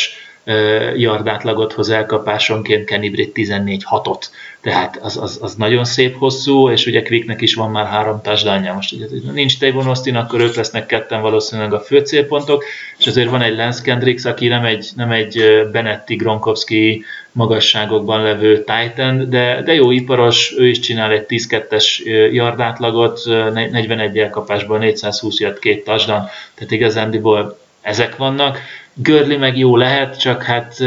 yard 0.96 1.28
átlagot 1.28 1.72
hoz 1.72 1.90
elkapásonként, 1.90 2.84
Kenny 2.84 3.10
Britt 3.10 3.36
14-6-ot, 3.36 4.24
tehát 4.60 4.98
az, 5.02 5.16
az, 5.16 5.38
az, 5.42 5.54
nagyon 5.54 5.84
szép 5.84 6.18
hosszú, 6.18 6.70
és 6.70 6.86
ugye 6.86 7.02
Quicknek 7.02 7.40
is 7.40 7.54
van 7.54 7.70
már 7.70 7.86
három 7.86 8.20
touchdownja, 8.22 8.74
most 8.74 8.92
ugye 8.92 9.06
nincs 9.32 9.58
Tavon 9.58 9.86
Austin, 9.86 10.16
akkor 10.16 10.40
ők 10.40 10.54
lesznek 10.54 10.86
ketten 10.86 11.22
valószínűleg 11.22 11.72
a 11.72 11.80
fő 11.80 11.98
célpontok, 11.98 12.64
és 12.98 13.06
azért 13.06 13.30
van 13.30 13.42
egy 13.42 13.56
Lance 13.56 13.82
Kendricks, 13.82 14.24
aki 14.24 14.48
nem 14.48 14.64
egy, 14.64 14.88
nem 14.96 15.10
egy 15.10 15.44
Benetti, 15.72 16.14
Gronkowski 16.14 17.04
magasságokban 17.32 18.22
levő 18.22 18.64
Titan, 18.64 19.30
de, 19.30 19.62
de 19.62 19.74
jó 19.74 19.90
iparos, 19.90 20.54
ő 20.58 20.68
is 20.68 20.78
csinál 20.78 21.10
egy 21.10 21.24
10-2-es 21.28 22.02
yard 22.32 22.60
átlagot, 22.60 23.20
41 23.24 24.18
elkapásból 24.18 24.78
420 24.78 25.40
yard, 25.40 25.58
két 25.58 25.84
touchdown, 25.84 26.28
tehát 26.54 26.70
igazándiból 26.70 27.58
ezek 27.80 28.16
vannak. 28.16 28.58
Görli 29.02 29.36
meg 29.36 29.58
jó 29.58 29.76
lehet, 29.76 30.18
csak 30.18 30.42
hát 30.42 30.78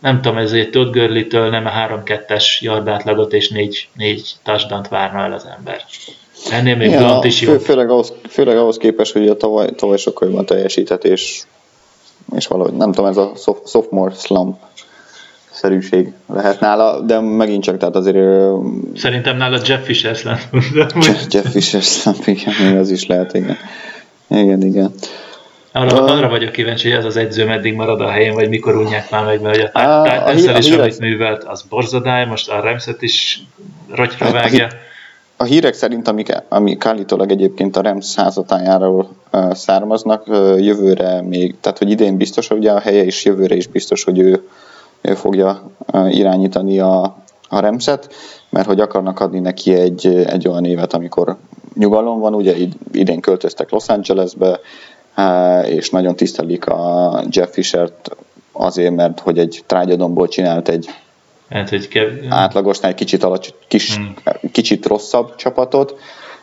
nem 0.00 0.20
tudom, 0.20 0.36
ezért 0.36 0.70
Todd 0.70 0.90
Görli-től 0.90 1.50
nem 1.50 1.66
a 1.66 1.70
3-2-es 1.70 2.44
yardátlagot 2.60 3.32
és 3.32 3.48
4, 3.48 3.88
4 3.94 4.34
touchdown 4.42 4.86
várna 4.90 5.20
el 5.20 5.32
az 5.32 5.46
ember. 5.58 5.84
Ennél 6.50 6.76
még 6.76 6.90
ja, 6.90 7.20
is 7.22 7.40
jó. 7.40 7.50
Fő, 7.50 7.58
főleg, 7.58 7.90
ahhoz, 7.90 8.12
főleg 8.28 8.56
ahhoz 8.56 8.76
képest, 8.76 9.12
hogy 9.12 9.28
a 9.28 9.36
tavaly, 9.36 9.70
tavaly 9.76 9.96
sokkal 9.96 10.28
jobban 10.28 10.46
teljesített, 10.46 11.04
és, 11.04 11.42
és 12.36 12.46
valahogy 12.46 12.72
nem 12.72 12.92
tudom, 12.92 13.10
ez 13.10 13.16
a 13.16 13.32
sophomore 13.66 14.14
slump 14.14 14.56
szerűség 15.50 16.12
lehet 16.26 16.60
nála, 16.60 17.00
de 17.00 17.20
megint 17.20 17.62
csak, 17.62 17.76
tehát 17.76 17.96
azért... 17.96 18.50
Szerintem 18.96 19.36
nála 19.36 19.60
Jeff 19.64 19.84
Fisher 19.84 20.14
slump. 20.14 20.40
Jeff 21.30 21.50
Fisher 21.50 21.82
slump, 21.82 22.26
igen, 22.26 22.76
az 22.76 22.90
is 22.90 23.06
lehet, 23.06 23.34
igen. 23.34 23.56
Igen, 24.28 24.62
igen. 24.62 24.92
Arra, 25.76 26.02
uh, 26.02 26.10
arra 26.10 26.28
vagyok 26.28 26.52
kíváncsi, 26.52 26.88
hogy 26.88 26.98
az 26.98 27.04
az 27.04 27.16
edző 27.16 27.44
meddig 27.44 27.74
marad 27.74 28.00
a 28.00 28.08
helyén, 28.08 28.34
vagy 28.34 28.48
mikor 28.48 28.76
unják 28.76 29.10
már 29.10 29.24
meg, 29.24 29.40
mert 29.40 29.74
a, 29.74 30.02
a, 30.02 30.32
is, 30.32 30.70
amit 30.70 30.98
művelt, 30.98 31.44
az 31.44 31.62
borzadály, 31.62 32.26
most 32.26 32.50
a 32.50 32.60
Remszet 32.60 33.02
is 33.02 33.42
rogyra 33.94 34.30
vágja. 34.30 34.68
A 35.36 35.44
hírek 35.44 35.74
szerint, 35.74 36.08
amik, 36.08 36.32
amik 36.48 36.84
állítólag 36.84 37.30
egyébként 37.30 37.76
a 37.76 37.80
Rems 37.80 38.14
házatájáról 38.14 39.10
uh, 39.32 39.52
származnak, 39.52 40.26
uh, 40.26 40.64
jövőre 40.64 41.22
még, 41.22 41.54
tehát 41.60 41.78
hogy 41.78 41.90
idén 41.90 42.16
biztos, 42.16 42.48
hogy 42.48 42.66
a 42.66 42.78
helye, 42.78 43.04
és 43.04 43.24
jövőre 43.24 43.54
is 43.54 43.66
biztos, 43.66 44.04
hogy 44.04 44.18
ő, 44.18 44.48
ő 45.00 45.14
fogja 45.14 45.70
uh, 45.92 46.16
irányítani 46.16 46.80
a, 46.80 47.02
a 47.48 47.60
Remszet, 47.60 48.14
mert 48.50 48.66
hogy 48.66 48.80
akarnak 48.80 49.20
adni 49.20 49.38
neki 49.38 49.72
egy, 49.72 50.06
egy 50.06 50.48
olyan 50.48 50.64
évet, 50.64 50.92
amikor 50.92 51.36
nyugalom 51.74 52.20
van, 52.20 52.34
ugye 52.34 52.54
idén 52.92 53.20
költöztek 53.20 53.70
Los 53.70 53.88
Angelesbe, 53.88 54.60
és 55.66 55.90
nagyon 55.90 56.16
tisztelik 56.16 56.66
a 56.66 57.22
Jeff 57.30 57.50
Fisher-t 57.50 58.16
azért, 58.52 58.94
mert 58.94 59.20
hogy 59.20 59.38
egy 59.38 59.62
trágyadomból 59.66 60.28
csinált 60.28 60.68
egy 60.68 60.88
hát, 61.50 61.68
hogy 61.68 61.88
kev... 61.88 62.08
átlagosnál 62.28 62.90
egy 62.90 62.96
kicsit, 62.96 63.24
alacs, 63.24 63.48
kis, 63.68 63.96
hmm. 63.96 64.14
kicsit 64.52 64.86
rosszabb 64.86 65.34
csapatot. 65.36 65.98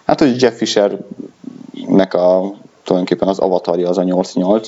Hát, 0.06 0.20
hogy 0.20 0.42
Jeff 0.42 0.56
Fishernek 0.56 2.14
a 2.14 2.54
tulajdonképpen 2.84 3.28
az 3.28 3.40
avatarja 3.40 3.90
az 3.90 3.98
a 3.98 4.04
8-8. 4.04 4.68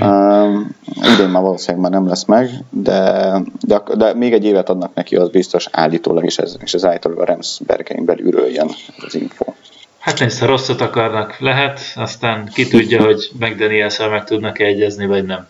Um, 0.00 0.76
idén 1.14 1.28
már 1.28 1.42
valószínűleg 1.42 1.82
már 1.82 1.90
nem 1.90 2.08
lesz 2.08 2.24
meg, 2.24 2.50
de, 2.70 3.32
de, 3.60 3.82
de 3.96 4.14
még 4.14 4.32
egy 4.32 4.44
évet 4.44 4.68
adnak 4.68 4.94
neki, 4.94 5.16
az 5.16 5.28
biztos 5.28 5.68
állítólag, 5.70 6.24
és 6.24 6.38
ez, 6.38 6.56
és 6.60 6.74
ez 6.74 6.84
állítólag 6.84 7.18
a 7.18 7.24
Rams 7.24 7.58
berkein 7.66 8.04
belülről 8.04 8.46
jön 8.46 8.68
ez 8.68 9.04
az 9.06 9.14
info. 9.14 9.44
Hát 10.02 10.38
ha 10.38 10.46
rosszat 10.46 10.80
akarnak, 10.80 11.38
lehet, 11.38 11.80
aztán 11.94 12.48
ki 12.54 12.68
tudja, 12.68 13.04
hogy 13.04 13.30
mcdaniels 13.38 13.98
meg 13.98 14.24
tudnak 14.24 14.60
-e 14.60 14.64
egyezni, 14.64 15.06
vagy 15.06 15.24
nem. 15.24 15.48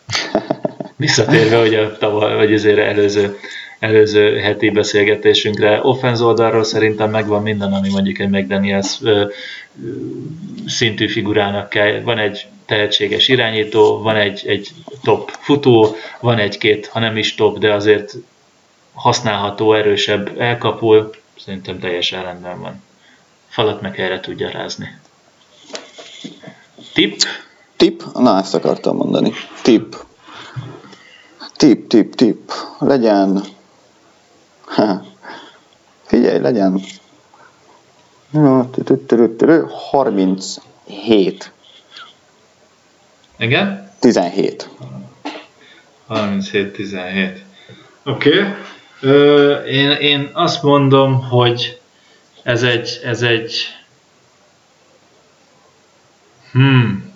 Visszatérve, 0.97 1.59
hogy 1.59 1.75
a 1.75 1.97
tavaly, 1.97 2.35
vagy 2.35 2.55
azért 2.55 2.79
előző, 2.79 3.39
előző 3.79 4.39
heti 4.39 4.71
beszélgetésünkre, 4.71 5.81
offenz 5.83 6.21
oldalról 6.21 6.65
szerintem 6.65 7.11
megvan 7.11 7.43
minden, 7.43 7.73
ami 7.73 7.89
mondjuk 7.91 8.19
egy 8.19 8.29
McDaniels 8.29 8.99
szintű 10.67 11.09
figurának 11.09 11.69
kell. 11.69 12.01
Van 12.01 12.19
egy 12.19 12.47
tehetséges 12.67 13.29
irányító, 13.29 14.03
van 14.03 14.17
egy, 14.17 14.43
egy 14.47 14.69
top 15.03 15.31
futó, 15.41 15.97
van 16.21 16.39
egy-két, 16.39 16.87
ha 16.87 16.99
nem 16.99 17.17
is 17.17 17.35
top, 17.35 17.59
de 17.59 17.73
azért 17.73 18.15
használható, 18.95 19.75
erősebb 19.75 20.41
elkapó, 20.41 21.15
szerintem 21.39 21.79
teljesen 21.79 22.23
rendben 22.23 22.61
van. 22.61 22.83
Falat 23.53 23.81
meg 23.81 24.01
erre 24.01 24.21
tudja 24.21 24.51
rázni. 24.51 24.99
Tip? 26.93 27.17
Tip? 27.77 28.05
Na, 28.15 28.39
ezt 28.39 28.55
akartam 28.55 28.97
mondani. 28.97 29.33
Tip. 29.63 29.97
Tip, 31.57 31.87
tip, 31.89 32.15
tip. 32.15 32.53
Legyen... 32.79 33.43
Ha. 34.65 35.05
Figyelj, 36.03 36.39
legyen 36.39 36.81
37. 39.69 41.53
Igen? 43.39 43.91
17. 43.99 44.69
37-17. 46.09 47.39
Oké. 48.05 48.45
Okay. 49.01 49.75
Én, 49.75 49.91
én 49.91 50.31
azt 50.33 50.63
mondom, 50.63 51.29
hogy 51.29 51.82
ez 52.43 52.62
egy, 52.62 53.01
ez 53.05 53.22
egy 53.22 53.66
hmm, 56.53 57.14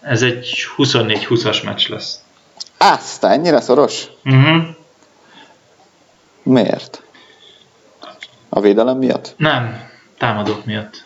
ez 0.00 0.22
egy 0.22 0.66
24-20-as 0.76 1.64
meccs 1.64 1.88
lesz. 1.88 2.20
Azt, 2.76 3.24
ennyire 3.24 3.60
szoros? 3.60 4.06
Uh-huh. 4.24 4.64
Miért? 6.42 7.02
A 8.48 8.60
védelem 8.60 8.98
miatt? 8.98 9.34
Nem, 9.36 9.90
támadók 10.18 10.64
miatt. 10.64 11.05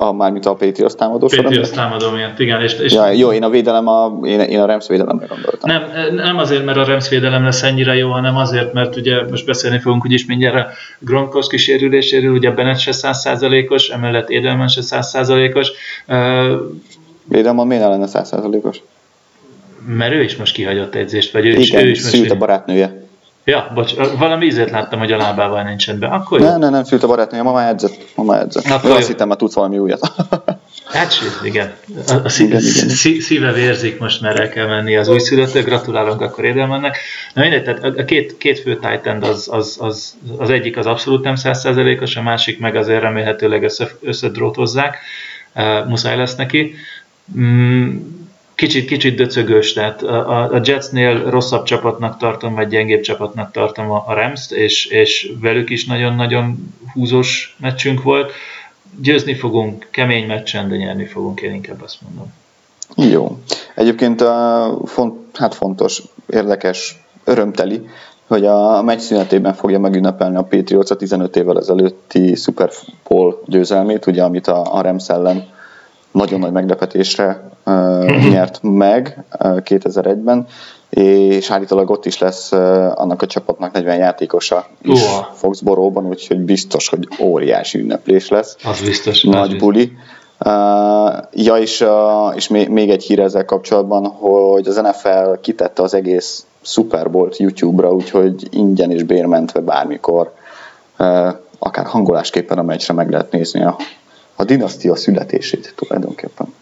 A, 0.00 0.12
mármint 0.12 0.46
a 0.46 0.54
Patriots 0.54 0.92
támadó 0.92 1.26
Patriots 1.26 1.68
támadó 1.68 2.10
miatt, 2.10 2.38
igen. 2.38 2.62
És, 2.62 2.72
és 2.72 2.92
ja, 2.92 3.10
jó, 3.10 3.32
én 3.32 3.42
a 3.42 3.50
védelem, 3.50 3.86
a, 3.88 4.18
én, 4.24 4.40
én 4.40 4.60
a 4.60 4.66
Rams 4.66 4.88
védelemre 4.88 5.26
gondoltam. 5.26 5.70
Nem, 5.70 6.14
nem 6.14 6.38
azért, 6.38 6.64
mert 6.64 6.78
a 6.78 6.84
Rams 6.84 7.08
védelem 7.08 7.44
lesz 7.44 7.62
ennyire 7.62 7.94
jó, 7.94 8.10
hanem 8.10 8.36
azért, 8.36 8.72
mert 8.72 8.96
ugye 8.96 9.22
most 9.30 9.46
beszélni 9.46 9.78
fogunk 9.78 10.04
úgyis 10.04 10.26
mindjárt 10.26 10.56
a 10.56 10.70
Gronkowski 10.98 11.56
sérüléséről, 11.56 12.32
ugye 12.32 12.50
Bennett 12.50 12.78
se 12.78 12.92
százszázalékos, 12.92 13.88
emellett 13.88 14.30
Edelman 14.30 14.68
se 14.68 14.82
százszázalékos. 14.82 15.68
Védelman 17.24 17.66
miért 17.66 17.82
ne 17.82 17.88
lenne 17.88 18.06
százszázalékos? 18.06 18.80
Mert 19.86 20.12
ő 20.12 20.22
is 20.22 20.36
most 20.36 20.54
kihagyott 20.54 20.94
edzést, 20.94 21.32
vagy 21.32 21.46
ő 21.46 21.50
Igen, 21.50 21.60
is, 21.60 21.72
ő 21.74 21.88
is 21.88 22.18
most... 22.18 22.30
a 22.30 22.36
barátnője. 22.36 23.07
Ja, 23.48 23.70
bocs, 23.74 23.94
valami 24.18 24.46
ízét 24.46 24.70
láttam, 24.70 24.98
hogy 24.98 25.12
a 25.12 25.16
lábával 25.16 25.62
nincs 25.62 25.86
rendben. 25.86 26.10
Akkor. 26.10 26.40
Nem, 26.40 26.58
nem, 26.58 26.70
nem, 26.70 26.84
fült 26.84 27.02
a 27.02 27.06
barátnője, 27.06 27.42
ma 27.42 27.52
már 27.52 27.68
edzett. 27.68 27.96
Ma 28.14 28.24
már 28.24 28.40
edzett. 28.40 28.64
Akkor 28.64 28.90
azt 28.90 29.06
hittem, 29.06 29.28
már 29.28 29.36
tudsz 29.36 29.54
valami 29.54 29.78
újat. 29.78 30.12
hát 30.84 31.14
igen. 31.42 31.72
A, 32.06 32.14
a 32.24 32.28
szí- 32.28 32.46
igen, 32.46 32.60
igen. 32.60 32.88
Szí- 32.88 33.20
szíve 33.20 33.52
vérzik 33.52 33.98
most, 33.98 34.20
mert 34.20 34.38
el 34.38 34.48
kell 34.48 34.66
menni 34.66 34.96
az 34.96 35.08
újszülöttől. 35.08 35.62
Gratulálunk 35.62 36.20
akkor 36.20 36.44
Édelmennek. 36.44 36.96
Na 37.34 37.42
mindegy, 37.42 37.64
tehát 37.64 37.98
a 37.98 38.04
két, 38.04 38.38
két 38.38 38.58
fő 38.58 38.76
titan 38.76 39.22
az, 39.22 39.48
az, 39.50 39.76
az, 39.80 40.16
az, 40.38 40.50
egyik 40.50 40.76
az 40.76 40.86
abszolút 40.86 41.24
nem 41.24 41.36
százszerzelékos, 41.36 42.16
a 42.16 42.22
másik 42.22 42.58
meg 42.58 42.76
azért 42.76 43.00
remélhetőleg 43.00 43.62
össze, 43.62 43.88
összedrótozzák. 44.00 44.98
Uh, 45.54 45.88
muszáj 45.88 46.16
lesz 46.16 46.36
neki. 46.36 46.74
Mm, 47.38 47.96
kicsit, 48.58 48.86
kicsit 48.86 49.16
döcögös, 49.16 49.72
tehát 49.72 50.02
a, 50.02 50.54
a 50.54 50.60
Jetsnél 50.64 51.30
rosszabb 51.30 51.64
csapatnak 51.64 52.16
tartom, 52.16 52.54
vagy 52.54 52.68
gyengébb 52.68 53.00
csapatnak 53.00 53.52
tartom 53.52 53.90
a, 53.90 54.04
a 54.06 54.14
Rams-t, 54.14 54.52
és, 54.52 54.86
és 54.86 55.32
velük 55.40 55.70
is 55.70 55.86
nagyon-nagyon 55.86 56.74
húzós 56.92 57.56
meccsünk 57.60 58.02
volt. 58.02 58.32
Győzni 59.00 59.34
fogunk, 59.34 59.86
kemény 59.90 60.26
meccsen, 60.26 60.68
de 60.68 60.76
nyerni 60.76 61.04
fogunk, 61.04 61.40
én 61.40 61.54
inkább 61.54 61.82
azt 61.82 61.98
mondom. 62.00 62.32
Jó. 63.12 63.38
Egyébként 63.74 64.20
uh, 64.20 64.28
font, 64.84 65.14
hát 65.34 65.54
fontos, 65.54 66.02
érdekes, 66.26 67.04
örömteli, 67.24 67.88
hogy 68.26 68.46
a 68.46 68.82
meccs 68.82 69.00
szünetében 69.00 69.54
fogja 69.54 69.78
megünnepelni 69.78 70.36
a 70.36 70.42
Patriots 70.42 70.90
a 70.90 70.96
15 70.96 71.36
évvel 71.36 71.58
ezelőtti 71.58 72.34
Super 72.34 72.70
Bowl 73.08 73.42
győzelmét, 73.46 74.06
ugye, 74.06 74.22
amit 74.22 74.46
a, 74.46 74.74
a 74.74 74.80
Rams 74.80 75.08
ellen 75.08 75.46
nagyon 76.12 76.38
nagy 76.38 76.52
meglepetésre 76.52 77.47
nyert 78.30 78.58
meg 78.62 79.24
uh, 79.40 79.56
2001-ben, 79.64 80.46
és 80.90 81.50
állítólag 81.50 81.90
ott 81.90 82.06
is 82.06 82.18
lesz 82.18 82.52
annak 82.94 83.22
a 83.22 83.26
csapatnak 83.26 83.72
40 83.72 83.96
játékosa 83.96 84.66
is 84.82 85.02
uh. 85.02 85.08
Foxboróban, 85.34 86.06
úgyhogy 86.06 86.38
biztos, 86.38 86.88
hogy 86.88 87.08
óriási 87.20 87.78
ünneplés 87.78 88.28
lesz. 88.28 88.56
Az 88.64 88.80
biztos. 88.80 89.22
Nagy 89.22 89.52
az 89.52 89.58
buli. 89.58 89.92
Ja, 91.32 91.56
és, 91.56 91.84
és 92.34 92.48
még, 92.48 92.90
egy 92.90 93.04
hír 93.04 93.20
ezzel 93.20 93.44
kapcsolatban, 93.44 94.06
hogy 94.06 94.66
az 94.66 94.76
NFL 94.76 95.40
kitette 95.40 95.82
az 95.82 95.94
egész 95.94 96.46
Super 96.62 97.10
Bowl-t 97.10 97.36
YouTube-ra, 97.36 97.92
úgyhogy 97.92 98.48
ingyen 98.50 98.90
és 98.90 99.02
bérmentve 99.02 99.60
bármikor, 99.60 100.32
akár 101.58 101.86
hangolásképpen 101.86 102.58
a 102.58 102.62
meccsre 102.62 102.94
meg 102.94 103.10
lehet 103.10 103.32
nézni 103.32 103.62
a 103.62 103.76
a 104.40 104.44
dinasztia 104.44 104.96
születését 104.96 105.72
tulajdonképpen. 105.76 106.54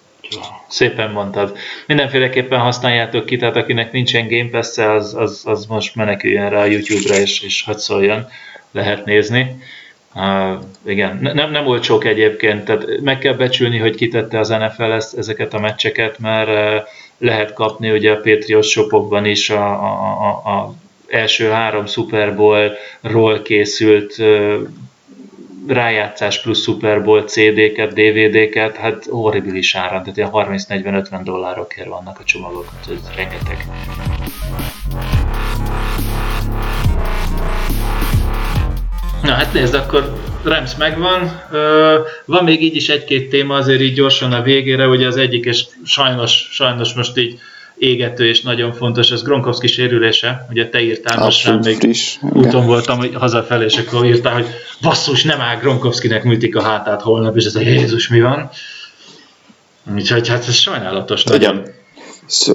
Szépen 0.68 1.10
mondtad. 1.10 1.56
Mindenféleképpen 1.86 2.58
használjátok 2.58 3.26
ki, 3.26 3.36
tehát 3.36 3.56
akinek 3.56 3.92
nincsen 3.92 4.28
Game 4.28 4.48
pass 4.50 4.78
az, 4.78 5.14
az, 5.14 5.42
az 5.44 5.66
most 5.66 5.94
meneküljön 5.94 6.50
rá 6.50 6.60
a 6.60 6.64
YouTube-ra, 6.64 7.16
és, 7.16 7.42
és 7.42 7.62
hadd 7.62 7.76
szóljon, 7.76 8.26
lehet 8.70 9.04
nézni. 9.04 9.56
Uh, 10.14 10.62
igen, 10.86 11.18
nem, 11.34 11.50
nem 11.50 11.64
volt 11.64 11.82
sok 11.82 12.04
egyébként, 12.04 12.64
tehát 12.64 13.00
meg 13.00 13.18
kell 13.18 13.34
becsülni, 13.34 13.78
hogy 13.78 13.94
kitette 13.94 14.38
az 14.38 14.48
NFL 14.48 14.82
ezt, 14.82 15.18
ezeket 15.18 15.54
a 15.54 15.58
meccseket, 15.58 16.18
mert 16.18 16.48
uh, 16.48 16.88
lehet 17.18 17.52
kapni 17.52 17.90
ugye 17.90 18.12
a 18.12 18.20
Patriots 18.20 18.66
shopokban 18.66 19.24
is 19.24 19.50
a, 19.50 19.68
a, 19.68 19.92
a, 20.22 20.50
a 20.50 20.74
első 21.08 21.48
három 21.48 21.86
Super 21.86 22.36
Bowl-ról 22.36 23.42
készült 23.42 24.16
rájátszás 25.66 26.40
plusz 26.42 26.62
Super 26.62 27.02
Bowl 27.02 27.22
CD-ket, 27.22 27.92
DVD-ket, 27.92 28.76
hát 28.76 29.04
horribilis 29.10 29.74
áron, 29.74 30.02
tehát 30.02 30.16
ilyen 30.16 30.30
30-40-50 30.32 31.20
dollárokért 31.24 31.88
vannak 31.88 32.18
a 32.20 32.24
csomagok, 32.24 32.68
ez 32.80 33.10
rengeteg. 33.16 33.66
Na 39.22 39.32
hát 39.32 39.52
nézd, 39.52 39.74
akkor 39.74 40.16
Rams 40.44 40.76
megvan. 40.76 41.40
Van 42.24 42.44
még 42.44 42.62
így 42.62 42.76
is 42.76 42.88
egy-két 42.88 43.30
téma 43.30 43.54
azért 43.54 43.80
így 43.80 43.94
gyorsan 43.94 44.32
a 44.32 44.42
végére, 44.42 44.88
ugye 44.88 45.06
az 45.06 45.16
egyik, 45.16 45.44
és 45.44 45.64
sajnos, 45.84 46.48
sajnos 46.50 46.94
most 46.94 47.18
így 47.18 47.38
égető 47.78 48.26
és 48.26 48.42
nagyon 48.42 48.72
fontos, 48.72 49.10
ez 49.10 49.22
Gronkowski 49.22 49.66
sérülése, 49.66 50.46
ugye 50.50 50.68
te 50.68 50.80
írtál 50.80 51.24
most 51.24 51.46
rám, 51.46 51.60
még 51.64 51.76
friss. 51.76 52.16
úton 52.22 52.54
okay. 52.54 52.66
voltam 52.66 53.14
hazafelé, 53.14 53.64
és 53.64 53.76
akkor 53.76 54.04
írtál, 54.04 54.32
hogy 54.32 54.46
basszus, 54.82 55.24
nem 55.24 55.40
áll 55.40 55.56
Gronkowskinek 55.56 56.24
műtik 56.24 56.56
a 56.56 56.62
hátát 56.62 57.02
holnap, 57.02 57.36
és 57.36 57.44
ez 57.44 57.54
a 57.54 57.60
Jézus 57.60 58.08
mi 58.08 58.20
van? 58.20 58.50
Úgyhogy 59.94 60.28
hát 60.28 60.48
ez 60.48 60.54
sajnálatos 60.54 61.24
nagyon. 61.24 61.62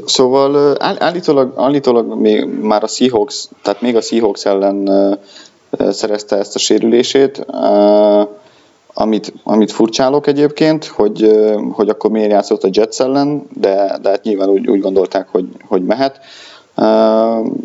Szóval 0.05 0.75
állítólag, 0.79 1.53
állítólag 1.57 2.19
még 2.19 2.45
már 2.45 2.83
a 2.83 2.87
Seahawks, 2.87 3.47
tehát 3.61 3.81
még 3.81 3.95
a 3.95 4.01
Seahawks 4.01 4.45
ellen 4.45 4.89
szerezte 5.89 6.37
ezt 6.37 6.55
a 6.55 6.59
sérülését 6.59 7.45
amit, 8.93 9.33
amit 9.43 9.71
furcsálok 9.71 10.27
egyébként, 10.27 10.85
hogy, 10.85 11.31
hogy 11.71 11.89
akkor 11.89 12.11
miért 12.11 12.31
játszott 12.31 12.63
a 12.63 12.69
Jets 12.71 12.99
ellen, 12.99 13.47
de, 13.53 13.97
de 14.01 14.09
hát 14.09 14.23
nyilván 14.23 14.49
úgy, 14.49 14.67
úgy 14.67 14.79
gondolták, 14.79 15.27
hogy, 15.27 15.47
hogy 15.67 15.83
mehet. 15.83 16.19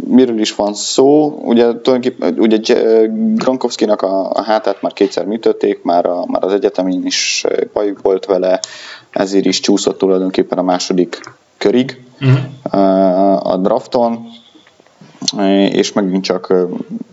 miről 0.09 0.41
is 0.41 0.55
van 0.55 0.75
szó? 0.75 1.39
Ugye 1.45 1.63
tulajdonképpen 1.63 2.35
ugye 2.39 2.59
Gronkowski-nak 3.35 4.03
a, 4.03 4.31
a 4.31 4.43
hátát 4.43 4.83
már 4.83 4.93
kétszer 4.93 5.25
műtötték, 5.25 5.83
már, 5.83 6.07
a, 6.07 6.25
már 6.27 6.45
az 6.45 6.53
egyetemin 6.53 7.07
is 7.07 7.45
bajuk 7.73 8.03
volt 8.03 8.25
vele, 8.25 8.61
ezért 9.11 9.47
is 9.47 9.61
csúszott 9.61 9.99
tulajdonképpen 9.99 10.59
a 10.59 10.63
második 10.63 11.21
körig 11.59 12.03
uh-huh. 12.21 13.53
a 13.53 13.57
drafton, 13.57 14.27
és 15.69 15.93
megint 15.93 16.25
csak 16.25 16.55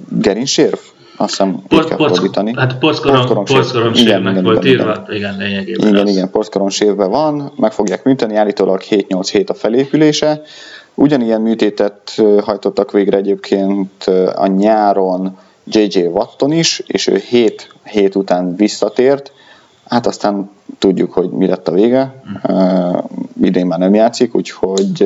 gerinsérv, 0.10 0.80
azt 1.18 1.30
hiszem 1.30 1.64
így 1.70 1.84
kell 1.84 1.98
fordítani. 1.98 2.54
Hát 2.56 2.78
porckoron, 2.78 3.46
porckoron 3.46 3.94
igen, 3.96 4.28
igen, 4.28 4.44
volt 4.44 4.64
igen, 4.64 4.80
írva, 4.80 4.92
igen, 4.92 5.16
igen, 5.16 5.38
lényegében. 5.38 5.88
Igen, 5.88 6.08
igen, 6.08 6.30
porckoron 6.30 6.70
sérve 6.70 7.06
van, 7.06 7.52
meg 7.56 7.72
fogják 7.72 8.04
műteni, 8.04 8.36
állítólag 8.36 8.82
7-8 8.90 9.28
hét 9.32 9.50
a 9.50 9.54
felépülése. 9.54 10.42
Ugyanilyen 10.94 11.42
műtétet 11.42 12.22
hajtottak 12.44 12.92
végre 12.92 13.18
egyébként 13.18 14.04
a 14.36 14.48
nyáron 14.48 15.38
J.J. 15.64 16.00
Watton 16.00 16.52
is, 16.52 16.84
és 16.88 17.08
ő 17.08 17.22
7 17.30 17.76
hét 17.84 18.16
után 18.16 18.56
visszatért, 18.56 19.32
hát 19.88 20.08
aztán 20.08 20.50
tudjuk, 20.80 21.14
hogy 21.14 21.30
mi 21.30 21.48
lett 21.48 21.68
a 21.68 21.72
vége. 21.72 22.22
Uh, 22.48 22.98
idén 23.42 23.66
már 23.66 23.80
nem 23.80 23.94
játszik, 23.94 24.36
úgyhogy, 24.36 25.04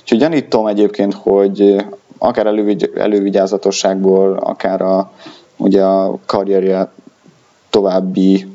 úgyhogy 0.00 0.18
gyanítom 0.18 0.66
egyébként, 0.66 1.14
hogy 1.14 1.84
akár 2.18 2.46
elővigy, 2.46 2.92
elővigyázatosságból, 2.96 4.36
akár 4.36 4.80
a, 4.80 5.12
ugye 5.62 5.84
a 5.84 6.18
karrierje 6.26 6.92
további 7.70 8.46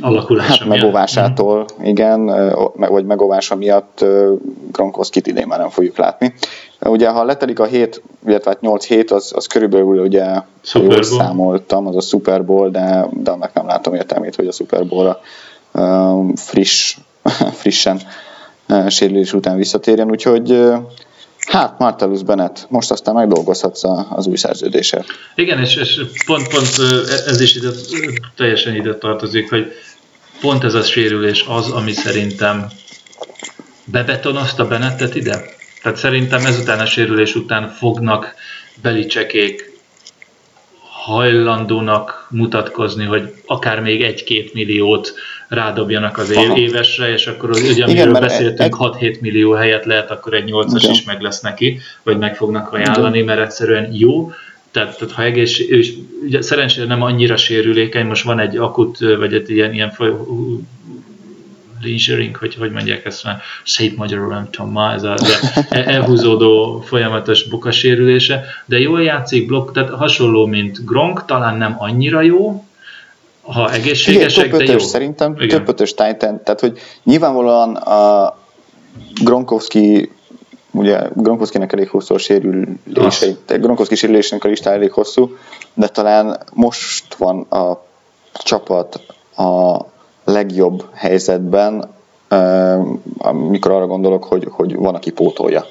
alakulása 0.00 0.52
hát 0.52 0.68
megóvásától, 0.68 1.56
miatt. 1.56 1.88
igen, 1.88 2.24
vagy 2.74 3.04
megóvása 3.04 3.56
miatt 3.56 4.04
Gronkowski-t 4.72 5.26
idén 5.26 5.46
már 5.46 5.58
nem 5.58 5.68
fogjuk 5.68 5.96
látni. 5.96 6.34
Ugye, 6.80 7.08
ha 7.08 7.24
letelik 7.24 7.58
a 7.58 7.64
7, 7.64 8.02
illetve 8.26 8.56
8 8.60 8.86
hát 8.86 8.96
hét, 8.96 9.10
az, 9.10 9.32
az 9.34 9.46
körülbelül 9.46 9.98
ugye 9.98 10.26
jól 10.74 11.02
számoltam, 11.02 11.86
az 11.86 11.96
a 11.96 12.00
Super 12.00 12.44
Bowl, 12.44 12.70
de, 12.70 13.06
de 13.12 13.30
annak 13.30 13.52
nem 13.52 13.66
látom 13.66 13.94
értelmét, 13.94 14.34
hogy 14.34 14.46
a 14.46 14.52
Super 14.52 14.86
Bowl-ra 14.86 15.20
uh, 15.72 16.36
friss, 16.36 16.98
frissen 17.62 18.00
sérülés 18.88 19.32
után 19.32 19.56
visszatérjen, 19.56 20.10
úgyhogy 20.10 20.50
Hát, 21.50 21.78
Martellus 21.78 22.22
Bennett, 22.22 22.66
most 22.68 22.90
aztán 22.90 23.14
megdolgozhatsz 23.14 23.82
az 24.10 24.26
új 24.26 24.36
szerződéssel. 24.36 25.04
Igen, 25.34 25.58
és, 25.58 25.76
és 25.76 26.00
pont, 26.26 26.48
pont 26.48 26.68
ez 27.26 27.40
is 27.40 27.54
ide, 27.54 27.68
teljesen 28.36 28.74
ide 28.74 28.94
tartozik, 28.94 29.50
hogy 29.50 29.72
pont 30.40 30.64
ez 30.64 30.74
a 30.74 30.82
sérülés 30.82 31.44
az, 31.48 31.70
ami 31.70 31.92
szerintem 31.92 32.66
bebetonozta 33.84 34.66
Bennettet 34.66 35.14
ide. 35.14 35.44
Tehát 35.82 35.98
szerintem 35.98 36.46
ezután 36.46 36.78
a 36.78 36.86
sérülés 36.86 37.34
után 37.34 37.68
fognak 37.68 38.34
belicsekék 38.82 39.78
hajlandónak 40.80 42.26
mutatkozni, 42.30 43.04
hogy 43.04 43.34
akár 43.46 43.80
még 43.80 44.02
egy-két 44.02 44.54
milliót 44.54 45.14
rádobjanak 45.50 46.18
az 46.18 46.30
Aha. 46.30 46.56
évesre, 46.56 47.12
és 47.12 47.26
akkor 47.26 47.50
ugye, 47.50 47.84
amiről 47.84 48.08
Igen, 48.08 48.20
beszéltünk, 48.20 48.76
egy... 48.80 49.14
6-7 49.14 49.20
millió 49.20 49.52
helyet 49.52 49.84
lehet, 49.84 50.10
akkor 50.10 50.34
egy 50.34 50.50
8-as 50.52 50.88
is 50.90 51.04
meg 51.04 51.20
lesz 51.20 51.40
neki, 51.40 51.80
vagy 52.02 52.18
meg 52.18 52.36
fognak 52.36 52.72
ajánlani, 52.72 53.22
mert 53.22 53.40
egyszerűen 53.40 53.88
jó. 53.92 54.32
Tehát, 54.70 54.98
tehát 54.98 55.14
ha 55.14 55.22
egész, 55.22 55.58
és 55.58 55.92
ugye 56.24 56.42
szerencsére 56.42 56.86
nem 56.86 57.02
annyira 57.02 57.36
sérülékeny, 57.36 58.06
most 58.06 58.24
van 58.24 58.38
egy 58.38 58.56
akut, 58.56 58.98
vagy 58.98 59.34
egy 59.34 59.50
ilyen, 59.50 59.72
ilyen 59.74 59.92
leisuring, 61.82 62.36
hogy 62.36 62.54
hogy 62.54 62.70
mondják 62.70 63.04
ezt 63.04 63.24
már, 63.24 63.40
szép 63.64 63.96
magyarul 63.96 64.28
nem 64.28 64.48
tudom 64.50 64.70
ma, 64.70 64.92
ez 64.92 65.02
a 65.02 65.16
elhúzódó 65.70 66.80
folyamatos 66.86 67.48
bukasérülése, 67.48 68.44
de 68.64 68.78
jól 68.78 69.02
játszik 69.02 69.46
blokk, 69.46 69.72
tehát 69.72 69.90
hasonló, 69.90 70.46
mint 70.46 70.84
Gronk, 70.84 71.24
talán 71.24 71.56
nem 71.56 71.74
annyira 71.78 72.20
jó, 72.20 72.64
ha 73.52 73.72
egészségesek, 73.72 74.46
Igen, 74.46 74.58
de 74.58 74.72
jó. 74.72 74.78
Szerintem 74.78 75.34
Igen. 75.38 75.48
több 75.48 75.68
ötös 75.68 75.94
Titan, 75.94 76.42
tehát 76.42 76.60
hogy 76.60 76.78
nyilvánvalóan 77.04 77.74
a 77.74 78.36
Gronkowski 79.22 80.10
ugye 80.70 81.08
Gronkowski-nek 81.14 81.72
elég 81.72 81.88
hosszú 81.88 82.14
a 82.14 82.18
sérülései, 82.18 83.36
Gronkowski 83.46 83.94
sérülésének 83.94 84.44
a 84.44 84.48
listája 84.48 84.76
elég 84.76 84.92
hosszú, 84.92 85.36
de 85.74 85.88
talán 85.88 86.42
most 86.52 87.14
van 87.14 87.40
a 87.40 87.84
csapat 88.32 89.00
a 89.36 89.78
legjobb 90.24 90.84
helyzetben, 90.94 91.90
amikor 93.18 93.70
arra 93.70 93.86
gondolok, 93.86 94.24
hogy, 94.24 94.46
hogy 94.50 94.76
van, 94.76 94.94
aki 94.94 95.10
pótolja. 95.10 95.64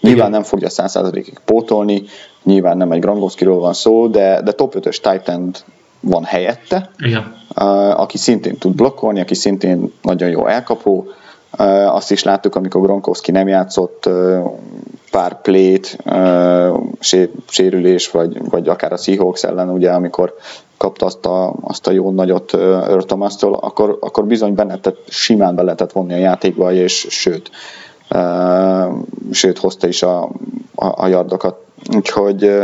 Nyilván 0.00 0.28
Igen. 0.28 0.30
nem 0.30 0.42
fogja 0.42 0.68
100%-ig 0.70 1.38
pótolni, 1.44 2.02
nyilván 2.42 2.76
nem 2.76 2.92
egy 2.92 3.00
Gronkowskiról 3.00 3.58
van 3.58 3.72
szó, 3.72 4.06
de, 4.06 4.42
de 4.42 4.52
top 4.52 4.74
5-ös 4.78 4.96
Titan 4.96 5.54
van 6.04 6.24
helyette, 6.24 6.90
Igen. 6.98 7.36
aki 7.96 8.18
szintén 8.18 8.58
tud 8.58 8.74
blokkolni, 8.74 9.20
aki 9.20 9.34
szintén 9.34 9.92
nagyon 10.02 10.28
jó 10.28 10.46
elkapó. 10.46 11.06
Azt 11.86 12.10
is 12.10 12.22
láttuk, 12.22 12.54
amikor 12.54 12.80
Gronkowski 12.80 13.30
nem 13.30 13.48
játszott 13.48 14.08
pár 15.10 15.40
plét, 15.40 15.98
sérülés, 17.48 18.10
vagy, 18.10 18.48
vagy 18.50 18.68
akár 18.68 18.92
a 18.92 18.96
Seahawks 18.96 19.42
ellen, 19.42 19.70
ugye, 19.70 19.90
amikor 19.90 20.34
kapta 20.76 21.06
azt 21.06 21.26
a, 21.26 21.54
azt 21.60 21.86
a 21.86 21.90
jó 21.90 22.10
nagyot 22.10 22.52
Örtomasztól, 22.88 23.54
akkor, 23.54 23.98
akkor 24.00 24.24
bizony 24.24 24.54
bennetett, 24.54 24.98
simán 25.08 25.54
be 25.54 25.62
lehetett 25.62 25.92
vonni 25.92 26.12
a 26.12 26.16
játékba, 26.16 26.72
és 26.72 27.06
sőt, 27.10 27.50
sőt 29.30 29.58
hozta 29.58 29.86
is 29.86 30.02
a, 30.02 30.22
a, 30.74 31.02
a 31.02 31.06
yardokat. 31.06 31.56
Úgyhogy 31.96 32.60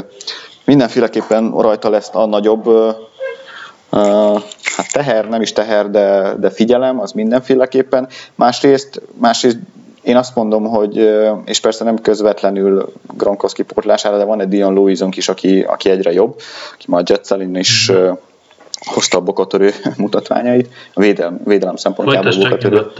mindenféleképpen 0.65 1.51
rajta 1.51 1.91
lesz 1.91 2.11
a 2.13 2.27
nagyobb 2.27 2.65
hát 3.91 4.93
teher, 4.93 5.29
nem 5.29 5.43
is 5.43 5.53
teher, 5.53 5.91
de, 5.91 6.35
de 6.39 6.51
figyelem, 6.51 7.01
az 7.01 7.13
mindenféleképpen. 7.13 8.09
Másrészt, 8.35 9.03
másrészt 9.19 9.59
én 10.03 10.17
azt 10.17 10.35
mondom, 10.35 10.65
hogy, 10.65 10.97
és 11.45 11.61
persze 11.61 11.85
nem 11.85 11.99
közvetlenül 11.99 12.93
Gronkowski 13.17 13.63
portlására, 13.63 14.17
de 14.17 14.25
van 14.25 14.41
egy 14.41 14.49
Dion 14.49 14.75
Louison 14.75 15.13
is, 15.15 15.29
aki, 15.29 15.61
aki 15.61 15.91
egyre 15.91 16.13
jobb, 16.13 16.41
aki 16.73 16.85
már 16.89 17.03
Jetselin 17.07 17.57
is 17.57 17.93
mm. 17.93 18.11
hozta 18.85 19.19
a 19.19 19.21
bokatörő 19.21 19.73
mutatványait, 19.97 20.69
védelem, 20.95 21.41
védelem 21.45 21.77
szempontjából 21.77 22.33
bokatörő 22.37 22.91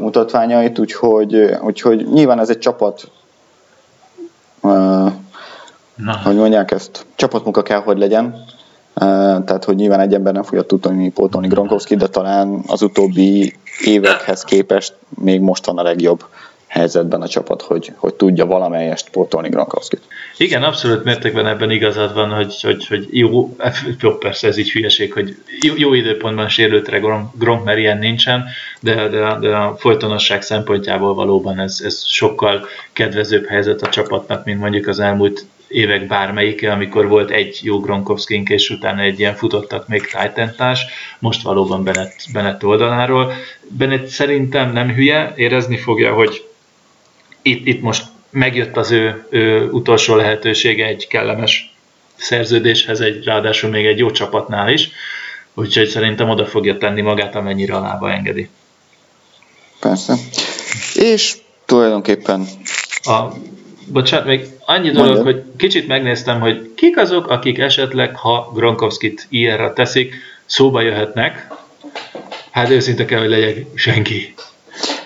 mutatványait, 0.00 0.78
úgyhogy, 0.78 1.34
úgyhogy 1.62 2.06
nyilván 2.12 2.38
ez 2.38 2.48
egy 2.48 2.58
csapat, 2.58 3.10
Na. 5.94 6.16
hogy 6.24 6.36
mondják 6.36 6.70
ezt, 6.70 7.06
csapatmunka 7.14 7.62
kell, 7.62 7.80
hogy 7.80 7.98
legyen, 7.98 8.44
tehát 8.94 9.64
hogy 9.64 9.74
nyilván 9.74 10.00
egy 10.00 10.14
ember 10.14 10.32
nem 10.32 10.42
fogja 10.42 10.62
tudni 10.62 11.10
pótolni 11.10 11.48
Gronkowski, 11.48 11.96
de 11.96 12.06
talán 12.06 12.62
az 12.66 12.82
utóbbi 12.82 13.54
évekhez 13.84 14.44
képest 14.44 14.94
még 15.20 15.40
most 15.40 15.66
van 15.66 15.78
a 15.78 15.82
legjobb 15.82 16.24
helyzetben 16.74 17.22
a 17.22 17.28
csapat, 17.28 17.62
hogy, 17.62 17.92
hogy 17.96 18.14
tudja 18.14 18.46
valamelyest 18.46 19.10
pótolni 19.10 19.48
Gronkowski-t. 19.48 20.02
Igen, 20.36 20.62
abszolút 20.62 21.04
mértékben 21.04 21.46
ebben 21.46 21.70
igazad 21.70 22.14
van, 22.14 22.30
hogy, 22.30 22.60
hogy, 22.62 22.86
hogy 22.86 23.08
jó, 23.10 23.56
jó, 24.00 24.10
persze 24.10 24.46
ez 24.46 24.56
így 24.56 24.70
hülyeség, 24.70 25.12
hogy 25.12 25.36
jó, 25.60 25.74
jó 25.76 25.94
időpontban 25.94 26.48
sérültre 26.48 26.98
Gronk, 27.38 27.64
mert 27.64 27.78
ilyen 27.78 27.98
nincsen, 27.98 28.44
de, 28.80 29.08
de, 29.08 29.36
de 29.40 29.56
a 29.56 29.76
folytonosság 29.76 30.42
szempontjából 30.42 31.14
valóban 31.14 31.58
ez, 31.58 31.80
ez 31.84 32.04
sokkal 32.04 32.66
kedvezőbb 32.92 33.46
helyzet 33.46 33.82
a 33.82 33.88
csapatnak, 33.88 34.44
mint 34.44 34.60
mondjuk 34.60 34.86
az 34.86 35.00
elmúlt 35.00 35.46
évek 35.74 36.06
bármelyike, 36.06 36.72
amikor 36.72 37.08
volt 37.08 37.30
egy 37.30 37.60
jó 37.62 37.80
Gronkowskink, 37.80 38.48
és 38.48 38.70
utána 38.70 39.02
egy 39.02 39.18
ilyen 39.18 39.34
futottak 39.34 39.88
még 39.88 40.00
Titantás, 40.00 40.84
most 41.18 41.42
valóban 41.42 41.84
Bennett, 41.84 42.16
Bennett 42.32 42.64
oldaláról. 42.64 43.32
Bennett 43.68 44.06
szerintem 44.06 44.72
nem 44.72 44.94
hülye, 44.94 45.32
érezni 45.36 45.76
fogja, 45.76 46.14
hogy 46.14 46.48
itt, 47.42 47.66
itt 47.66 47.80
most 47.80 48.04
megjött 48.30 48.76
az 48.76 48.90
ő, 48.90 49.26
ő 49.30 49.70
utolsó 49.70 50.14
lehetősége 50.14 50.86
egy 50.86 51.06
kellemes 51.06 51.74
szerződéshez, 52.16 53.00
egy, 53.00 53.24
ráadásul 53.24 53.70
még 53.70 53.86
egy 53.86 53.98
jó 53.98 54.10
csapatnál 54.10 54.72
is, 54.72 54.90
úgyhogy 55.54 55.88
szerintem 55.88 56.28
oda 56.28 56.46
fogja 56.46 56.78
tenni 56.78 57.00
magát, 57.00 57.34
amennyire 57.34 57.74
alába 57.74 58.12
engedi. 58.12 58.48
Persze. 59.80 60.14
És 60.94 61.36
tulajdonképpen 61.64 62.46
a 63.02 63.32
bocsánat, 63.92 64.26
még 64.26 64.46
annyi 64.66 64.90
dolog, 64.90 65.14
Mondjad. 65.14 65.24
hogy 65.24 65.42
kicsit 65.56 65.86
megnéztem, 65.86 66.40
hogy 66.40 66.70
kik 66.74 66.98
azok, 66.98 67.28
akik 67.28 67.58
esetleg, 67.58 68.16
ha 68.16 68.50
Gronkowski-t 68.54 69.26
ilyenre 69.28 69.72
teszik, 69.72 70.14
szóba 70.44 70.80
jöhetnek. 70.80 71.48
Hát 72.50 72.70
őszinte 72.70 73.04
kell, 73.04 73.18
hogy 73.20 73.28
legyek 73.28 73.66
senki. 73.74 74.34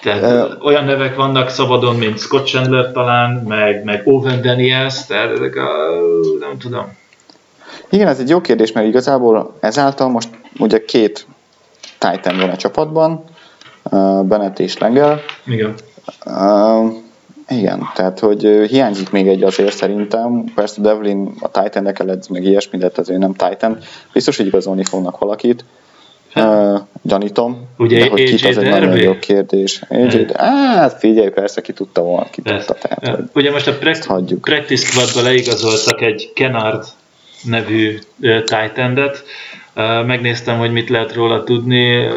Tehát 0.02 0.48
uh, 0.48 0.64
olyan 0.64 0.84
nevek 0.84 1.16
vannak 1.16 1.48
szabadon, 1.48 1.96
mint 1.96 2.18
Scott 2.18 2.46
Chandler 2.46 2.92
talán, 2.92 3.30
meg, 3.46 3.84
meg 3.84 4.02
Owen 4.04 4.42
Daniels, 4.42 5.06
tehát 5.06 5.30
ezek 5.30 5.56
a, 5.56 5.68
nem 6.40 6.58
tudom. 6.58 6.96
Igen, 7.90 8.08
ez 8.08 8.18
egy 8.18 8.28
jó 8.28 8.40
kérdés, 8.40 8.72
mert 8.72 8.86
igazából 8.86 9.56
ezáltal 9.60 10.08
most 10.08 10.28
ugye 10.58 10.84
két 10.84 11.26
Titan 11.98 12.38
van 12.38 12.50
a 12.50 12.56
csapatban, 12.56 13.24
uh, 13.82 14.22
Bennett 14.22 14.58
és 14.58 14.78
Lengel. 14.78 15.20
Igen. 15.46 15.74
Uh, 16.24 17.06
Igen, 17.48 17.90
tehát 17.94 18.18
hogy 18.18 18.42
hiányzik 18.68 19.10
még 19.10 19.28
egy 19.28 19.42
azért 19.42 19.76
szerintem, 19.76 20.44
persze 20.54 20.80
Devlin 20.80 21.34
a 21.40 21.50
titan 21.50 22.10
edz, 22.10 22.26
meg 22.26 22.44
ilyesmi, 22.44 22.78
de 22.78 22.90
azért 22.96 23.18
nem 23.18 23.34
Titan, 23.34 23.78
biztos, 24.12 24.36
hogy 24.36 24.46
igazolni 24.46 24.84
fognak 24.84 25.18
valakit, 25.18 25.64
Uh, 26.34 26.80
gyanítom, 27.02 27.68
Ugye 27.78 27.98
de 27.98 28.08
hogy 28.08 28.24
kit 28.24 28.44
az 28.44 28.58
egy 28.58 28.68
nagyon 28.68 28.96
jó 28.96 29.18
kérdés. 29.18 29.82
AJ, 29.88 30.26
hát. 30.36 30.98
Figyelj, 30.98 31.28
persze 31.28 31.60
ki 31.60 31.72
tudta 31.72 32.02
volna, 32.02 32.30
ki 32.30 32.42
tudta. 32.42 32.74
Tehát, 32.74 33.20
Ugye 33.34 33.50
most 33.50 33.66
a 33.66 33.78
practice, 33.78 34.34
practice 34.40 34.86
squadba 34.86 35.28
leigazoltak 35.28 36.00
egy 36.00 36.32
Kenard 36.34 36.84
nevű 37.42 37.98
uh, 38.20 38.38
Titan-et, 38.38 39.24
uh, 39.76 40.06
megnéztem, 40.06 40.58
hogy 40.58 40.72
mit 40.72 40.88
lehet 40.88 41.14
róla 41.14 41.44
tudni, 41.44 42.08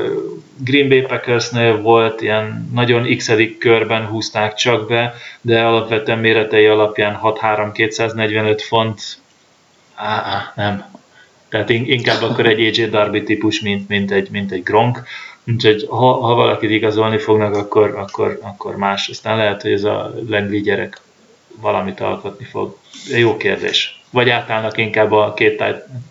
Green 0.64 0.90
Bay 0.90 1.02
Packersnél 1.02 1.82
volt 1.82 2.22
ilyen 2.22 2.70
nagyon 2.74 3.16
x 3.18 3.32
körben 3.60 4.06
húzták 4.06 4.54
csak 4.54 4.88
be, 4.88 5.14
de 5.42 5.62
alapvetően 5.64 6.20
méretei 6.20 6.66
alapján 6.66 7.20
6-3 7.24 7.70
245 7.74 8.62
font, 8.62 9.02
á, 9.96 10.14
á, 10.14 10.54
nem, 10.56 10.92
tehát 11.52 11.70
inkább 11.70 12.22
akkor 12.22 12.46
egy 12.46 12.80
AJ 12.80 12.90
Darby 12.90 13.24
típus, 13.24 13.62
mint, 13.62 13.88
mint, 13.88 14.12
egy, 14.12 14.30
mint 14.30 14.52
egy 14.52 14.64
Gronk. 14.64 15.04
Úgyhogy 15.48 15.86
ha, 15.90 16.14
ha 16.14 16.36
valakit 16.36 16.70
igazolni 16.70 17.18
fognak, 17.18 17.56
akkor, 17.56 17.96
akkor, 17.96 18.40
akkor 18.42 18.76
más. 18.76 19.10
Aztán 19.10 19.38
lehet, 19.38 19.62
hogy 19.62 19.72
ez 19.72 19.84
a 19.84 20.14
Langley 20.28 20.62
gyerek 20.62 21.02
valamit 21.62 22.00
alkotni 22.00 22.46
fog. 22.46 22.78
Jó 23.10 23.38
kérdés. 23.38 24.02
Vagy 24.10 24.30
átállnak 24.30 24.78
inkább 24.78 25.12
a 25.12 25.34
két, 25.34 25.64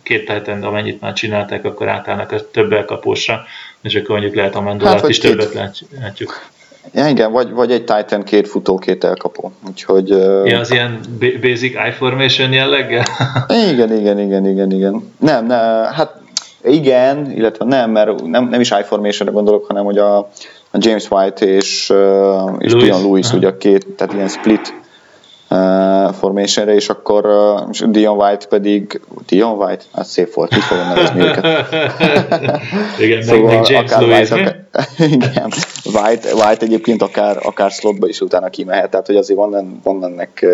két 0.02 0.32
titan 0.32 0.62
amennyit 0.62 1.00
már 1.00 1.12
csinálták, 1.12 1.64
akkor 1.64 1.88
átállnak 1.88 2.32
a 2.32 2.50
több 2.50 2.72
elkapósra, 2.72 3.44
és 3.82 3.94
akkor 3.94 4.10
mondjuk 4.10 4.34
lehet 4.34 4.54
a 4.54 4.60
Mendolát 4.60 5.00
hát, 5.00 5.08
is 5.08 5.18
két... 5.18 5.30
többet 5.30 5.72
látjuk. 6.00 6.48
Ja, 6.94 7.08
igen, 7.08 7.32
vagy, 7.32 7.50
vagy 7.50 7.70
egy 7.70 7.84
Titan 7.84 8.22
két 8.22 8.48
futó, 8.48 8.78
két 8.78 9.04
elkapó. 9.04 9.52
Úgyhogy... 9.68 10.08
Ja, 10.44 10.58
az 10.58 10.70
ilyen 10.70 11.00
basic 11.40 11.74
I-formation 11.88 12.52
jelleggel? 12.52 13.04
igen, 13.72 13.96
igen, 13.96 14.18
igen, 14.18 14.46
igen, 14.46 14.70
igen. 14.70 15.12
Nem, 15.18 15.46
ne, 15.46 15.56
hát 15.92 16.20
igen, 16.64 17.30
illetve 17.30 17.64
nem, 17.64 17.90
mert 17.90 18.22
nem, 18.22 18.48
nem 18.48 18.60
is 18.60 18.70
I-formation 18.70 19.32
gondolok, 19.32 19.66
hanem 19.66 19.84
hogy 19.84 19.98
a, 19.98 20.18
a 20.70 20.78
James 20.78 21.10
White 21.10 21.46
és, 21.46 21.92
és 22.58 22.72
Lewis. 22.72 22.84
Dion 22.84 23.02
Lewis, 23.02 23.32
ugye 23.32 23.48
a 23.48 23.56
két, 23.56 23.86
tehát 23.86 24.12
ilyen 24.14 24.28
split 24.28 24.74
uh, 25.50 26.12
formationre, 26.12 26.74
és 26.74 26.88
akkor 26.88 27.26
uh, 27.26 27.88
Dion 27.90 28.16
White 28.16 28.46
pedig, 28.46 29.00
Dion 29.26 29.56
White? 29.56 29.84
Hát 29.92 30.06
szép 30.06 30.34
volt, 30.34 30.54
így 30.54 30.62
fogom 30.62 30.86
nevezni 30.86 31.20
őket. 31.20 31.44
igen, 33.04 33.22
szóval 33.22 33.42
meg, 33.42 33.54
meg 33.54 33.70
James 33.70 33.90
Lewis, 33.90 34.30
White, 34.30 34.34
akár, 34.34 34.66
igen, 35.16 35.52
White, 35.84 36.34
White 36.34 36.64
egyébként 36.64 37.02
akár, 37.02 37.38
akár 37.42 37.70
slotba 37.70 38.08
is 38.08 38.20
utána 38.20 38.48
kimehet, 38.48 38.90
tehát 38.90 39.06
hogy 39.06 39.16
azért 39.16 39.38
van, 39.38 39.80
van 39.82 40.04
ennek 40.04 40.46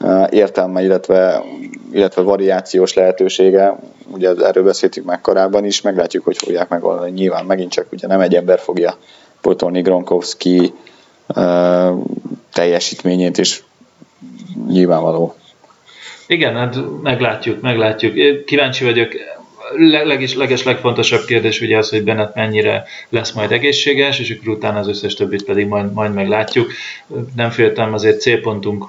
uh, 0.00 0.26
értelme, 0.30 0.82
illetve, 0.82 1.42
illetve 1.92 2.22
variációs 2.22 2.94
lehetősége. 2.94 3.78
Ugye 4.12 4.30
erről 4.42 4.64
beszéltük 4.64 5.04
már 5.04 5.20
korábban 5.20 5.64
is, 5.64 5.80
meglátjuk, 5.80 6.24
hogy 6.24 6.36
fogják 6.36 6.68
megoldani. 6.68 7.10
Nyilván 7.10 7.44
megint 7.44 7.72
csak 7.72 7.86
ugye 7.92 8.06
nem 8.06 8.20
egy 8.20 8.34
ember 8.34 8.58
fogja 8.58 8.96
potolni 9.40 9.80
Gronkowski 9.80 10.72
uh, 11.26 12.04
teljesítményét, 12.52 13.38
és 13.38 13.62
nyilvánvaló. 14.66 15.36
Igen, 16.26 16.54
hát 16.54 16.76
meglátjuk, 17.02 17.60
meglátjuk. 17.60 18.44
Kíváncsi 18.44 18.84
vagyok. 18.84 19.12
Leges, 20.04 20.34
leges 20.34 20.62
legfontosabb 20.62 21.24
kérdés 21.24 21.60
ugye 21.60 21.76
az, 21.76 21.90
hogy 21.90 22.04
Bennett 22.04 22.34
mennyire 22.34 22.84
lesz 23.08 23.32
majd 23.32 23.52
egészséges, 23.52 24.18
és 24.18 24.30
akkor 24.30 24.48
utána 24.48 24.78
az 24.78 24.88
összes 24.88 25.14
többit 25.14 25.44
pedig 25.44 25.66
majd, 25.66 25.92
majd 25.92 26.14
meglátjuk. 26.14 26.72
Nem 27.36 27.50
féltem, 27.50 27.92
azért 27.92 28.20
célpontunk 28.20 28.86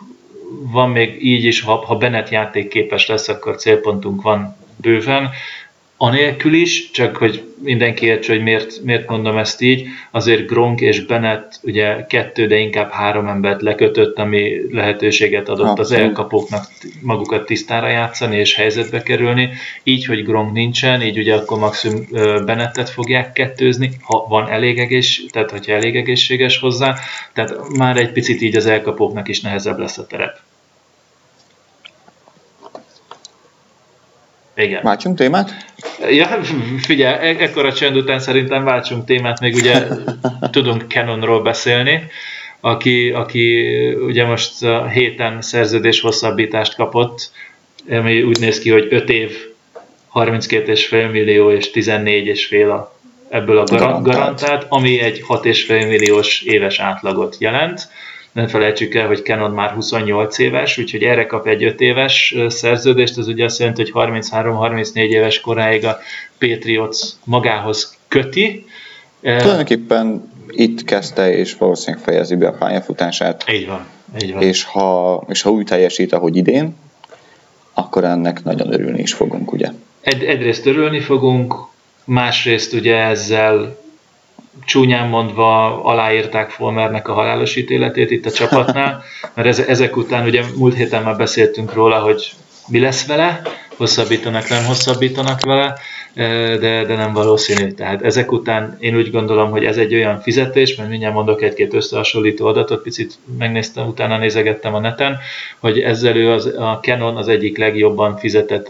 van 0.72 0.90
még 0.90 1.26
így 1.26 1.44
is, 1.44 1.62
ha, 1.62 1.76
ha 1.76 1.96
Bennett 1.96 2.30
játékképes 2.30 3.08
lesz, 3.08 3.28
akkor 3.28 3.56
célpontunk 3.56 4.22
van 4.22 4.56
bőven 4.76 5.30
anélkül 6.02 6.54
is, 6.54 6.92
csak 6.92 7.16
hogy 7.16 7.44
mindenki 7.64 8.06
értse, 8.06 8.34
hogy 8.34 8.44
miért, 8.44 8.84
miért 8.84 9.10
mondom 9.10 9.38
ezt 9.38 9.62
így, 9.62 9.88
azért 10.12 10.48
Gronk 10.48 10.82
és 10.82 11.06
Bennett 11.06 11.60
ugye 11.64 12.06
kettő, 12.06 12.48
de 12.48 12.58
inkább 12.58 12.92
három 12.92 13.28
embert 13.28 13.62
lekötött, 13.62 14.18
ami 14.18 14.62
lehetőséget 14.72 15.50
adott 15.50 15.80
az 15.80 15.92
elkapóknak 15.92 16.66
magukat 17.02 17.46
tisztára 17.46 17.88
játszani 17.88 18.38
és 18.38 18.56
helyzetbe 18.56 19.04
kerülni. 19.04 19.50
Így, 19.84 20.06
hogy 20.06 20.24
Gronk 20.24 20.54
nincsen, 20.54 21.02
így 21.02 21.18
ugye 21.18 21.36
akkor 21.36 21.60
maximum 21.60 22.08
Bennettet 22.46 22.90
fogják 22.90 23.34
kettőzni, 23.34 23.90
ha 24.02 24.26
van 24.30 24.50
elég 24.50 24.80
egész, 24.80 25.22
tehát 25.32 25.52
hogyha 25.52 25.72
elég 25.72 25.96
egészséges 25.96 26.60
hozzá, 26.60 26.96
tehát 27.34 27.78
már 27.78 27.98
egy 27.98 28.12
picit 28.12 28.42
így 28.42 28.56
az 28.56 28.66
elkapóknak 28.66 29.28
is 29.28 29.42
nehezebb 29.42 29.80
lesz 29.80 29.98
a 29.98 30.08
terep. 30.08 30.38
Igen. 34.60 34.82
Váltsunk 34.84 35.18
témát? 35.18 35.52
Ja, 36.10 36.28
figyelj, 36.82 37.30
e- 37.30 37.44
ekkora 37.44 37.74
csend 37.74 37.96
után 37.96 38.20
szerintem 38.20 38.64
váltsunk 38.64 39.06
témát, 39.06 39.40
még 39.40 39.56
ugye 39.56 39.88
tudunk 40.52 40.86
Canonról 40.88 41.42
beszélni, 41.42 42.08
aki, 42.60 43.10
aki 43.10 43.68
ugye 43.94 44.26
most 44.26 44.64
a 44.64 44.88
héten 44.88 45.42
szerződés 45.42 46.02
hosszabbítást 46.02 46.76
kapott, 46.76 47.32
ami 47.90 48.22
úgy 48.22 48.40
néz 48.40 48.60
ki, 48.60 48.70
hogy 48.70 48.88
5 48.90 49.10
év, 49.10 49.38
32,5 50.14 51.12
millió 51.12 51.52
és 51.52 51.70
14,5 51.74 52.72
a, 52.72 52.96
ebből 53.30 53.58
a 53.58 53.64
garantált, 53.64 54.04
garantált 54.04 54.66
ami 54.70 55.00
egy 55.00 55.24
6,5 55.28 55.68
milliós 55.68 56.42
éves 56.42 56.80
átlagot 56.80 57.36
jelent 57.40 57.90
ne 58.40 58.48
felejtsük 58.48 58.96
el, 58.96 59.08
hogy 59.08 59.24
Canon 59.24 59.52
már 59.52 59.70
28 59.72 60.38
éves, 60.38 60.78
úgyhogy 60.78 61.04
erre 61.04 61.26
kap 61.26 61.48
egy 61.48 61.64
5 61.64 61.82
éves 61.82 62.36
szerződést, 62.48 63.18
ez 63.18 63.28
ugye 63.28 63.46
azt 63.46 63.60
jelenti, 63.60 63.82
hogy 63.82 64.10
33-34 64.12 64.94
éves 64.96 65.40
koráig 65.42 65.86
a 65.86 66.00
Patriots 66.38 66.98
magához 67.24 67.98
köti. 68.08 68.66
Tulajdonképpen 69.22 70.32
itt 70.50 70.84
kezdte, 70.84 71.32
és 71.34 71.56
valószínűleg 71.58 72.06
fejezi 72.06 72.36
be 72.36 72.48
a 72.48 72.52
pályafutását. 72.52 73.46
Így 73.52 73.68
van. 73.68 73.86
Így 74.24 74.34
van. 74.34 74.42
És, 74.42 74.64
ha, 74.64 75.24
és 75.30 75.42
ha 75.42 75.50
úgy 75.50 75.66
teljesít, 75.66 76.14
ahogy 76.14 76.36
idén, 76.36 76.76
akkor 77.74 78.04
ennek 78.04 78.44
nagyon 78.44 78.74
örülni 78.74 79.02
is 79.02 79.14
fogunk, 79.14 79.52
ugye? 79.52 79.70
Egy, 80.02 80.24
egyrészt 80.24 80.66
örülni 80.66 81.00
fogunk, 81.00 81.56
másrészt 82.04 82.74
ugye 82.74 82.98
ezzel 82.98 83.78
csúnyán 84.66 85.08
mondva 85.08 85.84
aláírták 85.84 86.50
Fulmernek 86.50 87.08
a 87.08 87.14
halálos 87.14 87.56
ítéletét 87.56 88.12
itt 88.12 88.26
a 88.26 88.32
csapatnál, 88.32 89.04
mert 89.34 89.60
ezek 89.60 89.98
után 89.98 90.26
ugye 90.26 90.44
múlt 90.58 90.76
héten 90.76 91.04
már 91.04 91.18
beszéltünk 91.18 91.74
róla, 91.74 92.00
hogy 92.00 92.32
mi 92.68 92.80
lesz 92.80 93.08
vele, 93.08 93.42
hosszabbítanak, 93.78 94.50
nem 94.50 94.66
hosszabbítanak 94.66 95.42
vele, 95.42 95.76
de, 96.60 96.86
de 96.86 96.96
nem 96.96 97.14
valószínű. 97.14 97.72
Tehát 97.72 98.02
ezek 98.02 98.32
után 98.32 98.78
én 98.80 98.96
úgy 98.96 99.12
gondolom, 99.12 99.52
hogy 99.52 99.66
ez 99.66 99.78
egy 99.78 99.94
olyan 99.94 100.20
fizetés, 100.22 100.76
mert 100.76 100.90
mindjárt 100.90 101.14
mondok 101.14 101.42
egy-két 101.42 101.74
összehasonlító 101.74 102.48
adatot, 102.48 102.82
picit 102.82 103.14
megnéztem, 103.38 103.88
utána 103.88 104.18
nézegettem 104.18 104.74
a 104.74 104.80
neten, 104.80 105.18
hogy 105.60 105.80
ezzel 105.80 106.16
ő 106.16 106.32
az, 106.32 106.46
a 106.46 106.80
Canon 106.82 107.18
az 107.18 107.28
egyik 107.28 107.58
legjobban 107.58 108.18
fizetett 108.18 108.70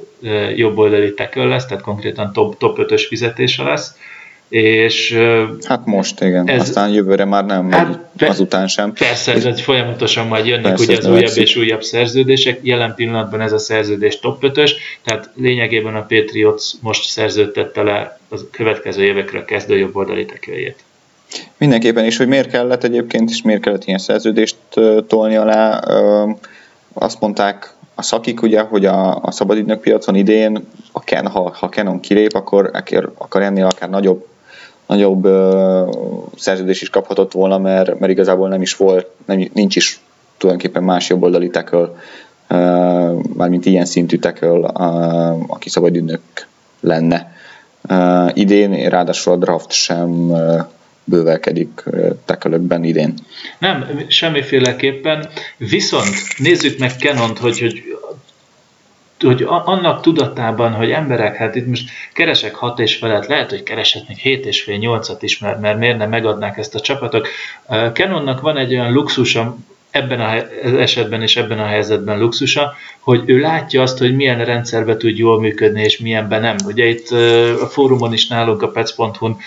jobboldali 0.55 1.13
tackle 1.13 1.45
lesz, 1.45 1.65
tehát 1.65 1.83
konkrétan 1.83 2.33
top, 2.33 2.57
top 2.57 2.77
5-ös 2.81 3.05
fizetése 3.07 3.63
lesz, 3.63 3.95
és 4.49 5.17
hát 5.63 5.85
most 5.85 6.21
igen, 6.21 6.49
ez, 6.49 6.61
aztán 6.61 6.89
jövőre 6.89 7.25
már 7.25 7.45
nem, 7.45 7.71
hát, 7.71 7.99
azután 8.19 8.67
sem. 8.67 8.93
Persze, 8.93 9.33
ez 9.33 9.61
folyamatosan 9.61 10.27
majd 10.27 10.45
jönnek 10.45 10.63
persze, 10.63 10.83
ugye 10.83 10.97
az 10.97 11.05
újabb 11.05 11.21
látszik. 11.21 11.43
és 11.43 11.55
újabb 11.55 11.83
szerződések, 11.83 12.59
jelen 12.61 12.95
pillanatban 12.95 13.41
ez 13.41 13.51
a 13.51 13.57
szerződés 13.57 14.19
top 14.19 14.43
5 14.43 14.59
tehát 15.03 15.29
lényegében 15.35 15.95
a 15.95 16.05
Patriots 16.05 16.63
most 16.81 17.09
szerződtette 17.09 17.81
le 17.81 18.19
a 18.29 18.35
következő 18.51 19.03
évekre 19.03 19.39
a 19.39 19.45
kezdő 19.45 19.77
jobb 19.77 19.95
oldali 19.95 20.25
teköljét. 20.25 20.83
Mindenképpen 21.57 22.05
is, 22.05 22.17
hogy 22.17 22.27
miért 22.27 22.49
kellett 22.49 22.83
egyébként, 22.83 23.29
és 23.29 23.41
miért 23.41 23.61
kellett 23.61 23.85
ilyen 23.85 23.99
szerződést 23.99 24.55
tolni 25.07 25.35
alá, 25.35 25.79
azt 26.93 27.19
mondták 27.19 27.73
a 27.95 28.01
szakik 28.01 28.41
ugye, 28.41 28.61
hogy 28.61 28.85
a, 28.85 29.15
a 29.21 29.31
szabadidnök 29.31 29.81
piacon 29.81 30.15
idén, 30.15 30.67
a 30.91 30.99
Ken, 30.99 31.27
ha, 31.27 31.55
ha 31.59 31.69
Canon 31.69 31.99
kilép, 31.99 32.33
akkor 32.33 32.71
akar 33.17 33.41
ennél 33.41 33.65
akár 33.65 33.89
nagyobb 33.89 34.27
nagyobb 34.89 35.25
uh, 35.25 35.93
szerződés 36.35 36.81
is 36.81 36.89
kaphatott 36.89 37.31
volna, 37.31 37.57
mert, 37.57 37.99
mert 37.99 38.11
igazából 38.11 38.49
nem 38.49 38.61
is 38.61 38.75
volt, 38.75 39.07
nem, 39.25 39.49
nincs 39.53 39.75
is 39.75 39.99
tulajdonképpen 40.37 40.83
más 40.83 41.09
jobboldali 41.09 41.49
tackle, 41.49 41.89
uh, 42.49 43.23
mármint 43.35 43.65
ilyen 43.65 43.85
szintű 43.85 44.17
tackle, 44.17 44.49
uh, 44.49 45.51
aki 45.51 45.69
szabad 45.69 45.95
ügynök 45.95 46.21
lenne. 46.79 47.35
Uh, 47.89 48.31
idén, 48.33 48.89
ráadásul 48.89 49.33
a 49.33 49.37
draft 49.37 49.71
sem 49.71 50.29
uh, 50.29 50.65
bővelkedik 51.03 51.83
tekölökben 52.25 52.83
idén. 52.83 53.13
Nem, 53.59 53.85
semmiféleképpen. 54.07 55.29
Viszont 55.57 56.15
nézzük 56.37 56.79
meg 56.79 56.95
Kenont, 56.95 57.37
hogy, 57.37 57.59
hogy 57.59 57.83
hogy 59.19 59.45
annak 59.47 60.01
tudatában, 60.01 60.73
hogy 60.73 60.91
emberek, 60.91 61.35
hát 61.35 61.55
itt 61.55 61.67
most 61.67 61.89
keresek 62.13 62.55
hat 62.55 62.79
és 62.79 62.95
felett, 62.95 63.27
lehet, 63.27 63.49
hogy 63.49 63.63
kereshetnek 63.63 64.17
hét 64.17 64.45
és 64.45 64.61
fél, 64.61 64.77
nyolcat 64.77 65.23
is, 65.23 65.39
mert, 65.39 65.61
mert 65.61 65.79
miért 65.79 65.97
nem 65.97 66.09
megadnák 66.09 66.57
ezt 66.57 66.75
a 66.75 66.79
csapatok. 66.79 67.27
Canonnak 67.93 68.41
van 68.41 68.57
egy 68.57 68.73
olyan 68.73 68.93
luxusa, 68.93 69.55
ebben 69.91 70.19
az 70.63 70.73
esetben 70.73 71.21
és 71.21 71.37
ebben 71.37 71.59
a 71.59 71.65
helyzetben 71.65 72.19
luxusa, 72.19 72.73
hogy 72.99 73.23
ő 73.25 73.39
látja 73.39 73.81
azt, 73.81 73.97
hogy 73.97 74.15
milyen 74.15 74.45
rendszerbe 74.45 74.97
tud 74.97 75.17
jól 75.17 75.39
működni, 75.39 75.83
és 75.83 75.97
milyenben 75.97 76.41
nem. 76.41 76.55
Ugye 76.65 76.85
itt 76.85 77.09
a 77.61 77.65
fórumon 77.65 78.13
is 78.13 78.27
nálunk 78.27 78.61
a 78.61 78.69
pec.hu-n 78.69 79.37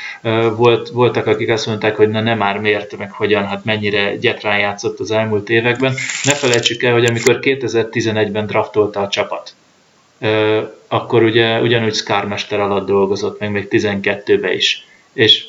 volt, 0.56 0.88
voltak, 0.88 1.26
akik 1.26 1.50
azt 1.50 1.66
mondták, 1.66 1.96
hogy 1.96 2.08
na 2.08 2.20
nem 2.20 2.38
már 2.38 2.58
miért, 2.58 2.98
meg 2.98 3.10
hogyan, 3.10 3.46
hát 3.46 3.64
mennyire 3.64 4.16
gyetrán 4.16 4.58
játszott 4.58 5.00
az 5.00 5.10
elmúlt 5.10 5.50
években. 5.50 5.94
Ne 6.24 6.34
felejtsük 6.34 6.82
el, 6.82 6.92
hogy 6.92 7.04
amikor 7.04 7.38
2011-ben 7.40 8.46
draftolta 8.46 9.00
a 9.00 9.08
csapat, 9.08 9.54
akkor 10.88 11.22
ugye 11.22 11.60
ugyanúgy 11.60 11.94
Scarmester 11.94 12.60
alatt 12.60 12.86
dolgozott, 12.86 13.40
meg 13.40 13.50
még 13.50 13.66
12-be 13.70 14.54
is. 14.54 14.86
És 15.12 15.46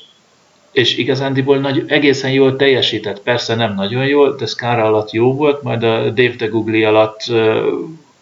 és 0.74 0.98
igazándiból 0.98 1.58
nagy, 1.58 1.84
egészen 1.88 2.32
jól 2.32 2.56
teljesített. 2.56 3.22
Persze 3.22 3.56
nem 3.56 3.74
nagyon 3.74 4.06
jól, 4.06 4.36
de 4.36 4.46
Scar 4.46 4.80
alatt 4.80 5.12
jó 5.12 5.36
volt, 5.36 5.64
majd 5.64 5.84
a 5.84 6.10
Dave 6.10 6.36
de 6.38 6.46
Googly 6.48 6.84
alatt 6.84 7.20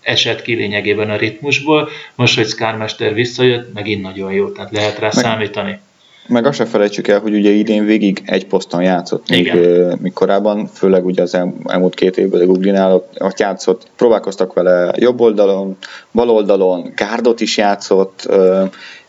esett 0.01 0.41
ki 0.41 0.53
lényegében 0.53 1.09
a 1.09 1.15
ritmusból. 1.15 1.89
Most, 2.15 2.35
hogy 2.35 2.47
Scarmester 2.47 3.13
visszajött, 3.13 3.73
megint 3.73 4.01
nagyon 4.01 4.31
jó, 4.31 4.49
tehát 4.49 4.71
lehet 4.71 4.99
rá 4.99 5.09
meg, 5.13 5.23
számítani. 5.23 5.79
Meg 6.27 6.45
azt 6.45 6.57
se 6.57 6.65
felejtsük 6.65 7.07
el, 7.07 7.19
hogy 7.19 7.33
ugye 7.33 7.49
idén 7.49 7.85
végig 7.85 8.21
egy 8.25 8.47
poszton 8.47 8.81
játszott, 8.81 9.29
még, 9.29 9.53
még 10.01 10.13
korábban, 10.13 10.67
főleg 10.67 11.05
ugye 11.05 11.21
az 11.21 11.35
el, 11.35 11.53
elmúlt 11.65 11.95
két 11.95 12.17
évben 12.17 12.41
a 12.41 12.45
Google-nál 12.45 12.93
ott, 12.93 13.15
ott 13.19 13.39
játszott, 13.39 13.87
próbálkoztak 13.95 14.53
vele 14.53 14.93
jobb 14.97 15.21
oldalon, 15.21 15.77
bal 16.11 16.29
oldalon, 16.29 16.91
gárdot 16.95 17.41
is 17.41 17.57
játszott, 17.57 18.29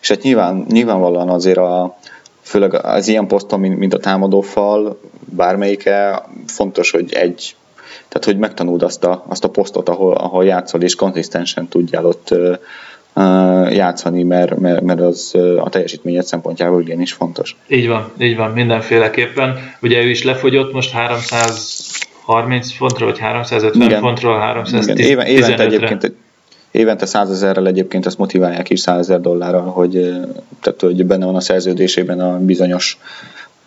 és 0.00 0.08
hát 0.08 0.22
nyilván, 0.22 0.66
nyilvánvalóan 0.68 1.28
azért 1.28 1.58
a, 1.58 1.96
főleg 2.42 2.74
az 2.84 3.08
ilyen 3.08 3.26
poszton, 3.26 3.60
mint, 3.60 3.78
mint 3.78 3.94
a 3.94 3.98
támadófal, 3.98 5.00
bármelyike, 5.24 6.22
fontos, 6.46 6.90
hogy 6.90 7.12
egy, 7.12 7.54
tehát 8.08 8.24
hogy 8.24 8.38
megtanuld 8.38 8.82
azt 8.82 9.04
a, 9.04 9.24
azt 9.28 9.44
a 9.44 9.50
posztot, 9.50 9.88
ahol, 9.88 10.14
ahol 10.14 10.44
játszol, 10.44 10.82
és 10.82 10.94
konzisztensen 10.94 11.68
tudjál 11.68 12.06
ott 12.06 12.34
játszani, 13.70 14.22
mert, 14.22 14.58
mert, 14.58 14.80
mert 14.80 15.00
az 15.00 15.34
a 15.58 15.68
teljesítményed 15.68 16.24
szempontjából 16.24 16.80
igen 16.80 17.00
is 17.00 17.12
fontos. 17.12 17.56
Így 17.68 17.88
van, 17.88 18.10
így 18.18 18.36
van, 18.36 18.50
mindenféleképpen. 18.50 19.58
Ugye 19.82 20.02
ő 20.02 20.08
is 20.08 20.24
lefogyott 20.24 20.72
most 20.72 20.90
330 20.90 22.72
fontról, 22.72 23.08
vagy 23.10 23.18
350 23.18 23.88
igen. 23.88 24.00
fontról 24.00 24.38
315 24.38 24.98
igen. 24.98 25.10
Éven, 25.10 25.26
évente 25.26 25.62
egyébként 25.62 26.12
Évente 26.72 27.06
100 27.06 27.30
ezerrel 27.30 27.66
egyébként 27.66 28.06
ezt 28.06 28.18
motiválják 28.18 28.70
is 28.70 28.80
100 28.80 28.98
ezer 28.98 29.20
dollárral, 29.20 29.64
hogy, 29.64 29.92
tehát, 30.60 30.80
hogy 30.80 31.06
benne 31.06 31.24
van 31.24 31.34
a 31.34 31.40
szerződésében 31.40 32.20
a 32.20 32.38
bizonyos 32.38 32.98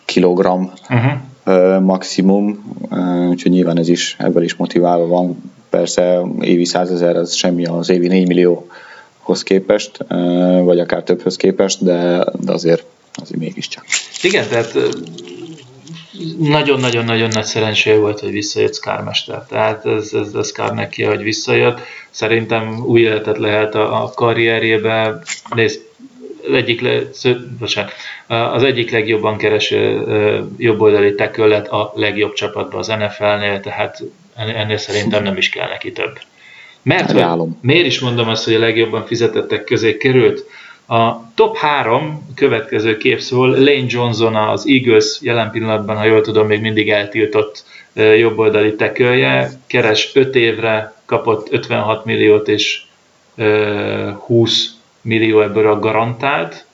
kilogramm 0.04 0.64
uh-huh. 0.90 1.80
maximum, 1.80 2.76
úgyhogy 3.28 3.52
nyilván 3.52 3.78
ez 3.78 3.88
is 3.88 4.16
ebből 4.18 4.42
is 4.42 4.54
motiválva 4.54 5.06
van. 5.06 5.52
Persze 5.70 6.20
évi 6.40 6.64
100 6.64 6.90
ezer 6.90 7.16
az 7.16 7.34
semmi 7.34 7.66
az 7.66 7.90
évi 7.90 8.06
4 8.06 8.28
millióhoz 9.26 9.42
képest, 9.42 10.04
vagy 10.64 10.78
akár 10.78 11.02
többhöz 11.02 11.36
képest, 11.36 11.84
de, 11.84 12.24
de 12.32 12.52
azért, 12.52 12.84
azért 13.14 13.40
mégiscsak. 13.40 13.84
Igen, 14.22 14.48
tehát 14.48 14.72
nagyon-nagyon-nagyon 16.38 17.28
nagy 17.32 17.44
szerencséje 17.44 17.96
volt, 17.96 18.20
hogy 18.20 18.30
visszajött 18.30 18.74
Skármester. 18.74 19.44
Tehát 19.48 19.86
ez, 19.86 20.12
ez, 20.12 20.34
ez 20.34 20.52
kár 20.52 20.72
neki, 20.72 21.02
hogy 21.02 21.22
visszajött. 21.22 21.80
Szerintem 22.10 22.84
új 22.86 23.00
életet 23.00 23.38
lehet 23.38 23.74
a, 23.74 24.02
a 24.02 24.10
karrierjébe. 24.14 25.22
Nézd, 25.54 25.80
egyik 26.52 26.80
le, 26.80 27.00
bocsánat, 27.58 27.92
az 28.26 28.62
egyik 28.62 28.90
legjobban 28.90 29.36
kereső 29.36 30.02
jobboldali 30.58 31.14
tekő 31.14 31.48
lett 31.48 31.68
a 31.68 31.92
legjobb 31.94 32.32
csapatban 32.32 32.78
az 32.78 32.86
NFL-nél, 32.86 33.60
tehát 33.60 34.02
ennél 34.36 34.76
szerintem 34.76 35.22
nem 35.22 35.36
is 35.36 35.48
kell 35.48 35.68
neki 35.68 35.92
több. 35.92 36.18
Mert 36.86 37.10
hogy, 37.10 37.48
miért 37.60 37.86
is 37.86 38.00
mondom 38.00 38.28
azt, 38.28 38.44
hogy 38.44 38.54
a 38.54 38.58
legjobban 38.58 39.06
fizetettek 39.06 39.64
közé 39.64 39.96
került? 39.96 40.44
A 40.88 41.34
top 41.34 41.56
3 41.56 42.28
következő 42.34 42.96
kép 42.96 43.20
szól, 43.20 43.48
Lane 43.48 43.84
Johnson 43.86 44.36
az 44.36 44.66
Eagles 44.68 45.18
jelen 45.20 45.50
pillanatban, 45.50 45.96
ha 45.96 46.04
jól 46.04 46.20
tudom, 46.20 46.46
még 46.46 46.60
mindig 46.60 46.90
eltiltott 46.90 47.64
jobboldali 47.94 48.74
tekölje, 48.74 49.50
keres 49.66 50.10
5 50.14 50.34
évre, 50.34 50.94
kapott 51.04 51.52
56 51.52 52.04
milliót 52.04 52.48
és 52.48 52.82
20 54.26 54.70
millió 55.00 55.40
ebből 55.40 55.66
a 55.66 55.78
garantált, 55.78 56.64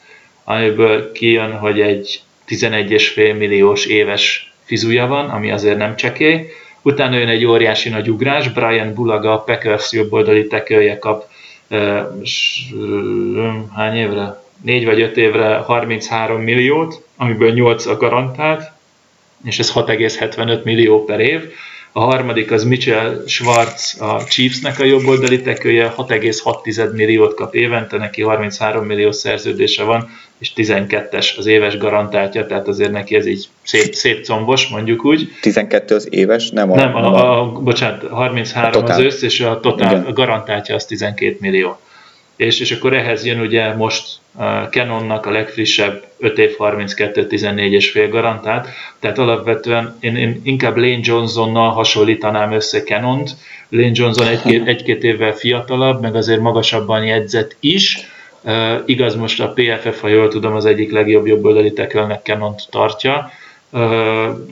amiből 0.44 1.12
kijön, 1.12 1.52
hogy 1.58 1.80
egy 1.80 2.22
11,5 2.48 3.38
milliós 3.38 3.86
éves 3.86 4.52
fizúja 4.64 5.06
van, 5.06 5.30
ami 5.30 5.50
azért 5.50 5.76
nem 5.76 5.96
csekély. 5.96 6.46
Utána 6.82 7.16
jön 7.16 7.28
egy 7.28 7.44
óriási 7.44 7.88
nagy 7.88 8.10
ugrás, 8.10 8.48
Brian 8.48 8.94
Bulaga, 8.94 9.32
a 9.32 9.42
Packers 9.42 9.92
jobboldali 9.92 10.46
tekölje 10.46 10.98
kap 10.98 11.24
hány 13.74 13.96
évre? 13.96 14.40
4 14.62 14.84
vagy 14.84 15.00
5 15.00 15.16
évre 15.16 15.56
33 15.56 16.40
milliót, 16.40 17.04
amiből 17.16 17.52
8 17.52 17.86
a 17.86 17.96
garantált, 17.96 18.70
és 19.44 19.58
ez 19.58 19.72
6,75 19.72 20.62
millió 20.62 21.04
per 21.04 21.20
év. 21.20 21.52
A 21.94 22.00
harmadik 22.00 22.50
az 22.50 22.64
Mitchell 22.64 23.22
Schwartz, 23.26 23.96
a 24.00 24.24
Chiefsnek 24.24 24.80
a 24.80 24.84
jobboldali 24.84 25.40
tekője, 25.40 25.92
6,6 25.96 26.92
milliót 26.92 27.34
kap 27.34 27.54
évente, 27.54 27.96
neki 27.96 28.22
33 28.22 28.84
millió 28.84 29.12
szerződése 29.12 29.82
van, 29.82 30.10
és 30.38 30.52
12-es 30.56 31.36
az 31.36 31.46
éves 31.46 31.78
garantáltja, 31.78 32.46
tehát 32.46 32.68
azért 32.68 32.90
neki 32.90 33.14
ez 33.14 33.26
így 33.26 33.48
szép, 33.62 33.94
szép 33.94 34.24
combos, 34.24 34.68
mondjuk 34.68 35.04
úgy. 35.04 35.28
12 35.40 35.94
az 35.94 36.08
éves, 36.10 36.50
nem 36.50 36.72
a... 36.72 36.74
Nem, 36.74 36.94
a, 36.94 37.14
a, 37.14 37.40
a 37.40 37.52
bocsánat, 37.52 38.08
33 38.08 38.84
a 38.84 38.88
az 38.88 38.98
össz, 38.98 39.22
és 39.22 39.40
a 39.40 39.60
totál 39.60 40.04
a 40.06 40.12
garantáltja 40.12 40.74
az 40.74 40.86
12 40.86 41.36
millió. 41.40 41.78
És, 42.36 42.60
és 42.60 42.70
akkor 42.70 42.94
ehhez 42.94 43.24
jön 43.24 43.40
ugye 43.40 43.74
most 43.74 44.20
a 44.36 44.44
Canonnak 44.44 45.26
a 45.26 45.30
legfrissebb 45.30 46.04
5 46.18 46.38
év 46.38 46.56
32 46.56 47.26
14 47.26 47.72
és 47.72 47.90
fél 47.90 48.08
garantált, 48.08 48.68
tehát 49.00 49.18
alapvetően 49.18 49.96
én, 50.00 50.16
én 50.16 50.40
inkább 50.44 50.76
Lane 50.76 50.98
Johnsonnal 51.02 51.70
hasonlítanám 51.70 52.52
össze 52.52 52.82
Canont. 52.82 53.30
Lane 53.68 53.90
Johnson 53.92 54.26
egy-két, 54.26 54.66
egy-két 54.72 55.04
évvel 55.04 55.32
fiatalabb, 55.32 56.00
meg 56.00 56.14
azért 56.14 56.40
magasabban 56.40 57.04
jegyzett 57.04 57.56
is, 57.60 58.10
Uh, 58.44 58.82
igaz, 58.84 59.14
most 59.14 59.40
a 59.40 59.52
PFF, 59.52 60.00
ha 60.00 60.08
jól 60.08 60.28
tudom, 60.28 60.54
az 60.54 60.64
egyik 60.64 60.92
legjobb 60.92 61.26
jobboldali 61.26 61.72
tekölnek 61.72 62.22
Canont 62.22 62.62
tartja, 62.70 63.30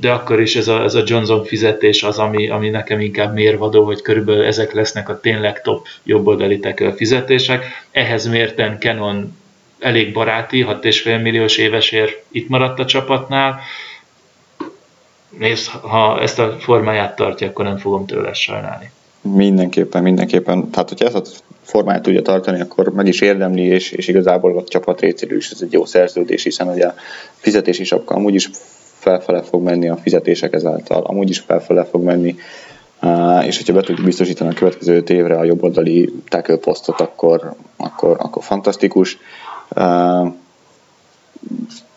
de 0.01 0.11
akkor 0.11 0.41
is 0.41 0.57
ez 0.57 0.69
a, 0.69 0.83
ez 0.83 0.95
a 0.95 1.03
Johnson 1.07 1.45
fizetés 1.45 2.03
az, 2.03 2.19
ami, 2.19 2.49
ami 2.49 2.69
nekem 2.69 3.01
inkább 3.01 3.35
mérvadó, 3.35 3.85
hogy 3.85 4.03
körülbelül 4.03 4.45
ezek 4.45 4.73
lesznek 4.73 5.09
a 5.09 5.21
tényleg 5.21 5.61
top 5.61 5.87
jobboldali 6.03 6.61
fizetések. 6.97 7.65
Ehhez 7.91 8.27
mérten 8.27 8.79
Canon 8.79 9.37
elég 9.79 10.13
baráti, 10.13 10.65
6,5 10.69 11.23
milliós 11.23 11.57
évesért 11.57 12.23
itt 12.31 12.49
maradt 12.49 12.79
a 12.79 12.85
csapatnál. 12.85 13.61
Nézd, 15.39 15.69
ha 15.69 16.21
ezt 16.21 16.39
a 16.39 16.57
formáját 16.59 17.17
tartja, 17.17 17.47
akkor 17.47 17.65
nem 17.65 17.79
fogom 17.79 18.07
tőle 18.07 18.33
sajnálni. 18.33 18.91
Mindenképpen, 19.21 20.03
mindenképpen. 20.03 20.71
Tehát, 20.71 20.89
hogyha 20.89 21.07
ezt 21.07 21.17
a 21.17 21.23
formáját 21.63 22.03
tudja 22.03 22.23
tartani, 22.23 22.61
akkor 22.61 22.93
meg 22.93 23.07
is 23.07 23.21
érdemli, 23.21 23.63
és, 23.63 23.91
és 23.91 24.09
igazából 24.09 24.59
a 24.59 24.65
csapat 24.65 25.01
részéről 25.01 25.39
is 25.39 25.51
ez 25.51 25.61
egy 25.63 25.73
jó 25.73 25.85
szerződés, 25.85 26.43
hiszen 26.43 26.69
ugye 26.69 26.87
a 26.87 26.95
fizetési 27.37 27.85
sapka 27.85 28.15
amúgy 28.15 28.35
is 28.35 28.51
felfele 29.01 29.43
fog 29.43 29.63
menni 29.63 29.89
a 29.89 29.97
fizetések 29.97 30.53
ezáltal, 30.53 31.03
amúgy 31.03 31.29
is 31.29 31.39
felfele 31.39 31.85
fog 31.85 32.03
menni, 32.03 32.37
és 33.47 33.57
hogyha 33.57 33.73
be 33.73 33.81
tudjuk 33.81 34.07
biztosítani 34.07 34.51
a 34.51 34.55
következő 34.59 34.97
5 34.97 35.11
évre 35.11 35.39
a 35.39 35.45
jobboldali 35.45 36.13
tackle 36.29 36.57
posztot, 36.57 37.01
akkor, 37.01 37.55
akkor, 37.77 38.17
akkor 38.21 38.43
fantasztikus. 38.43 39.19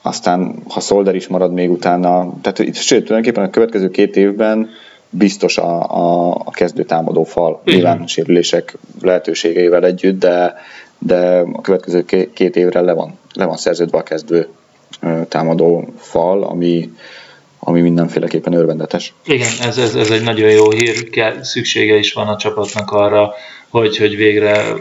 Aztán, 0.01 0.55
ha 0.69 0.79
Solder 0.79 1.15
is 1.15 1.27
marad 1.27 1.53
még 1.53 1.71
utána, 1.71 2.33
tehát 2.41 2.75
sőt, 2.75 3.05
tulajdonképpen 3.05 3.43
a 3.43 3.49
következő 3.49 3.89
két 3.89 4.15
évben 4.15 4.69
biztos 5.09 5.57
a, 5.57 5.81
a, 5.81 6.31
a 6.45 6.51
kezdő 6.51 6.83
támadó 6.83 7.23
fal 7.23 7.61
nyilván 7.65 8.07
sérülések 8.07 8.77
lehetőségeivel 9.01 9.85
együtt, 9.85 10.19
de, 10.19 10.55
de 10.97 11.43
a 11.53 11.61
következő 11.61 12.05
két 12.33 12.55
évre 12.55 12.81
le 12.81 12.93
van, 12.93 13.17
le 13.33 13.45
van 13.45 13.57
szerződve 13.57 13.97
a 13.97 14.03
kezdő 14.03 14.47
támadó 15.27 15.93
fal, 15.97 16.43
ami, 16.43 16.93
ami 17.59 17.81
mindenféleképpen 17.81 18.53
örvendetes. 18.53 19.13
Igen, 19.25 19.51
ez, 19.61 19.77
ez, 19.77 19.95
ez 19.95 20.09
egy 20.09 20.23
nagyon 20.23 20.49
jó 20.49 20.71
hír, 20.71 21.09
szüksége 21.41 21.95
is 21.95 22.13
van 22.13 22.27
a 22.27 22.37
csapatnak 22.37 22.91
arra, 22.91 23.33
hogy, 23.73 23.97
hogy 23.97 24.15
végre 24.15 24.73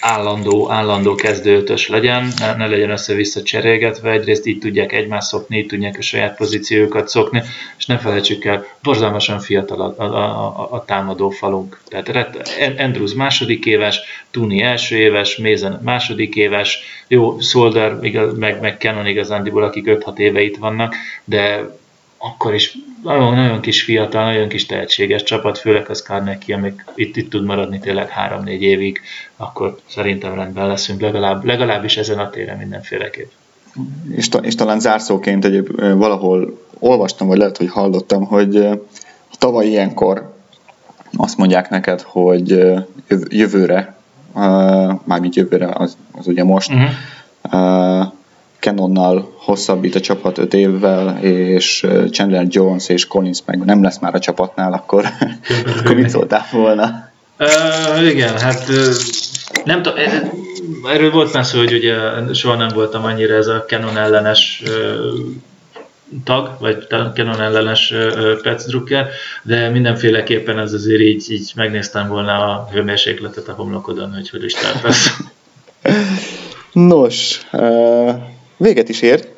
állandó, 0.00 0.70
állandó 0.70 1.14
kezdőötös 1.14 1.88
legyen, 1.88 2.32
ne, 2.38 2.54
ne 2.54 2.66
legyen 2.66 2.90
össze-vissza 2.90 3.42
cserélgetve, 3.42 4.10
egyrészt 4.10 4.46
így 4.46 4.58
tudják 4.58 4.92
egymást 4.92 5.26
szokni, 5.26 5.58
így 5.58 5.66
tudják 5.66 5.96
a 5.98 6.02
saját 6.02 6.36
pozíciókat 6.36 7.08
szokni, 7.08 7.42
és 7.78 7.86
ne 7.86 7.98
felejtsük 7.98 8.44
el, 8.44 8.66
borzalmasan 8.82 9.40
fiatal 9.40 9.80
a, 9.80 10.02
a, 10.02 10.04
a, 10.04 10.68
a 10.72 10.84
támadó 10.84 11.30
falunk. 11.30 11.80
Tehát 11.88 12.36
Andrews 12.78 13.14
második 13.14 13.66
éves, 13.66 14.00
Tuni 14.30 14.62
első 14.62 14.96
éves, 14.96 15.36
Mézen 15.36 15.80
második 15.84 16.34
éves, 16.36 16.78
jó, 17.08 17.40
Solder, 17.40 17.94
meg, 18.38 18.60
meg 18.60 18.76
Canon 18.78 19.06
igazándiból, 19.06 19.62
akik 19.62 19.84
5-6 19.86 20.18
éve 20.18 20.40
itt 20.40 20.56
vannak, 20.56 20.94
de 21.24 21.76
akkor 22.18 22.54
is 22.54 22.76
nagyon, 23.02 23.34
nagyon 23.34 23.60
kis 23.60 23.82
fiatal, 23.82 24.24
nagyon 24.24 24.48
kis 24.48 24.66
tehetséges 24.66 25.22
csapat, 25.22 25.58
főleg 25.58 25.90
az 25.90 26.02
Carnegie, 26.02 26.56
amik 26.56 26.84
itt, 26.94 27.16
itt 27.16 27.30
tud 27.30 27.44
maradni 27.44 27.78
tényleg 27.78 28.10
3-4 28.44 28.46
évig, 28.46 29.00
akkor 29.36 29.78
szerintem 29.86 30.34
rendben 30.34 30.66
leszünk, 30.66 31.00
legalább, 31.00 31.44
legalábbis 31.44 31.96
ezen 31.96 32.18
a 32.18 32.30
téren 32.30 32.58
mindenféleképp. 32.58 33.30
És, 34.14 34.28
ta, 34.28 34.38
és 34.38 34.54
talán 34.54 34.80
zárszóként 34.80 35.44
egyéb 35.44 35.80
valahol 35.80 36.58
olvastam, 36.78 37.26
vagy 37.26 37.38
lehet, 37.38 37.56
hogy 37.56 37.70
hallottam, 37.70 38.24
hogy 38.24 38.68
tavaly 39.38 39.66
ilyenkor 39.66 40.36
azt 41.16 41.36
mondják 41.36 41.68
neked, 41.68 42.00
hogy 42.00 42.64
jövőre, 43.28 43.96
mármint 45.04 45.34
jövőre, 45.36 45.68
az, 45.72 45.96
az 46.12 46.26
ugye 46.26 46.44
most, 46.44 46.72
uh-huh. 46.72 48.12
Canonnal 48.68 49.34
hosszabbít 49.36 49.94
a 49.94 50.00
csapat 50.00 50.38
5 50.38 50.54
évvel, 50.54 51.18
és 51.20 51.86
Chandler 52.10 52.46
Jones 52.48 52.88
és 52.88 53.06
Collins 53.06 53.38
meg 53.44 53.64
nem 53.64 53.82
lesz 53.82 53.98
már 53.98 54.14
a 54.14 54.18
csapatnál, 54.18 54.72
akkor, 54.72 55.04
akkor 55.78 55.94
mit 55.94 56.08
szóltál 56.08 56.46
volna? 56.52 57.10
Uh, 57.38 58.10
igen, 58.10 58.38
hát 58.38 58.68
uh, 58.68 58.94
nem 59.64 59.82
tudom, 59.82 59.98
erről 60.92 61.10
volt 61.10 61.32
már 61.32 61.44
szó, 61.44 61.58
hogy 61.58 61.72
ugye 61.72 61.94
soha 62.32 62.56
nem 62.56 62.68
voltam 62.68 63.04
annyira 63.04 63.34
ez 63.34 63.46
a 63.46 63.64
Canon 63.68 63.96
ellenes 63.96 64.62
uh, 64.66 64.72
tag, 66.24 66.56
vagy 66.60 66.86
Canon 67.14 67.40
ellenes 67.40 67.94
Pets 68.42 68.64
Drucker, 68.64 69.08
de 69.42 69.68
mindenféleképpen 69.68 70.58
ez 70.58 70.72
azért 70.72 71.00
így, 71.00 71.30
így 71.30 71.52
megnéztem 71.54 72.08
volna 72.08 72.32
a 72.32 72.68
hőmérsékletet 72.72 73.48
a 73.48 73.52
homlokodon, 73.52 74.14
hogy 74.14 74.30
hogy 74.30 74.44
is 74.44 74.52
tartasz. 74.52 75.16
Nos, 76.72 77.40
véget 78.58 78.88
is 78.88 79.02
ért. 79.02 79.28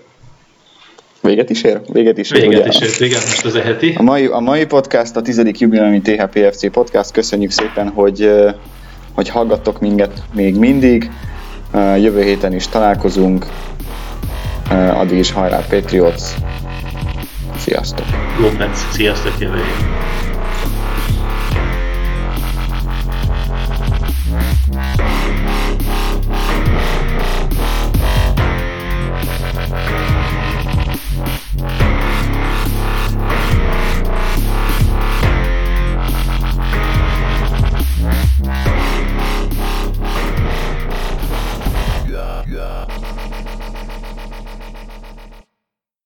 Véget 1.22 1.50
is 1.50 1.62
ér? 1.62 1.80
Véget 1.92 2.18
is 2.18 2.30
ér. 2.30 2.48
Véget 2.48 2.66
is 2.66 2.80
ért, 2.80 3.00
igen, 3.00 3.20
most 3.20 3.44
az 3.44 3.54
eheti. 3.54 3.94
A 3.96 4.02
mai, 4.02 4.26
a 4.26 4.38
mai 4.38 4.66
podcast, 4.66 5.16
a 5.16 5.22
tizedik 5.22 5.58
jubileumi 5.58 6.00
THPFC 6.00 6.70
podcast. 6.70 7.10
Köszönjük 7.10 7.50
szépen, 7.50 7.88
hogy, 7.88 8.30
hogy 9.14 9.28
hallgattok 9.28 9.80
minket 9.80 10.22
még 10.34 10.56
mindig. 10.56 11.10
Jövő 11.74 12.22
héten 12.22 12.54
is 12.54 12.68
találkozunk. 12.68 13.46
Addig 14.70 15.18
is 15.18 15.32
hajrá 15.32 15.64
Patriots! 15.68 16.22
Sziasztok! 17.58 18.06
Lopez, 18.40 18.86
sziasztok 18.92 19.32
jövő 19.38 19.56
héten! 19.56 20.29